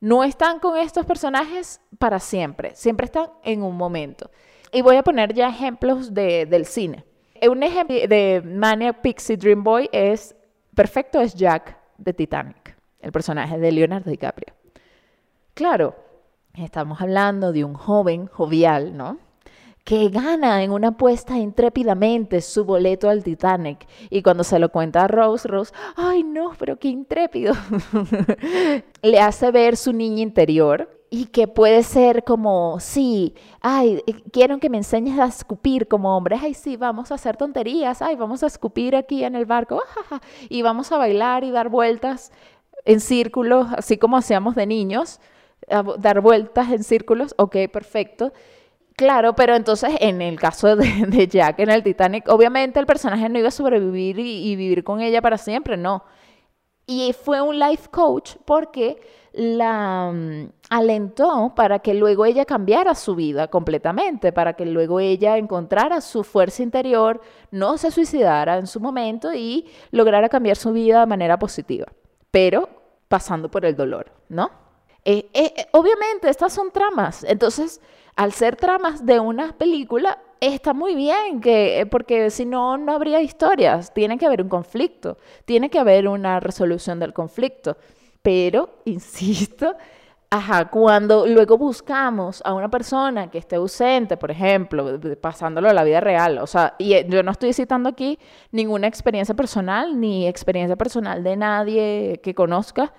No 0.00 0.24
están 0.24 0.60
con 0.60 0.78
estos 0.78 1.04
personajes 1.04 1.78
para 1.98 2.18
siempre, 2.20 2.74
siempre 2.74 3.04
están 3.04 3.26
en 3.44 3.62
un 3.62 3.76
momento. 3.76 4.30
Y 4.72 4.80
voy 4.80 4.96
a 4.96 5.02
poner 5.02 5.34
ya 5.34 5.50
ejemplos 5.50 6.14
de, 6.14 6.46
del 6.46 6.64
cine. 6.64 7.04
Un 7.46 7.62
ejemplo 7.62 7.94
de 8.08 8.42
Maniac 8.42 9.02
Pixie 9.02 9.36
Dream 9.36 9.62
Boy 9.62 9.90
es 9.92 10.34
perfecto 10.74 11.20
es 11.20 11.34
Jack 11.34 11.76
de 11.98 12.14
Titanic, 12.14 12.78
el 12.98 13.12
personaje 13.12 13.58
de 13.58 13.72
Leonardo 13.72 14.10
DiCaprio. 14.10 14.54
Claro, 15.52 15.96
estamos 16.54 17.02
hablando 17.02 17.52
de 17.52 17.62
un 17.62 17.74
joven 17.74 18.26
jovial, 18.26 18.96
¿no? 18.96 19.18
Que 19.84 20.08
gana 20.08 20.62
en 20.62 20.72
una 20.72 20.88
apuesta 20.88 21.38
intrépidamente 21.38 22.40
su 22.40 22.64
boleto 22.64 23.08
al 23.08 23.24
Titanic. 23.24 23.86
Y 24.10 24.22
cuando 24.22 24.44
se 24.44 24.58
lo 24.58 24.70
cuenta 24.70 25.04
a 25.04 25.08
Rose, 25.08 25.48
Rose, 25.48 25.72
ay 25.96 26.22
no, 26.22 26.52
pero 26.58 26.78
qué 26.78 26.88
intrépido. 26.88 27.54
Le 29.02 29.20
hace 29.20 29.50
ver 29.50 29.76
su 29.76 29.92
niña 29.92 30.22
interior 30.22 31.00
y 31.10 31.26
que 31.26 31.48
puede 31.48 31.82
ser 31.82 32.22
como, 32.22 32.78
sí, 32.78 33.34
ay, 33.60 34.00
eh, 34.06 34.14
quiero 34.32 34.58
que 34.58 34.70
me 34.70 34.76
enseñes 34.76 35.18
a 35.18 35.26
escupir 35.26 35.88
como 35.88 36.16
hombre, 36.16 36.38
ay, 36.40 36.54
sí, 36.54 36.76
vamos 36.76 37.10
a 37.10 37.16
hacer 37.16 37.36
tonterías, 37.36 38.00
ay, 38.00 38.14
vamos 38.14 38.44
a 38.44 38.46
escupir 38.46 38.94
aquí 38.94 39.24
en 39.24 39.34
el 39.34 39.44
barco, 39.44 39.82
y 40.48 40.62
vamos 40.62 40.92
a 40.92 40.98
bailar 40.98 41.42
y 41.42 41.50
dar 41.50 41.68
vueltas 41.68 42.30
en 42.84 43.00
círculos, 43.00 43.66
así 43.76 43.98
como 43.98 44.16
hacíamos 44.16 44.54
de 44.54 44.66
niños, 44.66 45.20
dar 45.98 46.20
vueltas 46.20 46.70
en 46.70 46.84
círculos, 46.84 47.34
ok, 47.36 47.56
perfecto. 47.72 48.32
Claro, 49.00 49.34
pero 49.34 49.56
entonces 49.56 49.92
en 50.00 50.20
el 50.20 50.38
caso 50.38 50.76
de, 50.76 51.26
Jack 51.26 51.58
en 51.60 51.70
el 51.70 51.82
Titanic, 51.82 52.28
obviamente 52.28 52.78
el 52.78 52.84
personaje 52.84 53.30
no 53.30 53.38
iba 53.38 53.48
a 53.48 53.50
sobrevivir 53.50 54.18
y 54.18 54.54
vivir 54.56 54.84
con 54.84 55.00
ella 55.00 55.22
para 55.22 55.38
siempre, 55.38 55.78
no. 55.78 56.04
Y 56.84 57.14
fue 57.14 57.40
un 57.40 57.58
life 57.58 57.88
coach 57.90 58.32
porque 58.44 59.00
la 59.32 60.12
mm, 60.12 60.50
alentó 60.68 61.54
para 61.56 61.78
que 61.78 61.94
luego 61.94 62.26
ella 62.26 62.44
cambiara 62.44 62.94
su 62.94 63.14
vida 63.14 63.48
completamente, 63.48 64.32
para 64.32 64.52
que 64.52 64.66
luego 64.66 65.00
ella 65.00 65.38
encontrara 65.38 66.02
su 66.02 66.22
fuerza 66.22 66.62
interior, 66.62 67.22
no 67.50 67.78
se 67.78 67.90
suicidara 67.90 68.58
en 68.58 68.66
su 68.66 68.80
momento 68.80 69.32
y 69.32 69.66
lograra 69.92 70.28
cambiar 70.28 70.58
su 70.58 70.72
vida 70.72 71.00
de 71.00 71.06
manera 71.06 71.38
positiva, 71.38 71.86
pero 72.30 72.68
pasando 73.08 73.50
por 73.50 73.64
el 73.64 73.74
dolor, 73.74 74.12
¿no? 74.28 74.50
Eh, 75.06 75.30
eh, 75.32 75.54
eh, 75.56 75.66
obviamente 75.72 76.28
estas 76.28 76.52
son 76.52 76.70
tramas, 76.70 77.24
entonces 77.24 77.80
al 78.20 78.34
ser 78.34 78.54
tramas 78.54 79.06
de 79.06 79.18
una 79.18 79.52
película, 79.56 80.18
está 80.40 80.74
muy 80.74 80.94
bien, 80.94 81.40
que, 81.40 81.88
porque 81.90 82.28
si 82.28 82.44
no, 82.44 82.76
no 82.76 82.92
habría 82.92 83.22
historias, 83.22 83.94
tiene 83.94 84.18
que 84.18 84.26
haber 84.26 84.42
un 84.42 84.50
conflicto, 84.50 85.16
tiene 85.46 85.70
que 85.70 85.78
haber 85.78 86.06
una 86.06 86.38
resolución 86.38 86.98
del 86.98 87.14
conflicto. 87.14 87.78
Pero, 88.20 88.68
insisto, 88.84 89.74
ajá, 90.28 90.68
cuando 90.68 91.26
luego 91.26 91.56
buscamos 91.56 92.42
a 92.44 92.52
una 92.52 92.68
persona 92.68 93.30
que 93.30 93.38
esté 93.38 93.56
ausente, 93.56 94.18
por 94.18 94.30
ejemplo, 94.30 95.00
pasándolo 95.18 95.70
a 95.70 95.72
la 95.72 95.82
vida 95.82 96.00
real, 96.00 96.40
o 96.40 96.46
sea, 96.46 96.74
y 96.76 96.92
eh, 96.92 97.06
yo 97.08 97.22
no 97.22 97.30
estoy 97.30 97.54
citando 97.54 97.88
aquí 97.88 98.18
ninguna 98.52 98.86
experiencia 98.86 99.34
personal, 99.34 99.98
ni 99.98 100.28
experiencia 100.28 100.76
personal 100.76 101.24
de 101.24 101.36
nadie 101.38 102.20
que 102.22 102.34
conozca, 102.34 102.84
eh, 102.84 102.90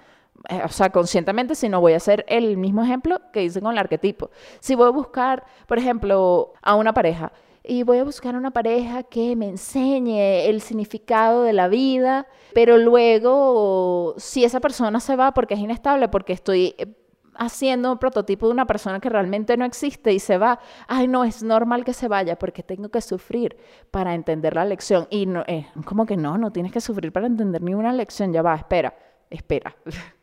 o 0.66 0.70
sea, 0.70 0.90
conscientemente, 0.90 1.56
si 1.56 1.70
no 1.70 1.82
voy 1.82 1.94
a 1.94 1.98
hacer 1.98 2.26
el 2.28 2.58
mismo 2.58 2.84
ejemplo 2.84 3.20
que 3.32 3.44
hice 3.44 3.62
con 3.62 3.72
el 3.74 3.78
arquetipo. 3.78 4.32
Si 4.60 4.76
voy 4.76 4.88
a 4.88 4.92
buscar, 4.92 5.46
por 5.68 5.78
ejemplo, 5.78 6.54
a 6.62 6.76
una 6.76 6.94
pareja, 6.94 7.32
y 7.64 7.84
voy 7.84 8.00
a 8.00 8.04
buscar 8.04 8.36
una 8.36 8.52
pareja 8.52 9.04
que 9.04 9.36
me 9.36 9.48
enseñe 9.48 10.50
el 10.50 10.62
significado 10.62 11.44
de 11.44 11.54
la 11.54 11.68
vida, 11.68 12.28
pero 12.54 12.78
luego 12.78 14.16
si 14.18 14.44
esa 14.44 14.60
persona 14.60 15.00
se 15.00 15.16
va 15.16 15.34
porque 15.34 15.54
es 15.54 15.60
inestable, 15.60 16.08
porque 16.08 16.34
estoy 16.34 16.74
eh, 16.78 16.88
haciendo 17.36 17.92
un 17.92 17.98
prototipo 18.00 18.48
de 18.48 18.54
una 18.54 18.66
persona 18.66 19.00
que 19.00 19.10
realmente 19.10 19.58
no 19.58 19.66
existe 19.66 20.12
y 20.12 20.20
se 20.20 20.38
va, 20.38 20.60
ay 20.88 21.08
no, 21.08 21.24
es 21.24 21.44
normal 21.44 21.86
que 21.86 21.94
se 21.94 22.08
vaya 22.08 22.38
porque 22.38 22.64
tengo 22.64 22.90
que 22.90 23.02
sufrir 23.02 23.58
para 23.92 24.16
entender 24.16 24.56
la 24.56 24.66
lección. 24.66 25.08
Y 25.12 25.28
no, 25.28 25.44
eh, 25.48 25.68
como 25.86 26.06
que 26.06 26.18
no, 26.18 26.38
no 26.38 26.52
tienes 26.52 26.72
que 26.72 26.82
sufrir 26.82 27.12
para 27.12 27.28
entender 27.28 27.62
ninguna 27.62 27.94
lección, 27.94 28.34
ya 28.34 28.42
va, 28.42 28.56
espera, 28.56 28.96
espera, 29.30 29.76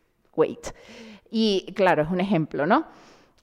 Y 1.30 1.72
claro, 1.74 2.02
es 2.02 2.10
un 2.10 2.20
ejemplo, 2.20 2.66
¿no? 2.66 2.86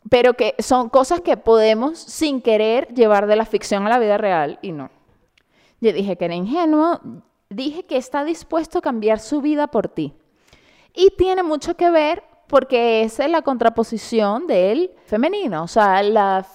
pero 0.10 0.36
que 0.36 0.56
son 0.60 0.90
cosas 0.90 1.22
que 1.22 1.38
podemos 1.38 1.98
sin 1.98 2.42
querer 2.42 2.94
llevar 2.94 3.28
de 3.28 3.36
la 3.36 3.46
ficción 3.46 3.86
a 3.86 3.90
la 3.90 4.00
vida 4.00 4.18
real 4.18 4.60
y 4.62 4.72
no. 4.72 4.92
Yo 5.82 5.94
dije 5.94 6.16
que 6.16 6.26
era 6.26 6.36
ingenuo, 6.36 7.02
dije 7.50 7.84
que 7.84 7.98
está 7.98 8.24
dispuesto 8.24 8.80
a 8.80 8.82
cambiar 8.82 9.20
su 9.20 9.42
vida 9.42 9.68
por 9.68 9.88
ti. 9.90 10.14
Y 10.94 11.10
tiene 11.18 11.44
mucho 11.44 11.76
que 11.76 11.90
ver 11.90 12.24
porque 12.48 13.04
esa 13.04 13.26
es 13.26 13.32
la 13.32 13.42
contraposición 13.42 14.48
del 14.48 14.92
femenino. 15.06 15.64
O 15.64 15.68
sea, 15.68 16.02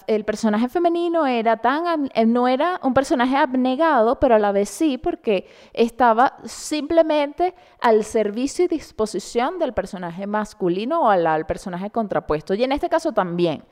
el 0.07 0.25
personaje 0.25 0.69
femenino 0.69 1.27
era 1.27 1.57
tan, 1.57 2.09
eh, 2.13 2.25
no 2.25 2.47
era 2.47 2.79
un 2.83 2.93
personaje 2.93 3.35
abnegado, 3.35 4.19
pero 4.19 4.35
a 4.35 4.39
la 4.39 4.51
vez 4.51 4.69
sí, 4.69 4.97
porque 4.97 5.47
estaba 5.73 6.37
simplemente 6.45 7.53
al 7.79 8.03
servicio 8.03 8.65
y 8.65 8.67
disposición 8.67 9.59
del 9.59 9.73
personaje 9.73 10.25
masculino 10.27 11.01
o 11.01 11.09
al, 11.09 11.27
al 11.27 11.45
personaje 11.45 11.89
contrapuesto. 11.89 12.53
Y 12.53 12.63
en 12.63 12.71
este 12.71 12.89
caso 12.89 13.11
también. 13.11 13.63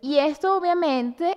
Y 0.00 0.18
esto 0.18 0.56
obviamente 0.56 1.36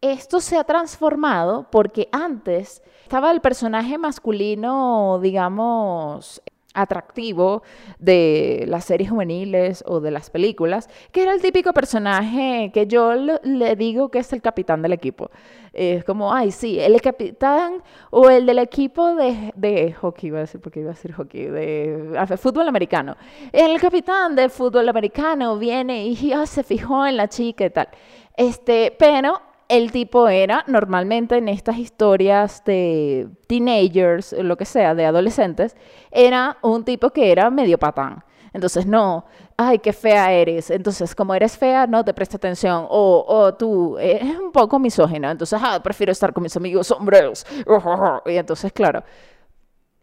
esto 0.00 0.40
se 0.40 0.58
ha 0.58 0.64
transformado 0.64 1.66
porque 1.70 2.10
antes 2.12 2.82
estaba 3.02 3.30
el 3.30 3.40
personaje 3.40 3.96
masculino, 3.96 5.18
digamos, 5.22 6.42
atractivo 6.74 7.62
de 7.98 8.64
las 8.68 8.84
series 8.84 9.10
juveniles 9.10 9.82
o 9.86 10.00
de 10.00 10.10
las 10.10 10.30
películas, 10.30 10.88
que 11.12 11.22
era 11.22 11.32
el 11.32 11.40
típico 11.40 11.72
personaje 11.72 12.70
que 12.74 12.86
yo 12.86 13.14
le 13.14 13.76
digo 13.76 14.10
que 14.10 14.18
es 14.18 14.32
el 14.32 14.42
capitán 14.42 14.82
del 14.82 14.92
equipo. 14.92 15.30
Es 15.72 16.04
como, 16.04 16.32
ay, 16.32 16.52
sí, 16.52 16.78
el 16.78 17.00
capitán 17.00 17.82
o 18.10 18.30
el 18.30 18.46
del 18.46 18.58
equipo 18.58 19.14
de, 19.14 19.52
de 19.56 19.92
hockey, 19.92 20.28
iba 20.28 20.38
a 20.38 20.42
decir, 20.42 20.60
porque 20.60 20.80
iba 20.80 20.90
a 20.90 20.94
decir 20.94 21.12
hockey, 21.12 21.46
de, 21.46 22.14
ah, 22.16 22.26
fútbol 22.36 22.68
americano. 22.68 23.16
El 23.50 23.80
capitán 23.80 24.36
del 24.36 24.50
fútbol 24.50 24.88
americano 24.88 25.58
viene 25.58 26.06
y 26.06 26.14
ya 26.14 26.46
se 26.46 26.62
fijó 26.62 27.06
en 27.06 27.16
la 27.16 27.28
chica 27.28 27.64
y 27.64 27.70
tal. 27.70 27.88
Este, 28.36 28.94
pero 28.98 29.40
el 29.68 29.92
tipo 29.92 30.28
era 30.28 30.64
normalmente 30.66 31.36
en 31.36 31.48
estas 31.48 31.78
historias 31.78 32.62
de 32.64 33.28
teenagers, 33.46 34.32
lo 34.32 34.56
que 34.56 34.64
sea, 34.64 34.94
de 34.94 35.06
adolescentes, 35.06 35.76
era 36.10 36.58
un 36.62 36.84
tipo 36.84 37.10
que 37.10 37.32
era 37.32 37.50
medio 37.50 37.78
patán. 37.78 38.24
Entonces, 38.52 38.86
no, 38.86 39.26
ay, 39.56 39.80
qué 39.80 39.92
fea 39.92 40.32
eres. 40.32 40.70
Entonces, 40.70 41.14
como 41.14 41.34
eres 41.34 41.58
fea, 41.58 41.88
no 41.88 42.04
te 42.04 42.14
presta 42.14 42.36
atención. 42.36 42.86
O, 42.88 43.24
o 43.26 43.54
tú 43.54 43.98
eres 43.98 44.38
un 44.38 44.52
poco 44.52 44.78
misógino. 44.78 45.28
Entonces, 45.28 45.58
ah, 45.60 45.80
prefiero 45.82 46.12
estar 46.12 46.32
con 46.32 46.42
mis 46.44 46.56
amigos 46.56 46.86
sombreros. 46.86 47.44
Y 48.26 48.36
entonces, 48.36 48.72
claro, 48.72 49.02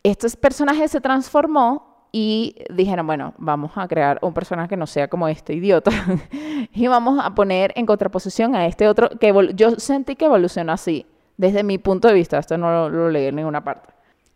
este 0.04 0.30
personaje 0.32 0.88
se 0.88 1.00
transformó 1.00 1.91
y 2.12 2.56
dijeron, 2.70 3.08
bueno, 3.08 3.34
vamos 3.38 3.72
a 3.76 3.88
crear 3.88 4.20
un 4.22 4.34
personaje 4.34 4.70
que 4.70 4.78
no 4.78 4.86
sea 4.86 5.08
como 5.08 5.28
este 5.28 5.54
idiota 5.54 5.92
y 6.74 6.88
vamos 6.88 7.20
a 7.24 7.34
poner 7.34 7.72
en 7.76 7.86
contraposición 7.86 8.56
a 8.56 8.66
este 8.66 8.88
otro 8.88 9.10
que 9.18 9.34
yo 9.56 9.72
sentí 9.80 10.16
que 10.16 10.26
evolucionó 10.26 10.74
así, 10.74 11.06
desde 11.38 11.64
mi 11.64 11.78
punto 11.78 12.08
de 12.08 12.14
vista, 12.14 12.38
esto 12.38 12.58
no 12.58 12.90
lo, 12.90 13.10
leí 13.10 13.28
en 13.28 13.36
ninguna 13.38 13.64
parte. 13.64 13.94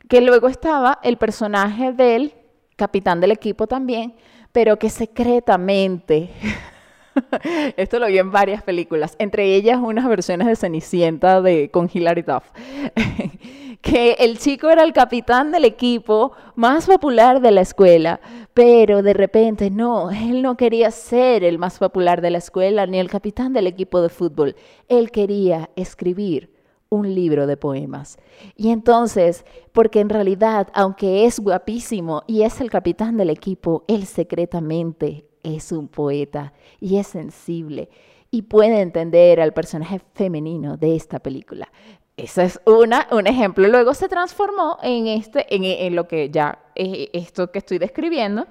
Que 0.08 0.22
luego 0.22 0.48
estaba 0.48 1.00
el 1.04 1.18
personaje 1.18 1.92
del 1.92 2.34
capitán 2.76 3.20
del 3.20 3.32
equipo 3.32 3.68
también, 3.68 4.16
pero 4.52 4.80
que 4.80 4.90
secretamente, 4.90 6.32
esto 7.78 8.00
lo 8.00 8.08
vi 8.08 8.18
en 8.18 8.32
varias 8.32 8.64
películas, 8.64 9.16
entre 9.20 9.56
ellas 9.56 9.80
unas 9.82 10.08
versiones 10.08 10.48
de 10.48 10.56
Cenicienta 10.56 11.42
de, 11.42 11.70
con 11.72 11.90
Hilary 11.92 12.24
Duff 12.24 12.44
que 13.82 14.14
el 14.14 14.40
chico 14.40 14.70
era 14.70 14.84
el 14.84 14.94
capitán 14.94 15.52
del 15.52 15.64
equipo 15.64 16.32
más 16.56 16.88
popular 16.88 17.40
de 17.40 17.52
la 17.52 17.62
escuela, 17.62 18.20
pero 18.56 19.04
de 19.04 19.14
repente 19.14 19.70
no, 19.70 20.10
él 20.10 20.42
no 20.42 20.58
quería 20.58 20.90
ser 20.90 21.44
el 21.44 21.60
más 21.60 21.78
popular 21.78 22.20
de 22.22 22.32
la 22.32 22.40
escuela 22.40 22.88
ni 22.88 22.98
el 22.98 23.12
capitán 23.12 23.54
del 23.54 23.68
equipo 23.68 24.02
de 24.02 24.10
fútbol, 24.10 24.56
él 24.90 25.12
quería 25.12 25.70
escribir 25.76 26.52
un 26.90 27.14
libro 27.14 27.46
de 27.46 27.58
poemas. 27.58 28.18
Y 28.56 28.70
entonces, 28.70 29.46
porque 29.72 30.00
en 30.00 30.10
realidad, 30.10 30.70
aunque 30.74 31.26
es 31.26 31.40
guapísimo 31.40 32.24
y 32.26 32.42
es 32.42 32.62
el 32.62 32.72
capitán 32.72 33.18
del 33.18 33.30
equipo, 33.30 33.84
él 33.88 34.06
secretamente 34.06 35.26
es 35.46 35.72
un 35.72 35.88
poeta 35.88 36.54
y 36.80 36.98
es 36.98 37.08
sensible 37.08 37.90
y 38.32 38.42
puede 38.42 38.82
entender 38.82 39.40
al 39.40 39.54
personaje 39.54 40.02
femenino 40.14 40.76
de 40.76 40.96
esta 40.96 41.20
película. 41.20 41.72
Ese 42.18 42.44
es 42.44 42.62
una, 42.66 43.08
un 43.12 43.28
ejemplo. 43.28 43.68
Luego 43.68 43.94
se 43.94 44.10
transformó 44.10 44.78
en, 44.82 45.08
este, 45.08 45.46
en, 45.54 45.96
lo 45.96 46.08
que 46.08 46.30
ya 46.30 46.60
es 46.74 47.10
esto 47.14 47.52
que 47.52 47.60
estoy 47.60 47.78
describiendo, 47.78 48.48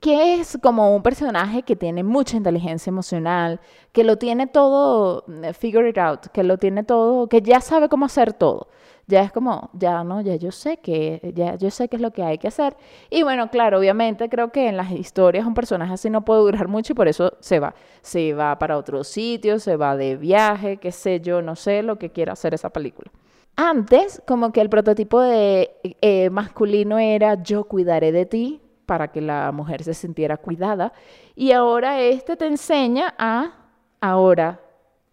que 0.00 0.34
es 0.34 0.58
como 0.62 0.94
un 0.94 1.02
personaje 1.02 1.62
que 1.62 1.76
tiene 1.76 2.02
mucha 2.02 2.36
inteligencia 2.36 2.90
emocional, 2.90 3.60
que 3.92 4.04
lo 4.04 4.16
tiene 4.16 4.46
todo 4.46 5.24
eh, 5.42 5.52
figured 5.52 5.98
out, 5.98 6.26
que 6.28 6.42
lo 6.42 6.58
tiene 6.58 6.84
todo, 6.84 7.28
que 7.28 7.42
ya 7.42 7.60
sabe 7.60 7.88
cómo 7.88 8.06
hacer 8.06 8.32
todo 8.32 8.68
ya 9.08 9.22
es 9.22 9.32
como, 9.32 9.70
ya 9.72 10.04
no, 10.04 10.20
ya 10.20 10.36
yo 10.36 10.52
sé 10.52 10.76
que, 10.76 11.32
ya 11.34 11.56
yo 11.56 11.70
sé 11.70 11.88
qué 11.88 11.96
es 11.96 12.02
lo 12.02 12.10
que 12.10 12.22
hay 12.22 12.36
que 12.36 12.48
hacer. 12.48 12.76
Y 13.08 13.22
bueno, 13.22 13.50
claro, 13.50 13.78
obviamente 13.78 14.28
creo 14.28 14.52
que 14.52 14.68
en 14.68 14.76
las 14.76 14.90
historias 14.92 15.46
un 15.46 15.54
personaje 15.54 15.94
así 15.94 16.10
no 16.10 16.26
puede 16.26 16.42
durar 16.42 16.68
mucho 16.68 16.92
y 16.92 16.96
por 16.96 17.08
eso 17.08 17.32
se 17.40 17.58
va. 17.58 17.74
Se 18.02 18.34
va 18.34 18.58
para 18.58 18.76
otro 18.76 19.02
sitio, 19.04 19.58
se 19.60 19.76
va 19.76 19.96
de 19.96 20.16
viaje, 20.16 20.76
qué 20.76 20.92
sé 20.92 21.20
yo, 21.20 21.40
no 21.40 21.56
sé 21.56 21.82
lo 21.82 21.98
que 21.98 22.10
quiera 22.10 22.34
hacer 22.34 22.52
esa 22.52 22.68
película. 22.68 23.10
Antes, 23.56 24.22
como 24.26 24.52
que 24.52 24.60
el 24.60 24.68
prototipo 24.68 25.22
de 25.22 25.70
eh, 26.02 26.28
masculino 26.28 26.98
era 26.98 27.42
yo 27.42 27.64
cuidaré 27.64 28.12
de 28.12 28.26
ti 28.26 28.60
para 28.84 29.08
que 29.08 29.22
la 29.22 29.50
mujer 29.52 29.82
se 29.84 29.94
sintiera 29.94 30.36
cuidada. 30.36 30.92
Y 31.34 31.52
ahora 31.52 31.98
este 31.98 32.36
te 32.36 32.46
enseña 32.46 33.14
a, 33.16 33.70
ahora 34.02 34.60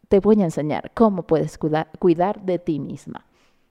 te 0.09 0.19
voy 0.19 0.41
a 0.41 0.45
enseñar 0.45 0.91
cómo 0.93 1.23
puedes 1.23 1.57
cuidar 1.57 2.41
de 2.41 2.59
ti 2.59 2.79
misma 2.79 3.25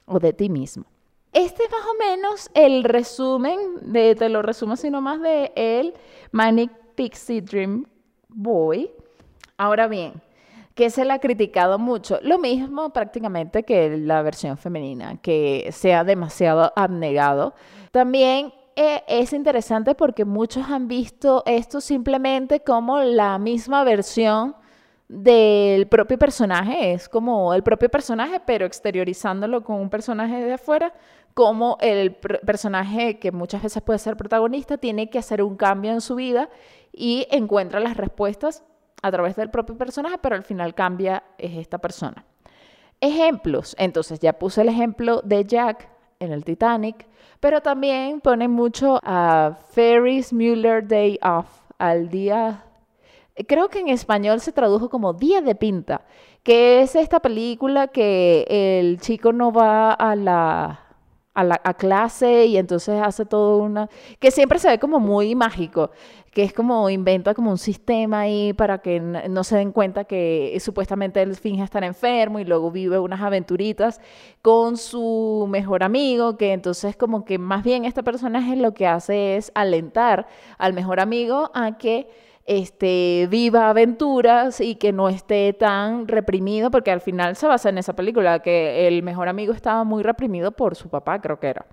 o 0.07 0.19
de 0.19 0.33
ti 0.33 0.49
mismo. 0.49 0.85
Este 1.33 1.65
es 1.65 1.71
más 1.71 1.81
o 1.81 1.99
menos 1.99 2.51
el 2.55 2.85
resumen, 2.85 3.59
de, 3.83 4.15
te 4.15 4.29
lo 4.29 4.43
resumo 4.43 4.77
sino 4.77 5.01
más 5.01 5.21
de 5.21 5.53
el 5.57 5.95
Manic 6.31 6.71
Pixie 6.95 7.41
Dream 7.41 7.87
Boy. 8.29 8.91
Ahora 9.57 9.89
bien, 9.89 10.23
que 10.75 10.91
se 10.91 11.05
le 11.05 11.13
ha 11.13 11.19
criticado 11.19 11.79
mucho. 11.79 12.19
Lo 12.23 12.39
mismo 12.39 12.91
prácticamente 12.91 13.63
que 13.65 13.97
la 13.97 14.23
versión 14.23 14.57
femenina, 14.57 15.17
que 15.21 15.69
sea 15.73 16.05
demasiado 16.05 16.73
abnegado. 16.77 17.55
También 17.91 18.53
eh, 18.77 19.03
es 19.07 19.33
interesante 19.33 19.95
porque 19.95 20.25
muchos 20.25 20.69
han 20.69 20.89
visto 20.89 21.43
esto 21.47 21.81
simplemente 21.81 22.61
como 22.61 23.01
la 23.01 23.39
misma 23.39 23.85
versión 23.85 24.57
del 25.09 25.87
propio 25.87 26.19
personaje, 26.19 26.93
es 26.93 27.09
como 27.09 27.55
el 27.55 27.63
propio 27.63 27.89
personaje, 27.89 28.41
pero 28.45 28.67
exteriorizándolo 28.67 29.63
con 29.63 29.81
un 29.81 29.91
personaje 29.91 30.43
de 30.43 30.55
afuera, 30.55 30.93
como 31.35 31.77
el 31.81 32.15
personaje 32.15 33.19
que 33.19 33.33
muchas 33.33 33.63
veces 33.63 33.83
puede 33.83 33.99
ser 33.99 34.17
protagonista 34.17 34.79
tiene 34.79 35.11
que 35.11 35.19
hacer 35.19 35.43
un 35.43 35.57
cambio 35.57 35.91
en 35.93 36.01
su 36.01 36.15
vida 36.15 36.49
y 36.93 37.27
encuentra 37.31 37.81
las 37.81 37.97
respuestas 37.97 38.65
a 39.03 39.11
través 39.11 39.37
del 39.37 39.51
propio 39.51 39.77
personaje, 39.77 40.17
pero 40.19 40.37
al 40.37 40.45
final 40.45 40.75
cambia 40.75 41.25
es 41.37 41.57
esta 41.59 41.79
persona. 41.79 42.25
Ejemplos, 43.01 43.75
entonces 43.79 44.21
ya 44.21 44.33
puse 44.39 44.63
el 44.63 44.69
ejemplo 44.69 45.21
de 45.23 45.45
Jack 45.45 45.89
en 46.21 46.33
el 46.33 46.45
Titanic, 46.45 47.07
pero 47.41 47.61
también 47.61 48.21
pone 48.21 48.49
mucho 48.49 49.01
a 49.03 49.59
Ferris 49.73 50.33
Mueller 50.33 50.87
Day 50.87 51.19
Off, 51.23 51.49
al 51.79 52.09
día 52.09 52.65
creo 53.47 53.69
que 53.69 53.81
en 53.81 53.89
español 53.89 54.41
se 54.41 54.53
tradujo 54.53 54.89
como 54.89 55.13
Día 55.13 55.41
de 55.41 55.55
Pinta, 55.55 56.03
que 56.43 56.83
es 56.83 56.95
esta 56.95 57.21
película 57.21 57.89
que 57.89 58.47
el 58.49 59.01
chico 59.01 59.33
no 59.33 59.53
va 59.53 59.93
a 59.93 60.15
la, 60.15 60.81
a 61.35 61.45
la 61.45 61.59
clase 61.75 62.47
y 62.47 62.57
entonces 62.57 63.01
hace 63.03 63.27
todo 63.27 63.59
una... 63.59 63.89
que 64.21 64.31
siempre 64.31 64.59
se 64.59 64.69
ve 64.69 64.79
como 64.79 65.01
muy 65.01 65.35
mágico, 65.35 65.91
que 66.31 66.45
es 66.45 66.53
como 66.53 66.91
inventa 66.91 67.35
como 67.35 67.51
un 67.51 67.59
sistema 67.59 68.21
ahí 68.21 68.53
para 68.53 68.79
que 68.79 69.01
no 69.01 69.45
se 69.45 69.57
den 69.57 69.73
cuenta 69.73 70.05
que 70.05 70.57
supuestamente 70.61 71.23
él 71.23 71.35
finge 71.35 71.63
estar 71.63 71.83
enfermo 71.83 72.39
y 72.39 72.45
luego 72.45 72.71
vive 72.71 72.99
unas 72.99 73.21
aventuritas 73.21 74.01
con 74.43 74.77
su 74.77 75.47
mejor 75.49 75.83
amigo, 75.83 76.37
que 76.37 76.53
entonces 76.53 76.97
como 76.97 77.25
que 77.25 77.39
más 77.39 77.65
bien 77.65 77.85
este 77.85 78.03
personaje 78.03 78.57
lo 78.57 78.75
que 78.75 78.87
hace 78.87 79.37
es 79.37 79.51
alentar 79.55 80.27
al 80.59 80.73
mejor 80.73 81.01
amigo 81.01 81.51
a 81.55 81.79
que 81.79 82.09
este, 82.47 83.27
viva 83.31 83.71
aventuras 83.71 84.61
y 84.61 84.77
que 84.77 84.93
no 84.93 85.09
esté 85.09 85.53
tan 85.53 86.07
reprimido, 86.09 86.71
porque 86.71 86.91
al 86.91 87.01
final 87.01 87.37
se 87.37 87.47
basa 87.47 87.69
en 87.69 87.79
esa 87.79 87.95
película, 87.95 88.41
que 88.41 88.87
el 88.87 89.03
mejor 89.03 89.29
amigo 89.29 89.53
estaba 89.53 89.85
muy 89.85 90.03
reprimido 90.03 90.53
por 90.53 90.77
su 90.77 90.89
papá, 90.89 91.21
creo 91.21 91.41
que 91.41 91.49
era. 91.49 91.67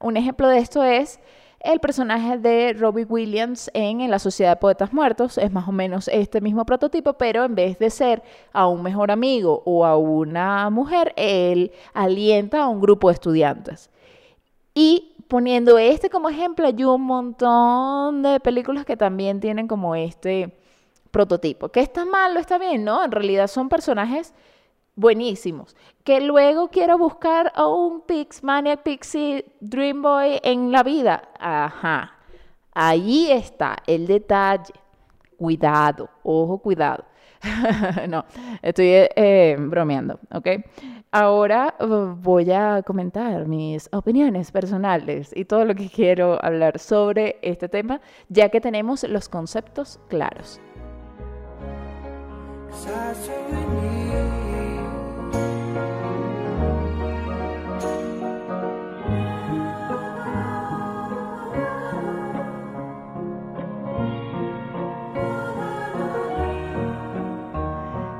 Un 0.00 0.16
ejemplo 0.16 0.48
de 0.48 0.58
esto 0.58 0.82
es 0.84 1.20
el 1.60 1.80
personaje 1.80 2.38
de 2.38 2.72
Robbie 2.72 3.04
Williams 3.04 3.70
en, 3.74 4.00
en, 4.00 4.10
La 4.10 4.20
Sociedad 4.20 4.52
de 4.52 4.60
Poetas 4.60 4.92
Muertos. 4.92 5.38
Es 5.38 5.52
más 5.52 5.66
o 5.68 5.72
menos 5.72 6.08
este 6.08 6.40
mismo 6.40 6.64
prototipo, 6.64 7.14
pero 7.14 7.44
en 7.44 7.54
vez 7.54 7.78
de 7.78 7.90
ser 7.90 8.22
a 8.52 8.68
un 8.68 8.82
mejor 8.82 9.10
amigo 9.10 9.62
o 9.64 9.84
a 9.84 9.96
una 9.96 10.70
mujer, 10.70 11.12
él 11.16 11.72
alienta 11.94 12.62
a 12.62 12.68
un 12.68 12.80
grupo 12.80 13.08
de 13.08 13.14
estudiantes. 13.14 13.90
Y 14.74 15.07
poniendo 15.28 15.78
este 15.78 16.10
como 16.10 16.28
ejemplo, 16.28 16.66
hay 16.66 16.84
un 16.84 17.02
montón 17.02 18.22
de 18.22 18.40
películas 18.40 18.84
que 18.84 18.96
también 18.96 19.40
tienen 19.40 19.68
como 19.68 19.94
este 19.94 20.58
prototipo. 21.10 21.68
¿Qué 21.68 21.80
está 21.80 22.04
mal 22.04 22.36
o 22.36 22.40
está 22.40 22.58
bien? 22.58 22.84
No, 22.84 23.04
en 23.04 23.12
realidad 23.12 23.46
son 23.46 23.68
personajes 23.68 24.34
buenísimos. 24.96 25.76
Que 26.04 26.20
luego 26.20 26.68
quiero 26.68 26.98
buscar 26.98 27.52
a 27.54 27.66
un 27.66 28.00
Pix, 28.02 28.42
Maniac 28.42 28.82
Pixie 28.82 29.44
Dream 29.60 30.02
Boy 30.02 30.40
en 30.42 30.72
la 30.72 30.82
vida. 30.82 31.28
Ajá. 31.38 32.14
Ahí 32.72 33.30
está 33.30 33.76
el 33.86 34.06
detalle. 34.06 34.74
Cuidado, 35.36 36.08
ojo, 36.22 36.58
cuidado. 36.58 37.04
no, 38.08 38.24
estoy 38.62 38.86
eh, 39.16 39.56
bromeando, 39.58 40.18
¿ok? 40.32 40.48
Ahora 41.10 41.74
uh, 41.80 42.14
voy 42.20 42.52
a 42.52 42.82
comentar 42.82 43.46
mis 43.46 43.88
opiniones 43.92 44.52
personales 44.52 45.32
y 45.34 45.46
todo 45.46 45.64
lo 45.64 45.74
que 45.74 45.88
quiero 45.88 46.38
hablar 46.44 46.78
sobre 46.78 47.38
este 47.40 47.68
tema, 47.68 48.00
ya 48.28 48.50
que 48.50 48.60
tenemos 48.60 49.04
los 49.04 49.28
conceptos 49.28 50.00
claros. 50.08 50.60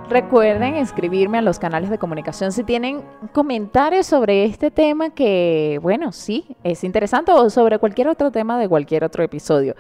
Recuerden 0.09 0.77
escribirme 0.77 1.37
a 1.37 1.43
los 1.43 1.59
canales 1.59 1.91
de 1.91 1.99
comunicación 1.99 2.51
si 2.51 2.65
tienen 2.65 3.03
comentarios 3.35 4.07
sobre 4.07 4.47
este 4.47 4.71
tema 4.71 5.11
que, 5.11 5.79
bueno, 5.83 6.13
sí, 6.13 6.57
es 6.65 6.83
interesante 6.83 7.31
o 7.31 7.51
sobre 7.51 7.79
cualquier 7.79 8.09
otro 8.09 8.31
tema 8.31 8.59
de 8.59 8.71
cualquier 8.71 9.05
otro 9.05 9.23
episodio 9.23 9.75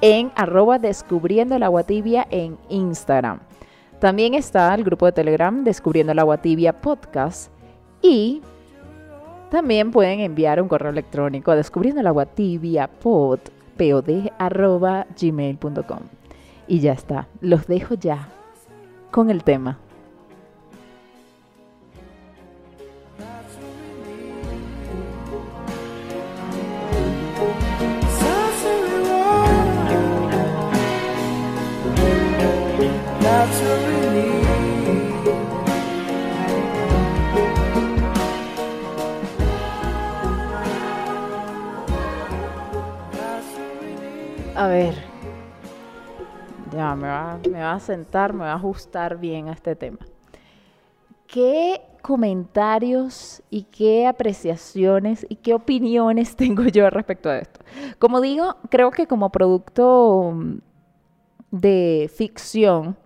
en 0.00 0.32
arroba 0.36 0.78
descubriendo 0.78 1.54
el 1.54 1.62
agua 1.62 1.82
tibia 1.82 2.26
en 2.30 2.56
Instagram. 2.70 3.40
También 4.00 4.32
está 4.32 4.74
el 4.74 4.84
grupo 4.84 5.04
de 5.04 5.12
Telegram 5.12 5.62
Descubriendo 5.64 6.12
el 6.12 6.18
agua 6.18 6.38
tibia 6.38 6.72
podcast 6.72 7.50
y 8.00 8.40
también 9.50 9.90
pueden 9.90 10.20
enviar 10.20 10.62
un 10.62 10.68
correo 10.68 10.92
electrónico 10.92 11.50
a 11.50 11.56
descubriendo 11.56 12.00
el 12.00 12.06
agua 12.06 12.24
tibia 12.24 12.88
pod, 12.88 13.40
arroba 14.38 15.06
gmail.com. 15.20 16.00
Y 16.66 16.80
ya 16.80 16.92
está, 16.92 17.28
los 17.42 17.66
dejo 17.66 17.94
ya 17.94 18.28
con 19.10 19.30
el 19.30 19.44
tema. 19.44 19.78
A 44.58 44.66
ver, 44.66 45.07
me 46.96 47.08
va, 47.08 47.38
me 47.50 47.60
va 47.60 47.72
a 47.72 47.80
sentar, 47.80 48.32
me 48.32 48.44
va 48.44 48.52
a 48.52 48.56
ajustar 48.56 49.18
bien 49.18 49.48
a 49.48 49.52
este 49.52 49.74
tema. 49.74 49.98
¿Qué 51.26 51.82
comentarios 52.02 53.42
y 53.50 53.64
qué 53.64 54.06
apreciaciones 54.06 55.26
y 55.28 55.36
qué 55.36 55.54
opiniones 55.54 56.36
tengo 56.36 56.62
yo 56.64 56.88
respecto 56.90 57.28
a 57.28 57.38
esto? 57.38 57.60
Como 57.98 58.20
digo, 58.20 58.56
creo 58.70 58.90
que 58.90 59.06
como 59.06 59.30
producto 59.30 60.34
de 61.50 62.10
ficción, 62.14 62.96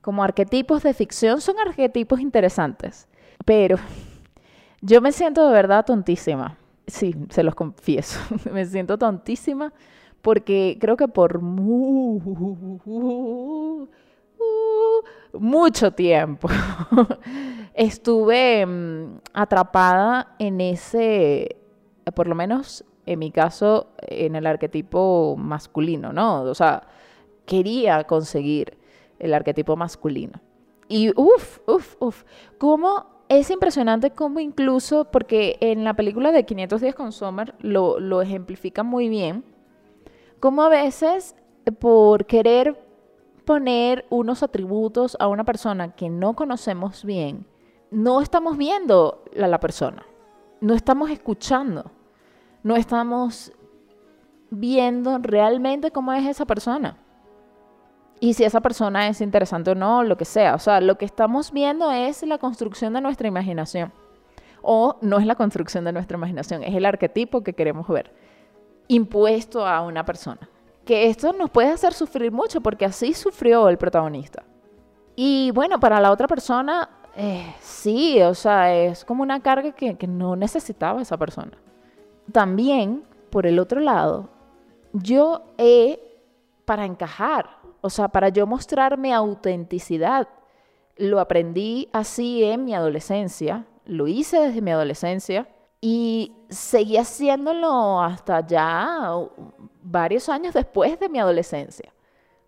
como 0.00 0.22
arquetipos 0.22 0.82
de 0.82 0.94
ficción, 0.94 1.40
son 1.40 1.58
arquetipos 1.58 2.20
interesantes. 2.20 3.08
Pero 3.44 3.76
yo 4.80 5.00
me 5.00 5.12
siento 5.12 5.46
de 5.46 5.52
verdad 5.52 5.84
tontísima. 5.84 6.56
Sí, 6.86 7.14
se 7.30 7.42
los 7.42 7.54
confieso. 7.54 8.20
me 8.52 8.64
siento 8.64 8.98
tontísima 8.98 9.72
porque 10.22 10.78
creo 10.80 10.96
que 10.96 11.08
por 11.08 11.40
mucho 15.32 15.92
tiempo 15.92 16.48
estuve 17.74 18.66
mm, 18.66 19.20
atrapada 19.32 20.34
en 20.38 20.60
ese, 20.60 21.56
por 22.14 22.26
lo 22.26 22.34
menos 22.34 22.84
en 23.08 23.18
mi 23.18 23.30
caso, 23.30 23.88
en 24.02 24.36
el 24.36 24.46
arquetipo 24.46 25.34
masculino, 25.38 26.12
¿no? 26.12 26.42
O 26.42 26.54
sea, 26.54 26.82
quería 27.46 28.04
conseguir 28.04 28.76
el 29.18 29.32
arquetipo 29.32 29.76
masculino. 29.76 30.42
Y 30.88 31.10
uff, 31.18 31.58
uff, 31.66 31.96
uff, 32.00 32.24
cómo 32.58 33.06
es 33.30 33.50
impresionante 33.50 34.10
cómo 34.10 34.40
incluso, 34.40 35.06
porque 35.06 35.56
en 35.60 35.84
la 35.84 35.94
película 35.94 36.32
de 36.32 36.44
500 36.44 36.80
días 36.82 36.94
con 36.94 37.12
Sommer 37.12 37.54
lo, 37.60 37.98
lo 37.98 38.20
ejemplifica 38.20 38.82
muy 38.82 39.08
bien, 39.08 39.42
como 40.40 40.62
a 40.62 40.68
veces 40.68 41.34
por 41.80 42.26
querer 42.26 42.78
poner 43.44 44.06
unos 44.10 44.42
atributos 44.42 45.16
a 45.20 45.28
una 45.28 45.44
persona 45.44 45.92
que 45.92 46.08
no 46.08 46.34
conocemos 46.34 47.04
bien, 47.04 47.46
no 47.90 48.20
estamos 48.20 48.56
viendo 48.56 49.24
a 49.40 49.46
la 49.46 49.60
persona, 49.60 50.04
no 50.60 50.74
estamos 50.74 51.10
escuchando, 51.10 51.90
no 52.62 52.76
estamos 52.76 53.52
viendo 54.50 55.18
realmente 55.18 55.90
cómo 55.90 56.12
es 56.12 56.26
esa 56.26 56.46
persona. 56.46 56.96
Y 58.20 58.34
si 58.34 58.44
esa 58.44 58.60
persona 58.60 59.08
es 59.08 59.20
interesante 59.20 59.70
o 59.70 59.74
no, 59.76 60.02
lo 60.02 60.16
que 60.16 60.24
sea. 60.24 60.56
O 60.56 60.58
sea, 60.58 60.80
lo 60.80 60.98
que 60.98 61.04
estamos 61.04 61.52
viendo 61.52 61.92
es 61.92 62.24
la 62.24 62.38
construcción 62.38 62.92
de 62.92 63.00
nuestra 63.00 63.28
imaginación. 63.28 63.92
O 64.60 64.96
no 65.02 65.18
es 65.18 65.26
la 65.26 65.36
construcción 65.36 65.84
de 65.84 65.92
nuestra 65.92 66.18
imaginación, 66.18 66.64
es 66.64 66.74
el 66.74 66.84
arquetipo 66.84 67.42
que 67.44 67.52
queremos 67.52 67.86
ver 67.86 68.12
impuesto 68.88 69.66
a 69.66 69.82
una 69.82 70.04
persona. 70.04 70.48
Que 70.84 71.08
esto 71.08 71.32
nos 71.32 71.50
puede 71.50 71.68
hacer 71.68 71.92
sufrir 71.92 72.32
mucho 72.32 72.60
porque 72.60 72.84
así 72.84 73.12
sufrió 73.12 73.68
el 73.68 73.78
protagonista. 73.78 74.42
Y 75.14 75.50
bueno, 75.50 75.78
para 75.78 76.00
la 76.00 76.10
otra 76.10 76.26
persona, 76.26 76.88
eh, 77.16 77.54
sí, 77.60 78.20
o 78.22 78.34
sea, 78.34 78.74
es 78.74 79.04
como 79.04 79.22
una 79.22 79.40
carga 79.40 79.72
que, 79.72 79.96
que 79.96 80.06
no 80.06 80.36
necesitaba 80.36 81.02
esa 81.02 81.16
persona. 81.16 81.58
También, 82.32 83.04
por 83.30 83.46
el 83.46 83.58
otro 83.58 83.80
lado, 83.80 84.28
yo 84.92 85.42
he, 85.58 86.00
para 86.64 86.84
encajar, 86.84 87.58
o 87.80 87.90
sea, 87.90 88.08
para 88.08 88.28
yo 88.28 88.46
mostrar 88.46 88.98
mi 88.98 89.12
autenticidad, 89.12 90.28
lo 90.96 91.20
aprendí 91.20 91.88
así 91.92 92.44
en 92.44 92.64
mi 92.64 92.74
adolescencia, 92.74 93.66
lo 93.84 94.08
hice 94.08 94.40
desde 94.40 94.60
mi 94.60 94.70
adolescencia 94.70 95.48
y 95.80 96.32
seguí 96.48 96.96
haciéndolo 96.96 98.00
hasta 98.00 98.46
ya 98.46 99.12
varios 99.82 100.28
años 100.28 100.54
después 100.54 100.98
de 100.98 101.08
mi 101.08 101.18
adolescencia. 101.18 101.92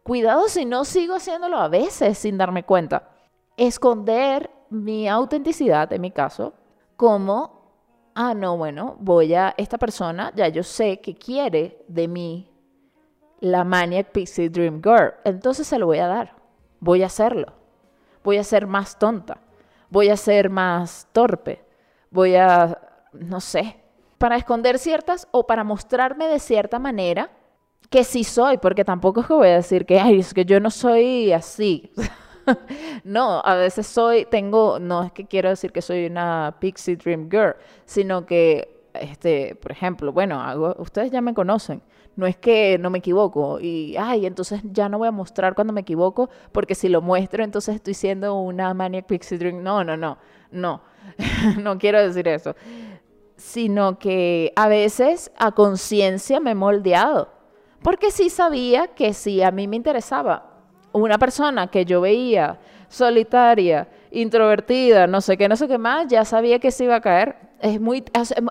Cuidado 0.03 0.49
si 0.49 0.65
no 0.65 0.85
sigo 0.85 1.15
haciéndolo 1.15 1.59
a 1.59 1.69
veces 1.69 2.19
sin 2.19 2.39
darme 2.39 2.65
cuenta. 2.65 3.11
Esconder 3.57 4.51
mi 4.71 5.09
autenticidad, 5.09 5.93
en 5.93 6.01
mi 6.01 6.11
caso, 6.11 6.55
como, 6.97 8.11
ah, 8.15 8.35
no, 8.35 8.57
bueno, 8.57 8.97
voy 9.01 9.35
a, 9.35 9.55
esta 9.57 9.79
persona, 9.79 10.33
ya 10.35 10.49
yo 10.49 10.63
sé 10.63 11.01
que 11.01 11.15
quiere 11.15 11.85
de 11.89 12.09
mí 12.09 12.51
la 13.41 13.65
Maniac 13.65 14.13
Pixie 14.13 14.49
Dream 14.49 14.83
Girl, 14.83 15.15
entonces 15.25 15.67
se 15.67 15.79
lo 15.79 15.87
voy 15.87 15.99
a 15.99 16.07
dar. 16.07 16.37
Voy 16.79 17.03
a 17.03 17.07
hacerlo. 17.07 17.53
Voy 18.23 18.39
a 18.39 18.45
ser 18.45 18.67
más 18.67 18.99
tonta. 18.99 19.39
Voy 19.91 20.09
a 20.09 20.17
ser 20.17 20.51
más 20.51 21.09
torpe. 21.13 21.65
Voy 22.11 22.37
a 22.37 22.79
no 23.13 23.41
sé, 23.41 23.80
para 24.21 24.37
esconder 24.37 24.79
ciertas 24.79 25.27
o 25.31 25.47
para 25.47 25.65
mostrarme 25.65 26.29
de 26.29 26.41
cierta 26.41 26.79
manera 26.79 27.31
que 27.89 28.05
sí 28.05 28.23
soy, 28.23 28.59
porque 28.59 28.85
tampoco 28.85 29.23
es 29.23 29.27
que 29.27 29.33
voy 29.33 29.49
a 29.49 29.55
decir 29.55 29.87
que, 29.87 29.99
ay, 29.99 30.19
es 30.19 30.35
que 30.35 30.45
yo 30.45 30.61
no 30.61 30.71
soy 30.71 31.33
así. 31.33 31.91
no, 33.05 33.41
a 33.43 33.55
veces 33.55 33.87
soy, 33.87 34.27
tengo, 34.27 34.79
no 34.79 35.05
es 35.05 35.13
que 35.13 35.25
quiero 35.27 35.49
decir 35.49 35.73
que 35.73 35.81
soy 35.81 36.05
una 36.05 36.55
pixie 36.61 36.97
dream 36.97 37.31
girl, 37.31 37.55
sino 37.87 38.27
que, 38.27 38.91
este, 38.93 39.55
por 39.55 39.73
ejemplo, 39.73 40.13
bueno, 40.13 40.39
ustedes 40.77 41.11
ya 41.11 41.23
me 41.23 41.33
conocen, 41.33 41.81
no 42.15 42.27
es 42.27 42.37
que 42.37 42.77
no 42.79 42.91
me 42.91 42.99
equivoco 42.99 43.59
y, 43.59 43.97
ay, 43.99 44.27
entonces 44.27 44.61
ya 44.65 44.91
no 44.91 44.99
voy 44.99 45.09
a 45.09 45.13
mostrar 45.13 45.55
cuando 45.55 45.73
me 45.73 45.81
equivoco, 45.81 46.29
porque 46.53 46.75
si 46.75 46.91
lo 46.91 47.01
muestro, 47.01 47.43
entonces 47.43 47.75
estoy 47.75 47.95
siendo 47.95 48.39
una 48.39 48.75
maniac 48.75 49.07
pixie 49.07 49.39
dream. 49.39 49.63
No, 49.63 49.83
no, 49.83 49.97
no, 49.97 50.19
no, 50.51 50.83
no 51.59 51.79
quiero 51.79 52.07
decir 52.07 52.29
eso 52.29 52.55
sino 53.41 53.99
que 53.99 54.53
a 54.55 54.69
veces 54.69 55.33
a 55.39 55.53
conciencia 55.53 56.41
me 56.41 56.51
he 56.51 56.55
moldeado. 56.55 57.29
Porque 57.83 58.11
sí 58.11 58.29
sabía 58.29 58.89
que 58.89 59.15
si 59.15 59.43
a 59.43 59.51
mí 59.51 59.67
me 59.67 59.77
interesaba 59.77 60.45
una 60.93 61.17
persona 61.17 61.69
que 61.69 61.87
yo 61.87 62.03
veía 62.03 62.59
solitaria, 62.89 63.89
introvertida, 64.11 65.07
no 65.07 65.23
sé 65.23 65.39
qué, 65.39 65.49
no 65.49 65.57
sé 65.57 65.69
qué 65.69 65.79
más, 65.79 66.07
ya 66.09 66.25
sabía 66.25 66.59
que 66.59 66.71
se 66.71 66.85
iba 66.85 66.97
a 66.97 67.01
caer. 67.01 67.37
Es 67.61 67.81
muy, 67.81 68.05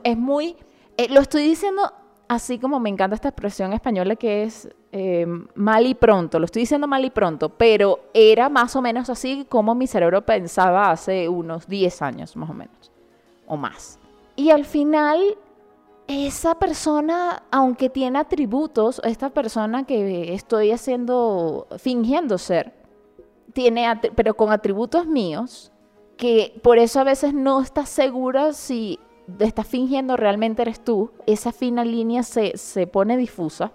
es, 0.04 0.18
muy, 0.18 0.58
eh, 0.98 1.08
lo 1.10 1.22
estoy 1.22 1.44
diciendo 1.44 1.94
así 2.28 2.58
como 2.58 2.80
me 2.80 2.90
encanta 2.90 3.16
esta 3.16 3.30
expresión 3.30 3.74
española 3.74 4.16
que 4.16 4.44
es 4.44 4.70
eh, 4.92 5.26
mal 5.56 5.86
y 5.86 5.94
pronto, 5.94 6.40
lo 6.40 6.46
estoy 6.46 6.62
diciendo 6.62 6.88
mal 6.88 7.04
y 7.06 7.10
pronto, 7.10 7.50
pero 7.50 8.00
era 8.14 8.50
más 8.50 8.76
o 8.76 8.82
menos 8.82 9.10
así 9.10 9.46
como 9.50 9.76
mi 9.76 9.88
cerebro 9.88 10.26
pensaba 10.26 10.92
hace 10.92 11.28
unos 11.28 11.68
10 11.68 12.02
años 12.02 12.36
más 12.36 12.50
o 12.50 12.54
menos, 12.54 12.92
o 13.46 13.58
más. 13.58 13.99
Y 14.40 14.52
al 14.52 14.64
final, 14.64 15.38
esa 16.08 16.56
persona, 16.56 17.44
aunque 17.52 17.90
tiene 17.90 18.20
atributos, 18.20 19.02
esta 19.04 19.32
persona 19.32 19.84
que 19.84 20.34
estoy 20.34 20.72
haciendo, 20.72 21.68
fingiendo 21.78 22.38
ser, 22.38 22.72
tiene, 23.52 23.86
pero 24.16 24.36
con 24.36 24.54
atributos 24.54 25.06
míos, 25.06 25.74
que 26.16 26.58
por 26.64 26.78
eso 26.78 27.02
a 27.02 27.04
veces 27.04 27.34
no 27.34 27.60
estás 27.60 27.90
segura 27.90 28.54
si 28.54 28.98
estás 29.40 29.68
fingiendo 29.68 30.16
realmente 30.16 30.62
eres 30.62 30.82
tú, 30.82 31.12
esa 31.26 31.52
fina 31.52 31.84
línea 31.84 32.24
se, 32.24 32.56
se 32.56 32.88
pone 32.88 33.18
difusa. 33.18 33.74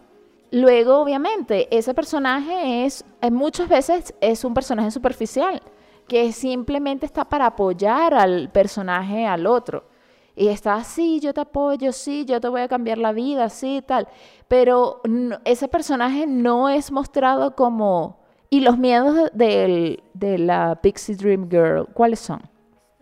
Luego, 0.51 0.97
obviamente, 0.97 1.69
ese 1.77 1.93
personaje 1.93 2.87
es, 2.87 3.05
muchas 3.31 3.69
veces 3.69 4.15
es 4.23 4.47
un 4.47 4.55
personaje 4.55 4.91
superficial, 4.91 5.61
que 6.09 6.33
simplemente 6.33 7.05
está 7.05 7.27
para 7.27 7.49
apoyar 7.49 8.15
al 8.15 8.49
personaje 8.51 9.27
al 9.27 9.47
otro 9.47 9.93
y 10.37 10.49
está, 10.49 10.82
sí, 10.85 11.20
yo 11.20 11.32
te 11.32 11.41
apoyo, 11.43 11.93
sí, 11.93 12.24
yo 12.24 12.41
te 12.41 12.49
voy 12.49 12.62
a 12.62 12.68
cambiar 12.68 12.99
la 12.99 13.12
vida, 13.12 13.49
sí, 13.49 13.82
tal. 13.87 14.09
Pero 14.49 15.01
ese 15.45 15.68
personaje 15.68 16.26
no 16.26 16.68
es 16.68 16.91
mostrado 16.91 17.55
como 17.55 18.24
¿Y 18.55 18.61
los 18.61 18.78
miedos 18.78 19.32
de, 19.32 20.01
de 20.12 20.39
la 20.39 20.78
Pixie 20.80 21.16
Dream 21.16 21.51
Girl, 21.51 21.89
cuáles 21.93 22.20
son? 22.20 22.41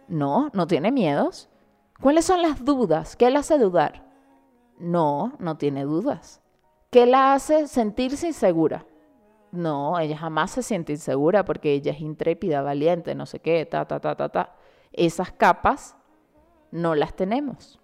No, 0.09 0.49
no 0.55 0.67
tiene 0.67 0.91
miedos. 0.91 1.51
¿Cuáles 2.01 2.25
son 2.25 2.41
las 2.41 2.65
dudas? 2.65 3.17
¿Qué 3.17 3.31
la 3.31 3.41
hace 3.41 3.59
dudar? 3.59 4.03
No, 4.79 5.35
no 5.39 5.59
tiene 5.59 5.85
dudas. 5.85 6.41
¿Qué 6.91 7.05
la 7.05 7.35
hace 7.35 7.69
sentirse 7.69 8.29
insegura? 8.29 8.87
No, 9.51 9.99
ella 9.99 10.17
jamás 10.17 10.53
se 10.53 10.63
siente 10.63 10.93
insegura 10.93 11.45
porque 11.45 11.75
ella 11.75 11.93
es 11.93 12.01
intrépida, 12.01 12.63
valiente, 12.63 13.15
no 13.15 13.27
sé 13.27 13.41
qué, 13.41 13.67
ta, 13.67 13.87
ta, 13.87 14.01
ta, 14.01 14.17
ta, 14.17 14.31
ta. 14.31 14.57
Esas 14.91 15.33
capas 15.33 15.99
no 16.73 16.97
las 16.97 17.15
tenemos. 17.15 17.79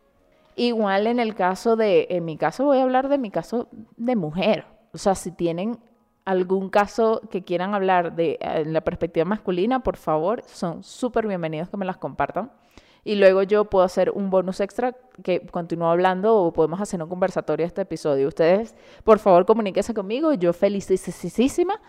Igual 0.56 1.06
en 1.06 1.20
el 1.20 1.36
caso 1.36 1.76
de, 1.76 2.08
en 2.10 2.24
mi 2.24 2.36
caso 2.36 2.64
voy 2.64 2.78
a 2.78 2.82
hablar 2.82 3.08
de 3.08 3.18
mi 3.18 3.30
caso 3.30 3.68
de 3.96 4.16
mujer. 4.16 4.66
O 4.92 4.98
sea, 4.98 5.14
si 5.14 5.30
tienen 5.30 5.78
algún 6.24 6.68
caso 6.68 7.22
que 7.30 7.44
quieran 7.44 7.74
hablar 7.74 8.16
de 8.16 8.38
en 8.40 8.72
la 8.72 8.80
perspectiva 8.80 9.24
masculina, 9.24 9.80
por 9.80 9.96
favor, 9.96 10.42
son 10.46 10.82
súper 10.82 11.28
bienvenidos 11.28 11.68
que 11.68 11.76
me 11.76 11.86
las 11.86 11.96
compartan. 11.96 12.50
Y 13.04 13.14
luego 13.14 13.42
yo 13.44 13.66
puedo 13.66 13.84
hacer 13.84 14.10
un 14.10 14.28
bonus 14.28 14.60
extra 14.60 14.94
que 15.22 15.46
continúo 15.46 15.88
hablando 15.88 16.36
o 16.36 16.52
podemos 16.52 16.80
hacer 16.80 17.02
un 17.02 17.08
conversatorio 17.08 17.64
este 17.64 17.82
episodio. 17.82 18.28
Ustedes, 18.28 18.74
por 19.04 19.20
favor, 19.20 19.46
comuníquense 19.46 19.94
conmigo. 19.94 20.34
Yo 20.34 20.52
felicísima 20.52 21.80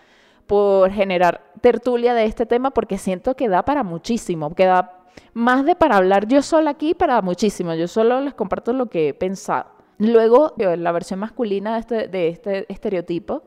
por 0.46 0.90
generar 0.90 1.42
tertulia 1.60 2.14
de 2.14 2.24
este 2.24 2.46
tema 2.46 2.70
porque 2.70 2.98
siento 2.98 3.34
que 3.34 3.48
da 3.48 3.64
para 3.64 3.82
muchísimo, 3.82 4.54
que 4.54 4.64
da 4.64 4.99
más 5.32 5.64
de 5.64 5.76
para 5.76 5.96
hablar 5.96 6.26
yo 6.26 6.42
sola 6.42 6.70
aquí, 6.70 6.94
para 6.94 7.22
muchísimo. 7.22 7.74
Yo 7.74 7.88
solo 7.88 8.20
les 8.20 8.34
comparto 8.34 8.72
lo 8.72 8.86
que 8.86 9.08
he 9.08 9.14
pensado. 9.14 9.66
Luego, 9.98 10.54
la 10.56 10.92
versión 10.92 11.20
masculina 11.20 11.74
de 11.74 11.80
este, 11.80 12.08
de 12.08 12.28
este 12.28 12.72
estereotipo, 12.72 13.42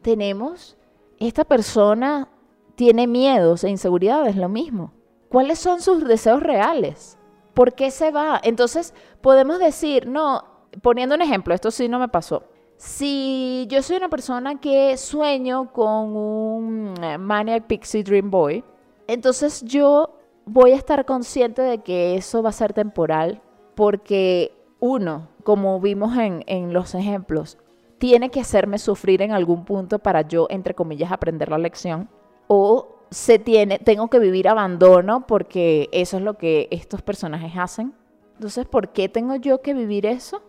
tenemos, 0.00 0.76
esta 1.18 1.44
persona 1.44 2.28
tiene 2.74 3.06
miedos 3.06 3.64
e 3.64 3.70
inseguridades, 3.70 4.36
lo 4.36 4.48
mismo. 4.48 4.92
¿Cuáles 5.28 5.58
son 5.58 5.80
sus 5.80 6.04
deseos 6.04 6.42
reales? 6.42 7.18
¿Por 7.54 7.74
qué 7.74 7.90
se 7.90 8.10
va? 8.10 8.40
Entonces 8.42 8.94
podemos 9.20 9.58
decir, 9.58 10.06
no, 10.06 10.44
poniendo 10.82 11.14
un 11.14 11.22
ejemplo, 11.22 11.54
esto 11.54 11.70
sí 11.70 11.88
no 11.88 11.98
me 11.98 12.08
pasó. 12.08 12.44
Si 12.76 13.66
yo 13.68 13.82
soy 13.82 13.96
una 13.96 14.08
persona 14.08 14.60
que 14.60 14.96
sueño 14.96 15.72
con 15.72 16.16
un 16.16 16.94
eh, 17.02 17.18
Maniac 17.18 17.66
Pixie 17.66 18.02
Dream 18.02 18.30
Boy, 18.30 18.64
entonces 19.06 19.62
yo 19.62 20.18
voy 20.46 20.72
a 20.72 20.76
estar 20.76 21.04
consciente 21.04 21.62
de 21.62 21.78
que 21.78 22.16
eso 22.16 22.42
va 22.42 22.50
a 22.50 22.52
ser 22.52 22.72
temporal 22.72 23.40
porque 23.74 24.52
uno, 24.80 25.28
como 25.42 25.80
vimos 25.80 26.16
en, 26.16 26.44
en 26.46 26.72
los 26.72 26.94
ejemplos, 26.94 27.58
tiene 27.98 28.30
que 28.30 28.40
hacerme 28.40 28.78
sufrir 28.78 29.22
en 29.22 29.32
algún 29.32 29.64
punto 29.64 29.98
para 29.98 30.22
yo, 30.22 30.46
entre 30.50 30.74
comillas, 30.74 31.12
aprender 31.12 31.48
la 31.48 31.58
lección. 31.58 32.08
O 32.48 32.94
se 33.10 33.38
tiene, 33.38 33.78
tengo 33.78 34.08
que 34.08 34.18
vivir 34.18 34.48
abandono 34.48 35.26
porque 35.26 35.88
eso 35.92 36.16
es 36.16 36.22
lo 36.22 36.34
que 36.34 36.68
estos 36.70 37.00
personajes 37.02 37.52
hacen. 37.56 37.94
Entonces, 38.34 38.66
¿por 38.66 38.88
qué 38.88 39.08
tengo 39.08 39.36
yo 39.36 39.62
que 39.62 39.72
vivir 39.72 40.06
eso? 40.06 40.42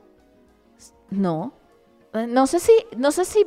No. 1.10 1.54
No 2.28 2.48
sé 2.48 2.60
si, 2.60 2.74
no 2.98 3.12
sé 3.12 3.26
si 3.26 3.46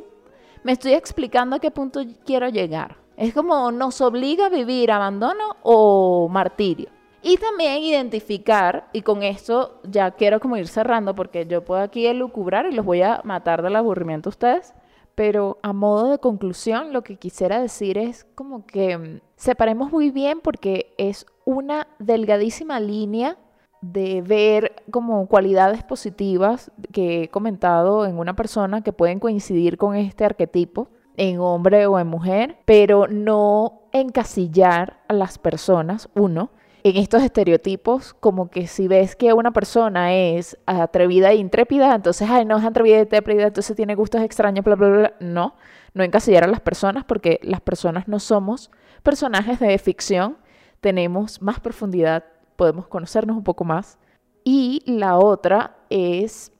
me 0.63 0.71
estoy 0.71 0.93
explicando 0.93 1.55
a 1.55 1.59
qué 1.59 1.71
punto 1.71 2.01
quiero 2.25 2.49
llegar. 2.49 2.97
Es 3.19 3.33
como 3.33 3.69
nos 3.73 3.99
obliga 3.99 4.45
a 4.45 4.49
vivir 4.49 4.91
abandono 4.91 5.57
o 5.61 6.29
martirio. 6.29 6.87
Y 7.21 7.35
también 7.35 7.83
identificar, 7.83 8.87
y 8.93 9.01
con 9.01 9.23
esto 9.23 9.81
ya 9.83 10.11
quiero 10.11 10.39
como 10.39 10.55
ir 10.55 10.69
cerrando 10.69 11.13
porque 11.15 11.45
yo 11.45 11.65
puedo 11.65 11.81
aquí 11.81 12.07
elucubrar 12.07 12.67
y 12.67 12.71
los 12.71 12.85
voy 12.85 13.01
a 13.01 13.19
matar 13.25 13.61
del 13.61 13.75
aburrimiento 13.75 14.29
a 14.29 14.31
ustedes. 14.31 14.73
Pero 15.15 15.57
a 15.63 15.73
modo 15.73 16.11
de 16.11 16.19
conclusión, 16.19 16.93
lo 16.93 17.01
que 17.01 17.17
quisiera 17.17 17.59
decir 17.59 17.97
es 17.97 18.25
como 18.35 18.65
que 18.65 18.97
mm, 18.97 19.19
separemos 19.35 19.91
muy 19.91 20.11
bien 20.11 20.39
porque 20.39 20.93
es 20.97 21.25
una 21.43 21.87
delgadísima 21.99 22.79
línea 22.79 23.37
de 23.81 24.21
ver 24.21 24.81
como 24.91 25.27
cualidades 25.27 25.83
positivas 25.83 26.71
que 26.93 27.23
he 27.23 27.27
comentado 27.27 28.05
en 28.05 28.17
una 28.17 28.37
persona 28.37 28.81
que 28.81 28.93
pueden 28.93 29.19
coincidir 29.19 29.77
con 29.77 29.97
este 29.97 30.23
arquetipo 30.23 30.87
en 31.19 31.39
hombre 31.41 31.85
o 31.85 31.99
en 31.99 32.07
mujer, 32.07 32.57
pero 32.63 33.07
no 33.07 33.81
encasillar 33.91 35.01
a 35.09 35.13
las 35.13 35.37
personas, 35.37 36.09
uno, 36.15 36.49
en 36.83 36.95
estos 36.95 37.21
estereotipos, 37.23 38.13
como 38.13 38.49
que 38.49 38.67
si 38.67 38.87
ves 38.87 39.17
que 39.17 39.33
una 39.33 39.51
persona 39.51 40.15
es 40.15 40.57
atrevida 40.65 41.31
e 41.31 41.35
intrépida, 41.35 41.93
entonces, 41.93 42.29
ay, 42.31 42.45
no 42.45 42.57
es 42.57 42.63
atrevida 42.63 42.97
e 42.97 43.01
intrépida, 43.01 43.47
entonces 43.47 43.75
tiene 43.75 43.95
gustos 43.95 44.21
extraños, 44.21 44.63
bla, 44.63 44.75
bla, 44.75 44.87
bla. 44.87 45.13
No, 45.19 45.55
no 45.93 46.03
encasillar 46.03 46.45
a 46.45 46.47
las 46.47 46.61
personas 46.61 47.03
porque 47.03 47.41
las 47.43 47.59
personas 47.59 48.07
no 48.07 48.19
somos 48.19 48.71
personajes 49.03 49.59
de 49.59 49.77
ficción, 49.77 50.37
tenemos 50.79 51.41
más 51.41 51.59
profundidad, 51.59 52.23
podemos 52.55 52.87
conocernos 52.87 53.35
un 53.35 53.43
poco 53.43 53.65
más. 53.65 53.99
Y 54.45 54.83
la 54.85 55.17
otra 55.17 55.75
es 55.89 56.53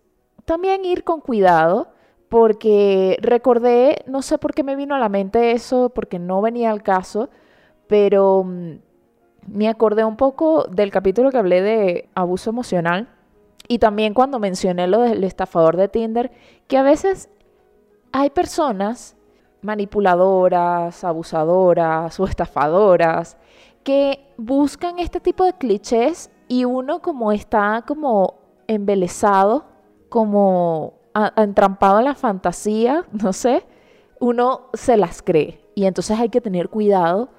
también 0.43 0.84
ir 0.84 1.05
con 1.05 1.22
cuidado 1.22 1.93
porque 2.30 3.17
recordé, 3.21 4.03
no 4.05 4.21
sé 4.21 4.38
por 4.38 4.53
qué 4.53 4.63
me 4.63 4.75
vino 4.75 4.95
a 4.95 4.99
la 4.99 5.09
mente 5.09 5.51
eso, 5.51 5.89
porque 5.89 6.19
no 6.19 6.41
venía 6.41 6.71
al 6.71 6.84
caso, 6.84 7.30
pero 7.88 8.43
mm, 8.43 8.73
me 9.47 9.67
acordé 9.67 10.05
un 10.05 10.15
poco 10.15 10.65
del 10.65 10.91
capítulo 10.91 11.32
que 11.32 11.38
hablé 11.38 11.61
de 11.61 12.09
abuso 12.13 12.51
emocional 12.51 13.09
y 13.67 13.80
también 13.80 14.13
cuando 14.13 14.39
mencioné 14.39 14.88
lo 14.88 15.01
del 15.01 15.23
estafador 15.23 15.75
de 15.75 15.88
Tinder, 15.88 16.32
que 16.67 16.77
a 16.77 16.84
veces 16.84 17.30
hay 18.11 18.30
personas 18.30 19.15
manipuladoras, 19.61 21.03
abusadoras 21.03 22.19
o 22.19 22.25
estafadoras 22.25 23.38
que 23.84 24.34
buscan 24.38 24.99
este 24.99 25.19
tipo 25.19 25.45
de 25.45 25.53
clichés 25.53 26.32
y 26.47 26.65
uno 26.65 27.01
como 27.01 27.32
está 27.32 27.84
como 27.88 28.36
embelesado, 28.67 29.65
como 30.09 30.99
entrampado 31.36 31.99
en 31.99 32.05
la 32.05 32.15
fantasía, 32.15 33.05
no 33.11 33.34
sé, 33.34 33.65
uno 34.20 34.70
se 34.74 34.97
las 34.97 35.22
cree. 35.22 35.63
Y 35.76 35.86
entonces 35.86 36.20
hay 36.20 36.30
que 36.30 36.41
tener 36.41 36.70
cuidado 36.70 37.30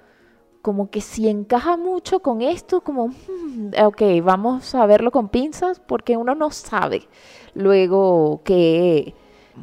como 0.62 0.90
que 0.90 1.00
si 1.00 1.28
encaja 1.28 1.76
mucho 1.76 2.20
con 2.20 2.42
esto, 2.42 2.82
como, 2.82 3.08
hmm, 3.08 3.70
ok, 3.84 4.02
vamos 4.22 4.74
a 4.74 4.84
verlo 4.86 5.10
con 5.10 5.28
pinzas 5.28 5.80
porque 5.80 6.16
uno 6.16 6.34
no 6.34 6.50
sabe 6.50 7.08
luego 7.54 8.42
qué, 8.44 9.14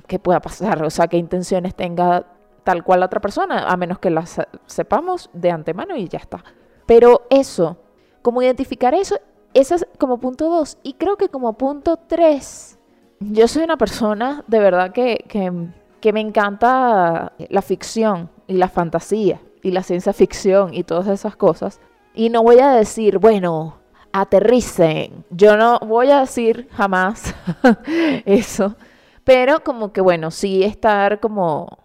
qué 0.08 0.20
pueda 0.20 0.40
pasar, 0.42 0.84
o 0.84 0.90
sea, 0.90 1.08
qué 1.08 1.18
intenciones 1.18 1.76
tenga 1.76 2.26
tal 2.64 2.84
cual 2.84 3.00
la 3.00 3.06
otra 3.06 3.22
persona, 3.22 3.68
a 3.70 3.78
menos 3.78 4.00
que 4.00 4.10
las 4.10 4.42
sepamos 4.66 5.30
de 5.34 5.52
antemano 5.52 5.96
y 5.96 6.08
ya 6.08 6.20
está. 6.20 6.44
Pero 6.86 7.28
eso, 7.30 7.78
como 8.22 8.42
identificar 8.42 8.94
eso, 8.94 9.18
eso 9.54 9.76
es 9.76 9.88
como 9.98 10.20
punto 10.20 10.50
dos. 10.50 10.78
Y 10.84 10.94
creo 10.94 11.16
que 11.16 11.30
como 11.30 11.54
punto 11.54 11.98
tres, 11.98 12.78
yo 13.20 13.48
soy 13.48 13.64
una 13.64 13.78
persona 13.78 14.44
de 14.48 14.60
verdad 14.60 14.92
que, 14.92 15.26
que, 15.28 16.14
me 16.14 16.22
encanta 16.22 17.34
la 17.50 17.62
ficción 17.62 18.30
y 18.48 18.54
la 18.54 18.70
fantasía 18.70 19.42
y 19.62 19.72
la 19.72 19.84
ciencia 19.84 20.14
ficción 20.14 20.74
y 20.74 20.84
todas 20.84 21.08
esas 21.08 21.36
cosas. 21.36 21.82
Y 22.14 22.30
no 22.30 22.44
voy 22.44 22.60
a 22.60 22.72
decir, 22.72 23.18
bueno, 23.18 23.76
aterricen. 24.14 25.26
Yo 25.30 25.58
no 25.58 25.80
voy 25.80 26.12
a 26.12 26.22
decir 26.22 26.70
jamás 26.72 27.36
eso. 28.26 28.76
Pero 29.24 29.62
como 29.62 29.92
que 29.92 30.00
bueno, 30.00 30.32
sí 30.32 30.64
estar 30.64 31.20
como, 31.20 31.80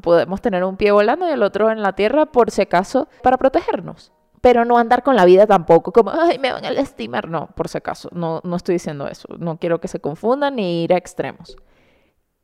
podemos 0.00 0.40
tener 0.40 0.62
un 0.62 0.76
pie 0.76 0.92
volando 0.92 1.28
y 1.28 1.32
el 1.32 1.42
otro 1.42 1.70
en 1.70 1.82
la 1.82 1.94
tierra 1.94 2.26
por 2.26 2.52
si 2.52 2.62
acaso 2.62 3.08
para 3.22 3.36
protegernos. 3.36 4.12
Pero 4.40 4.64
no 4.64 4.78
andar 4.78 5.02
con 5.02 5.16
la 5.16 5.24
vida 5.24 5.46
tampoco 5.46 5.92
como, 5.92 6.10
ay, 6.10 6.38
me 6.38 6.52
van 6.52 6.64
a 6.64 6.70
lastimar. 6.70 7.28
No, 7.28 7.48
por 7.56 7.68
si 7.68 7.78
acaso, 7.78 8.08
no, 8.12 8.40
no 8.44 8.56
estoy 8.56 8.74
diciendo 8.74 9.08
eso. 9.08 9.28
No 9.38 9.58
quiero 9.58 9.80
que 9.80 9.88
se 9.88 10.00
confundan 10.00 10.56
ni 10.56 10.84
ir 10.84 10.92
a 10.92 10.96
extremos. 10.96 11.56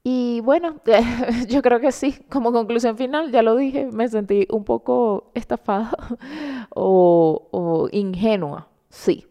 Y 0.06 0.42
bueno, 0.42 0.76
yo 1.48 1.62
creo 1.62 1.80
que 1.80 1.90
sí, 1.90 2.18
como 2.30 2.52
conclusión 2.52 2.98
final, 2.98 3.32
ya 3.32 3.42
lo 3.42 3.56
dije, 3.56 3.88
me 3.90 4.06
sentí 4.08 4.46
un 4.50 4.62
poco 4.62 5.30
estafada 5.34 5.92
o, 6.74 7.88
ingenua, 7.90 8.68
sí. 8.90 9.26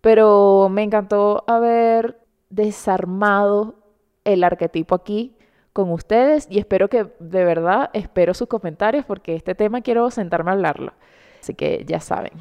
Pero 0.00 0.68
me 0.70 0.82
encantó 0.82 1.44
haber 1.46 2.20
desarmado 2.48 3.74
el 4.24 4.44
arquetipo 4.44 4.94
aquí 4.94 5.36
con 5.74 5.90
ustedes 5.92 6.46
y 6.50 6.58
espero 6.58 6.88
que 6.88 7.12
de 7.18 7.44
verdad, 7.44 7.90
espero 7.92 8.32
sus 8.32 8.48
comentarios 8.48 9.04
porque 9.04 9.34
este 9.34 9.54
tema 9.54 9.82
quiero 9.82 10.10
sentarme 10.10 10.50
a 10.50 10.54
hablarlo. 10.54 10.94
Así 11.44 11.52
que 11.52 11.84
ya 11.86 12.00
saben. 12.00 12.32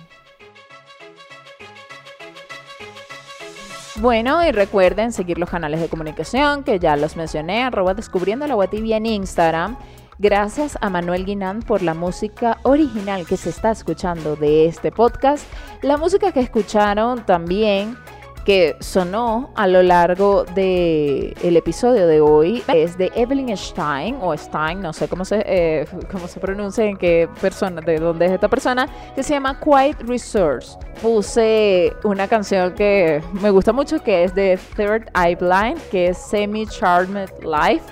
Bueno, 3.97 4.41
y 4.45 4.51
recuerden 4.54 5.12
seguir 5.12 5.38
los 5.38 5.49
canales 5.49 5.82
de 5.82 5.89
comunicación 5.89 6.64
que 6.64 6.80
ya 6.80 6.95
los 6.95 7.18
mencioné, 7.18 7.64
arroba 7.64 7.93
descubriendo 7.93 8.47
la 8.47 8.68
tibia 8.68 8.95
en 8.97 9.06
Instagram. 9.06 9.78
Gracias 10.20 10.78
a 10.80 10.89
Manuel 10.89 11.26
Guinán 11.26 11.62
por 11.62 11.82
la 11.82 11.93
música 11.93 12.60
original 12.64 13.28
que 13.28 13.36
se 13.36 13.49
está 13.49 13.72
escuchando 13.72 14.38
de 14.38 14.68
este 14.68 14.89
podcast. 14.89 15.45
La 15.82 15.97
música 15.97 16.32
que 16.32 16.39
escucharon 16.39 17.26
también 17.26 17.97
que 18.46 18.76
sonó 18.80 19.52
a 19.56 19.68
lo 19.68 19.82
largo 19.84 20.44
del 20.44 21.36
el 21.41 21.58
episodio 21.58 22.08
de 22.08 22.22
hoy 22.22 22.64
es 22.68 22.98
de 22.98 23.12
Evelyn 23.16 23.56
Stein 23.56 24.18
o 24.22 24.36
Stein, 24.36 24.82
no 24.82 24.94
sé 24.94 25.08
cómo 25.08 25.26
se, 25.26 25.44
eh, 25.46 25.88
cómo 26.12 26.28
se 26.28 26.39
pronuncia, 26.39 26.84
en 26.84 26.98
qué 26.98 27.30
persona, 27.41 27.82
de 27.82 27.98
dónde 27.98 28.26
es 28.26 28.32
esta 28.32 28.50
persona, 28.50 28.88
que 29.16 29.24
se 29.24 29.34
llama 29.34 29.60
Quiet 29.60 30.02
Resource. 30.02 30.78
Puse 31.02 31.94
una 32.04 32.28
canción 32.28 32.74
que 32.74 33.22
me 33.34 33.50
gusta 33.50 33.72
mucho 33.72 34.04
que 34.04 34.24
es 34.24 34.36
de 34.36 34.60
Third 34.76 35.10
Eye 35.16 35.36
Blind, 35.36 35.82
que 35.89 36.10
es 36.10 36.18
Semi 36.18 36.68
Charmed 36.68 37.30
Life 37.41 37.86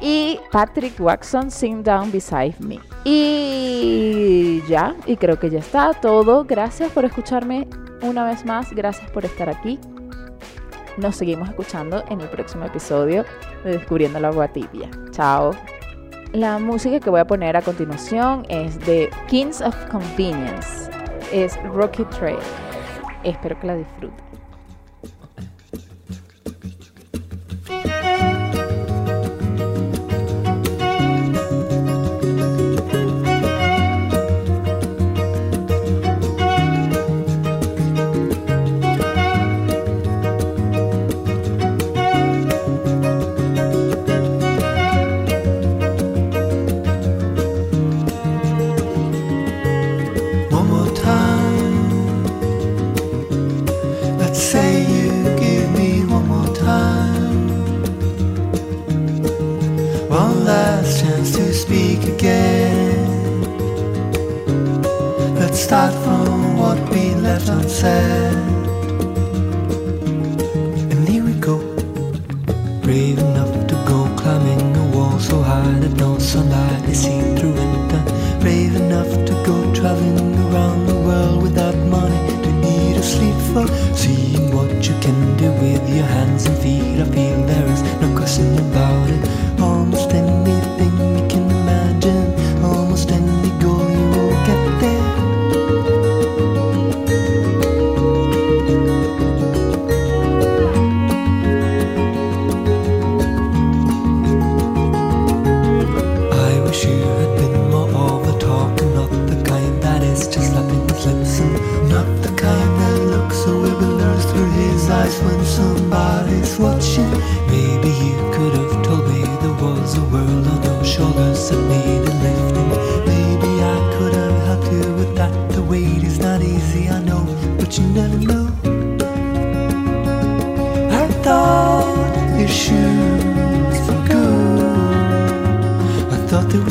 y 0.00 0.38
Patrick 0.52 0.98
Watson 1.00 1.50
Sing 1.50 1.82
Down 1.82 2.10
Beside 2.12 2.54
Me. 2.60 2.87
Y 3.04 4.62
ya, 4.68 4.94
y 5.06 5.16
creo 5.16 5.38
que 5.38 5.50
ya 5.50 5.60
está 5.60 5.92
todo. 5.94 6.44
Gracias 6.44 6.90
por 6.92 7.04
escucharme 7.04 7.66
una 8.02 8.24
vez 8.24 8.44
más, 8.44 8.72
gracias 8.72 9.10
por 9.10 9.24
estar 9.24 9.48
aquí. 9.48 9.78
Nos 10.96 11.16
seguimos 11.16 11.48
escuchando 11.48 12.04
en 12.08 12.20
el 12.20 12.28
próximo 12.28 12.64
episodio 12.64 13.24
de 13.64 13.72
Descubriendo 13.72 14.18
la 14.20 14.28
agua 14.28 14.48
tibia. 14.48 14.90
Chao. 15.10 15.52
La 16.32 16.58
música 16.58 17.00
que 17.00 17.08
voy 17.08 17.20
a 17.20 17.26
poner 17.26 17.56
a 17.56 17.62
continuación 17.62 18.44
es 18.48 18.78
de 18.84 19.08
Kings 19.28 19.60
of 19.60 19.74
Convenience. 19.90 20.90
Es 21.32 21.56
Rocky 21.72 22.04
Trail. 22.04 22.38
Espero 23.24 23.58
que 23.60 23.66
la 23.66 23.76
disfruten. 23.76 24.37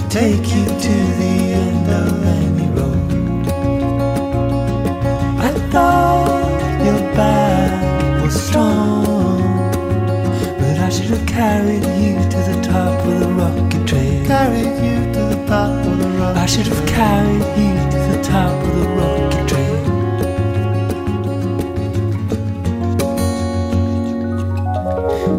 Take 0.10 0.48
you 0.56 0.64
to 0.66 0.96
the 1.20 1.54
end 1.54 1.88
of 1.90 2.26
any 2.26 2.68
road. 2.70 3.12
I 5.40 5.52
thought 5.70 6.84
your 6.86 7.00
back 7.14 8.24
was 8.24 8.42
strong, 8.48 9.72
but 10.60 10.78
I 10.80 10.90
should 10.90 11.10
have 11.10 11.28
carried 11.28 11.84
you 12.02 12.16
to 12.32 12.38
the 12.50 12.60
top 12.64 13.06
of 13.06 13.20
the 13.20 13.28
rocket 13.28 13.86
trail. 13.86 14.26
Carried 14.26 14.78
you 14.86 15.12
to 15.14 15.22
the 15.36 15.46
top 15.46 15.86
of 15.86 16.00
the 16.00 16.10
rocket. 16.18 16.40
I 16.40 16.46
should 16.46 16.68
have 16.68 16.88
carried 16.88 17.44
you 17.60 17.74
to 17.92 18.00
the 18.12 18.24
top 18.24 18.64
of 18.64 18.76
the 18.80 18.88
rocket 19.00 19.50
trail. 19.50 19.78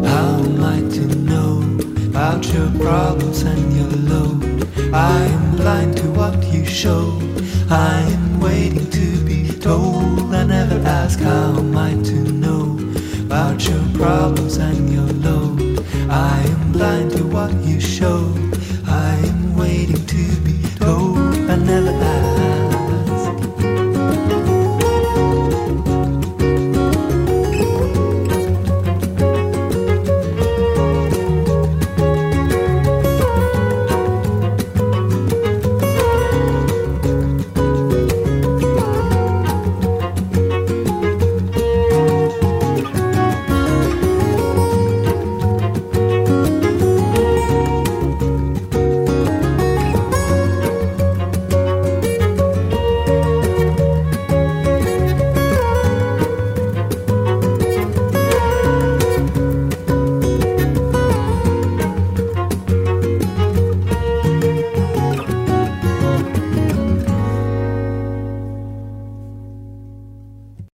How 0.05 0.43
am 0.43 0.63
I 0.63 0.79
to 0.95 1.03
know 1.29 1.53
about 2.09 2.53
your 2.53 2.69
problems 2.79 3.41
and 3.41 3.68
your 4.89 4.95
load? 4.95 4.95
I 4.95 5.25
am 5.25 5.55
blind 5.55 5.97
to 5.97 6.11
what 6.11 6.43
you 6.53 6.65
show. 6.65 7.19
I 7.69 8.01
am 8.01 8.39
waiting 8.39 8.89
to 8.89 9.23
be 9.25 9.49
told. 9.59 10.33
I 10.33 10.45
never 10.45 10.79
ask 10.87 11.19
how 11.19 11.57
am 11.57 11.77
I 11.77 11.91
to 12.03 12.31
know 12.31 12.77
about 13.21 13.67
your 13.67 13.83
problems 13.93 14.57
and 14.57 14.89
your 14.91 15.07
load. 15.07 15.85
I 16.09 16.41
am 16.41 16.71
blind 16.71 17.11
to 17.11 17.23
what 17.23 17.53
you 17.65 17.79
show. 17.79 18.48